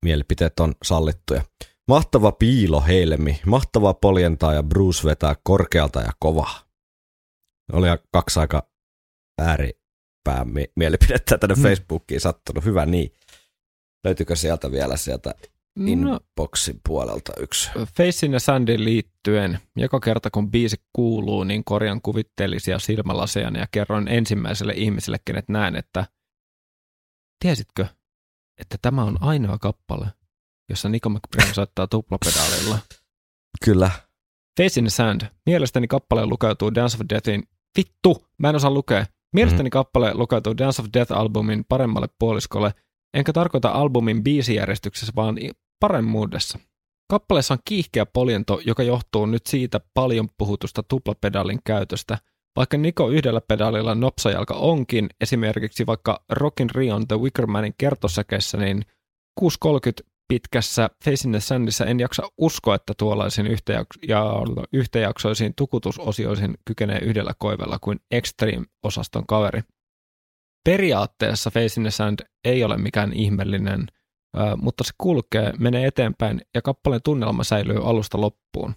[0.04, 1.42] mielipiteet on sallittuja.
[1.88, 6.60] Mahtava piilo helmi, mahtava poljentaa ja Bruce vetää korkealta ja kovaa.
[7.72, 8.68] Oli kaksi aika
[9.40, 10.46] ääripää
[10.76, 11.62] mielipidettä tänne mm.
[11.62, 12.64] Facebookiin sattunut.
[12.64, 13.10] Hyvä niin.
[14.04, 15.34] Löytyykö sieltä vielä sieltä
[15.76, 15.86] no.
[15.86, 17.70] inboxin puolelta yksi?
[17.96, 24.08] Facein ja Sandin liittyen, joka kerta kun biisi kuuluu, niin korjan kuvitteellisia silmälaseja ja kerroin
[24.08, 26.06] ensimmäiselle ihmiselle, kenet näen, että
[27.42, 27.86] tiesitkö,
[28.60, 30.06] että tämä on ainoa kappale,
[30.68, 32.78] jossa Nico McBrain soittaa tuplapedaalilla.
[33.64, 33.90] Kyllä.
[34.60, 35.20] Face in the Sand.
[35.46, 37.42] Mielestäni kappale lukeutuu Dance of Deathin.
[37.76, 39.06] Vittu, mä en osaa lukea.
[39.32, 39.70] Mielestäni mm-hmm.
[39.70, 42.74] kappale lukeutuu Dance of Death-albumin paremmalle puoliskolle,
[43.14, 45.38] enkä tarkoita albumin biisijärjestyksessä, vaan
[45.80, 46.58] paremmuudessa.
[47.10, 52.18] Kappaleessa on kiihkeä poljento, joka johtuu nyt siitä paljon puhutusta tuplapedaalin käytöstä.
[52.56, 58.82] Vaikka Niko yhdellä pedaalilla nopsajalka onkin, esimerkiksi vaikka Rockin Rion The Wickermanin kertosäkeessä, niin
[59.40, 59.46] 6.30
[60.28, 63.58] pitkässä Face in the Sandissa en jaksa uskoa, että tuollaisiin
[64.08, 64.24] ja
[64.72, 69.60] yhtäjaksoisiin tukutusosioihin kykenee yhdellä koivella kuin Extreme-osaston kaveri.
[70.64, 73.86] Periaatteessa Face in the Sand ei ole mikään ihmeellinen,
[74.56, 78.74] mutta se kulkee, menee eteenpäin ja kappaleen tunnelma säilyy alusta loppuun.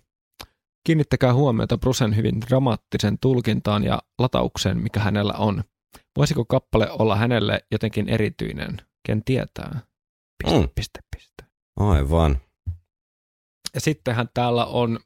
[0.88, 5.64] Kiinnittäkää huomiota Brusen hyvin dramaattisen tulkintaan ja lataukseen, mikä hänellä on.
[6.18, 8.82] Voisiko kappale olla hänelle jotenkin erityinen?
[9.08, 9.82] Ken tietää?
[10.44, 10.70] Piste, mm.
[10.76, 11.44] piste, piste.
[11.80, 12.38] Aivan.
[13.74, 15.00] Ja sittenhän täällä on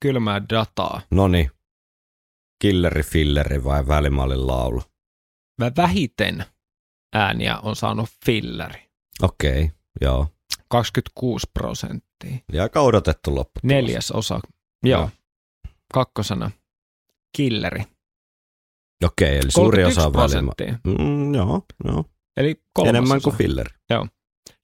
[0.00, 1.00] kylmää dataa.
[1.10, 1.50] Noni.
[2.62, 4.82] Killeri, filleri vai välimallin laulu?
[5.76, 6.44] Vähiten
[7.12, 8.90] ääniä on saanut filleri.
[9.22, 9.68] Okei, okay,
[10.00, 10.26] joo.
[10.68, 12.36] 26 prosenttia.
[12.52, 13.60] Ja aika odotettu loppu.
[13.62, 14.40] Neljäs osa.
[14.84, 15.00] Joo.
[15.00, 15.10] joo.
[15.94, 16.50] Kakkosena
[17.36, 17.82] killeri.
[19.04, 20.52] Okei, eli suuri osa on.
[20.84, 22.04] Mm, joo, joo.
[22.36, 23.68] Eli Enemmän kuin filler.
[23.90, 24.06] Joo.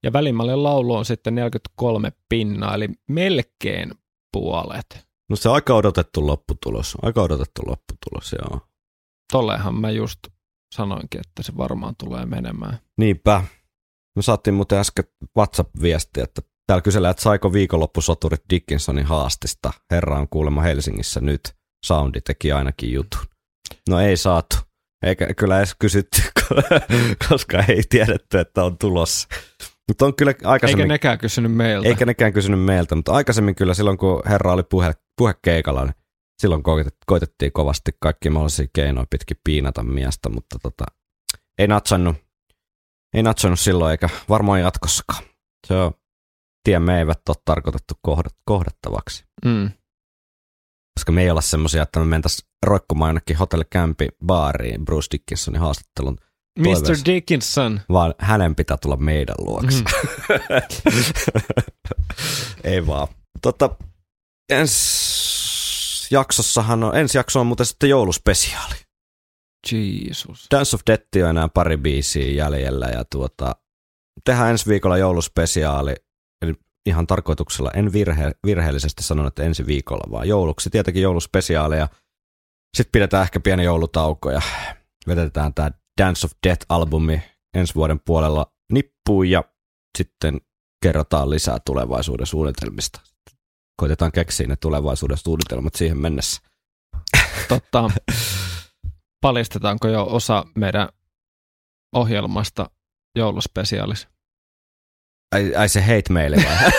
[0.02, 3.94] Ja välimallin laulu on sitten 43 pinnaa, eli melkein
[4.32, 5.06] puolet.
[5.28, 6.96] No se on aika odotettu lopputulos.
[7.02, 8.60] Aika odotettu lopputulos, joo.
[9.32, 10.18] Tollehan mä just
[10.74, 12.78] sanoinkin, että se varmaan tulee menemään.
[12.98, 13.44] Niinpä.
[14.16, 15.04] Me saatiin muuten äsken
[15.36, 19.72] WhatsApp-viestiä, että täällä kysellään, että saiko viikonloppusoturit Dickinsonin haastista.
[19.90, 21.40] Herra on kuulemma Helsingissä nyt.
[21.86, 23.20] Soundi teki ainakin jutun.
[23.88, 24.56] No ei saatu.
[25.06, 26.22] Eikä kyllä edes kysytty,
[27.28, 29.28] koska ei tiedetty, että on tulossa.
[29.88, 30.82] Mutta on kyllä aikaisemmin...
[30.82, 31.88] Eikä nekään kysynyt meiltä.
[31.88, 35.94] Eikä nekään kysynyt meiltä, mutta aikaisemmin kyllä silloin, kun herra oli puhe, puhekeikalla, niin
[36.42, 36.62] silloin
[37.06, 40.84] koitettiin kovasti kaikki mahdollisia keinoja pitkin piinata miestä, mutta tota,
[41.58, 42.16] ei natsannut,
[43.14, 45.22] ei natsannut silloin eikä varmaan jatkossakaan.
[45.66, 45.92] Se on,
[46.64, 49.24] tie me eivät ole tarkoitettu kohdat, kohdattavaksi.
[49.44, 49.70] Mm
[50.98, 56.18] koska me ei olla semmoisia, että me mentäisiin roikkumaan jonnekin hotellikämpi baariin Bruce Dickinsonin haastattelun
[56.58, 56.96] Mr.
[57.06, 57.80] Dickinson.
[57.92, 59.78] Vaan hänen pitää tulla meidän luokse.
[59.78, 59.84] Mm.
[62.64, 63.08] ei vaan.
[63.42, 63.70] Tota,
[66.08, 68.74] ensi jaksossahan on, ensi jakso on muuten sitten jouluspesiaali.
[69.72, 70.46] Jesus.
[70.50, 73.56] Dance of Death on enää pari biisiä jäljellä ja tuota,
[74.24, 75.94] tehdään ensi viikolla jouluspesiaali
[76.86, 80.70] ihan tarkoituksella, en virhe, virheellisesti sanonut, että ensi viikolla, vaan jouluksi.
[80.70, 81.88] Tietenkin jouluspesiaaleja.
[82.76, 84.42] Sitten pidetään ehkä pieni joulutauko ja
[85.06, 85.70] vedetään tämä
[86.00, 87.20] Dance of Death-albumi
[87.54, 89.44] ensi vuoden puolella nippuun ja
[89.98, 90.40] sitten
[90.82, 93.00] kerrotaan lisää tulevaisuuden suunnitelmista
[93.78, 96.42] koitetaan keksiä ne tulevaisuuden suunnitelmat siihen mennessä.
[97.48, 97.90] Totta,
[99.20, 100.88] paljastetaanko jo osa meidän
[101.94, 102.70] ohjelmasta
[103.16, 104.08] jouluspesiaalis?
[105.34, 106.70] Ai, ai se hate meille vai?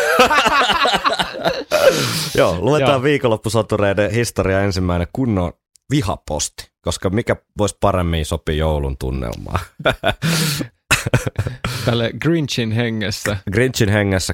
[2.37, 3.03] Joo, luetaan Joo.
[3.03, 5.53] viikonloppusotureiden historia ensimmäinen kunnon
[5.89, 9.59] vihaposti, koska mikä voisi paremmin sopia joulun tunnelmaan.
[11.85, 13.37] Tälle Grinchin hengessä.
[13.51, 14.33] Grinchin hengessä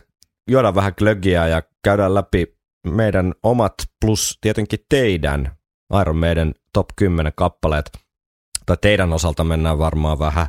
[0.50, 2.58] juodaan vähän glögiä ja käydään läpi
[2.88, 5.58] meidän omat plus tietenkin teidän
[6.02, 7.92] Iron Maiden top 10 kappaleet.
[8.66, 10.48] Tai teidän osalta mennään varmaan vähän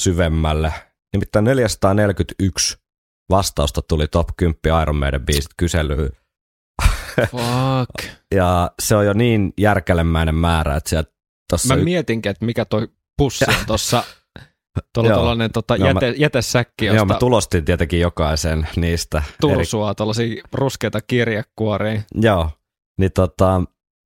[0.00, 0.72] syvemmälle.
[1.12, 2.78] Nimittäin 441
[3.30, 6.10] vastausta tuli top 10 Iron Maiden biisit kyselyyn.
[7.20, 8.10] Fuck.
[8.34, 11.12] ja se on jo niin järkelemäinen määrä, että sieltä
[11.50, 11.76] tossa...
[11.76, 14.04] Mä mietinkin, että mikä toi pussi on tuossa
[14.94, 16.96] Tuolla tuollainen tota, joo, jäte, mä, jätesäkki, josta...
[16.96, 19.22] Joo, mä tulostin tietenkin jokaisen niistä.
[19.40, 19.94] Tursua, eri...
[19.94, 22.02] tuollaisia ruskeita kirjekuoria.
[22.14, 22.50] Joo,
[22.98, 23.62] niin tota,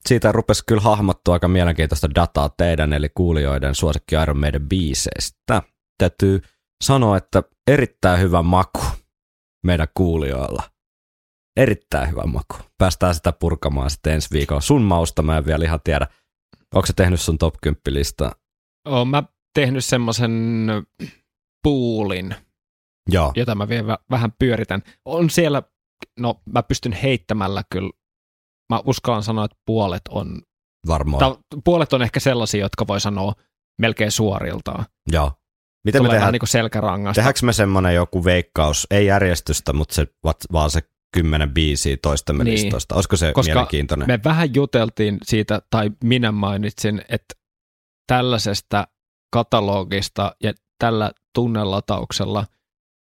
[0.07, 5.63] siitä rupesi kyllä hahmottua aika mielenkiintoista dataa teidän eli kuulijoiden suosikki Iron Maiden biiseistä.
[5.99, 6.43] Täytyy
[6.85, 8.83] sanoa, että erittäin hyvä maku
[9.67, 10.63] meidän kuulijoilla.
[11.57, 12.57] Erittäin hyvä maku.
[12.79, 14.61] Päästään sitä purkamaan sitten ensi viikolla.
[14.61, 16.07] Sun mausta mä en vielä ihan tiedä.
[16.75, 18.33] Onko se tehnyt sun top 10 listaa?
[18.89, 19.23] Oon mä
[19.57, 20.67] tehnyt semmoisen
[21.63, 22.35] puulin,
[23.09, 23.33] Joo.
[23.37, 24.83] jota mä vielä vähän pyöritän.
[25.05, 25.63] On siellä,
[26.19, 27.91] no mä pystyn heittämällä kyllä,
[28.73, 30.43] mä uskallan sanoa, että puolet on,
[30.87, 31.19] Varmaan.
[31.19, 33.35] Ta, puolet on ehkä sellaisia, jotka voi sanoa
[33.81, 34.85] melkein suoriltaan.
[35.13, 35.33] Joo.
[35.85, 37.15] Miten Tulee me tehdään, niin selkärangasta.
[37.15, 40.07] Tehdäänkö me semmoinen joku veikkaus, ei järjestystä, mutta se,
[40.53, 40.81] vaan se
[41.15, 42.65] kymmenen biisiä toistemme niin.
[42.65, 42.95] listoista.
[42.95, 44.09] Olisiko se Koska mielenkiintoinen?
[44.09, 47.35] me vähän juteltiin siitä, tai minä mainitsin, että
[48.07, 48.89] tällaisesta
[49.33, 52.47] katalogista ja tällä tunnelatauksella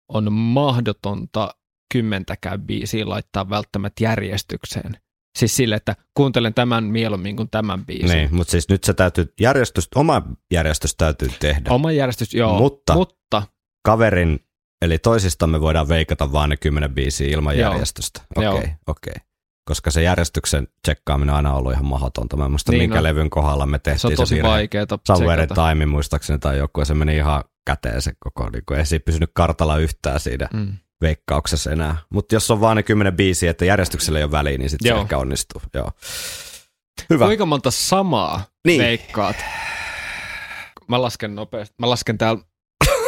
[0.09, 1.55] on mahdotonta
[1.93, 4.97] kymmentäkään biisiä laittaa välttämättä järjestykseen.
[5.39, 8.09] Siis sille, että kuuntelen tämän mieluummin kuin tämän biisin.
[8.09, 10.21] Niin, mutta siis nyt se täytyy, järjestys, oma
[10.51, 11.69] järjestys täytyy tehdä.
[11.69, 12.57] Oma järjestys, joo.
[12.57, 13.43] Mutta, mutta
[13.85, 14.39] kaverin,
[14.81, 17.71] eli toisistamme voidaan veikata vain ne kymmenen biisiä ilman joo.
[17.71, 18.21] järjestystä.
[18.35, 18.73] Okei, okay, okei.
[18.87, 19.32] Okay.
[19.65, 22.37] Koska se järjestyksen tsekkaaminen on aina ollut ihan mahdotonta.
[22.37, 24.99] Mä en muista, niin, minkä no, levyn kohdalla me tehtiin se, on tosi se vaikeeta
[25.07, 28.85] Somewhere Time muistaakseni tai joku, ja se meni ihan käteen se koko, niin kuin, ei
[28.85, 30.47] siinä pysynyt kartalla yhtään siinä.
[30.53, 30.73] Mm
[31.03, 31.97] veikkauksessa enää.
[32.09, 35.01] Mutta jos on vaan ne kymmenen biisiä, että järjestyksellä ei ole väliä, niin sitten se
[35.01, 35.61] ehkä onnistuu.
[35.73, 35.91] Joo.
[37.09, 37.25] Hyvä.
[37.25, 38.81] Kuinka monta samaa niin.
[38.81, 39.35] veikkaat?
[40.87, 41.75] Mä lasken nopeasti.
[41.79, 42.41] Mä lasken täällä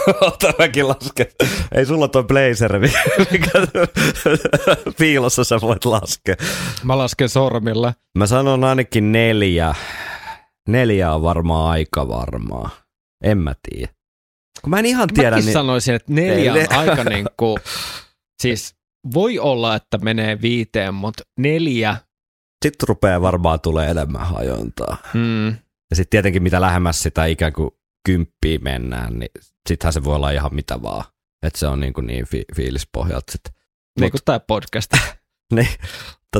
[0.21, 1.27] Ota mäkin lasken.
[1.71, 2.79] Ei sulla toi blazer,
[3.31, 3.51] mikä
[4.99, 6.35] piilossa sä voit laskea.
[6.83, 7.93] Mä lasken sormilla.
[8.17, 9.75] Mä sanon ainakin neljä.
[10.69, 12.69] Neljä on varmaan aika varmaa.
[13.23, 13.93] En mä tiedä.
[14.61, 15.31] Kun mä en ihan tiedä.
[15.31, 15.53] Mäkin niin...
[15.53, 16.59] sanoisin, että neljä on
[16.89, 17.57] aika niin kuin,
[18.41, 18.75] siis
[19.13, 21.97] voi olla, että menee viiteen, mutta neljä.
[22.65, 24.97] Sitten rupeaa varmaan tulee enemmän hajontaa.
[25.13, 25.47] Hmm.
[25.89, 27.71] Ja sitten tietenkin mitä lähemmäs sitä ikään kuin
[28.05, 29.31] kymppiä mennään, niin
[29.69, 31.03] sittenhän se voi olla ihan mitä vaan.
[31.43, 33.53] Että se on niin, kuin niin fi- fiilispohjalta sitten.
[33.99, 34.91] Niin kuin tämä podcast.
[35.55, 35.67] niin.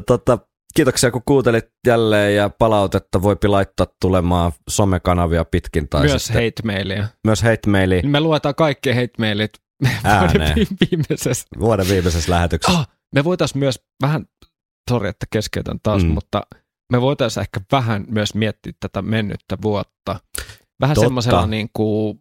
[0.08, 0.38] Tota,
[0.76, 5.90] Kiitoksia, kun kuuntelit jälleen ja palautetta voipi laittaa tulemaan somekanavia pitkin.
[5.90, 7.08] Tai Myös hate-mailia.
[7.24, 8.02] Myös hate-mailia.
[8.04, 9.52] Me luetaan kaikki hate-mailit
[9.84, 11.48] vuoden viimeisessä.
[11.60, 12.80] Vuoden viimeisessä lähetyksessä.
[12.80, 14.26] Oh, me voitaisiin myös vähän,
[14.90, 16.10] sori että keskeytän taas, mm.
[16.10, 16.42] mutta
[16.92, 20.20] me voitaisiin ehkä vähän myös miettiä tätä mennyttä vuotta.
[20.82, 22.20] Vähän semmoisella niin kuin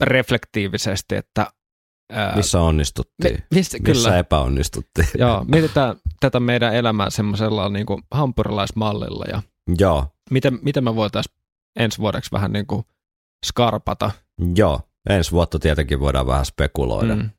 [0.00, 1.50] reflektiivisesti, että
[2.12, 4.18] Ää, missä onnistuttiin, me, missä, missä kyllä.
[4.18, 5.08] epäonnistuttiin.
[5.18, 9.42] Joo, mietitään tätä meidän elämää semmoisella niin kuin hampurilaismallilla ja
[9.78, 10.06] Joo.
[10.30, 11.36] Miten, miten me voitaisiin
[11.76, 12.84] ensi vuodeksi vähän niin kuin
[13.46, 14.10] skarpata.
[14.56, 17.16] Joo, ensi vuotta tietenkin voidaan vähän spekuloida.
[17.16, 17.30] Mm.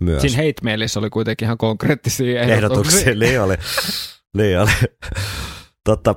[0.00, 0.22] Myös.
[0.22, 3.00] Siinä hate oli kuitenkin ihan konkreettisia ehdotuksia.
[3.00, 3.54] ehdotuksia niin oli.
[4.36, 4.70] niin oli.
[5.84, 6.14] Totta,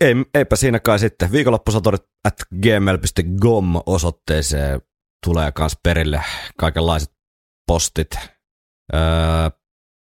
[0.00, 1.32] ei, eipä siinä kai sitten.
[1.32, 4.80] Viikonloppusatorit at gmail.com osoitteeseen
[5.26, 6.24] tulee myös perille
[6.58, 7.12] kaikenlaiset
[7.66, 8.08] postit.
[8.94, 9.00] Öö,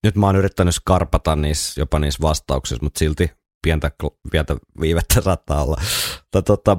[0.04, 3.32] nyt mä oon yrittänyt skarpata niissä, jopa niissä vastauksissa, mutta silti
[3.64, 3.92] pientä,
[4.32, 5.82] pientä viivettä saattaa olla.
[6.16, 6.78] Mutta tota,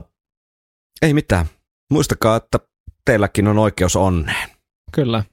[1.02, 1.46] ei mitään.
[1.92, 2.58] Muistakaa, että
[3.04, 4.50] teilläkin on oikeus onneen.
[4.92, 5.24] Kyllä.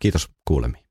[0.00, 0.84] Kiitos kuulemiin.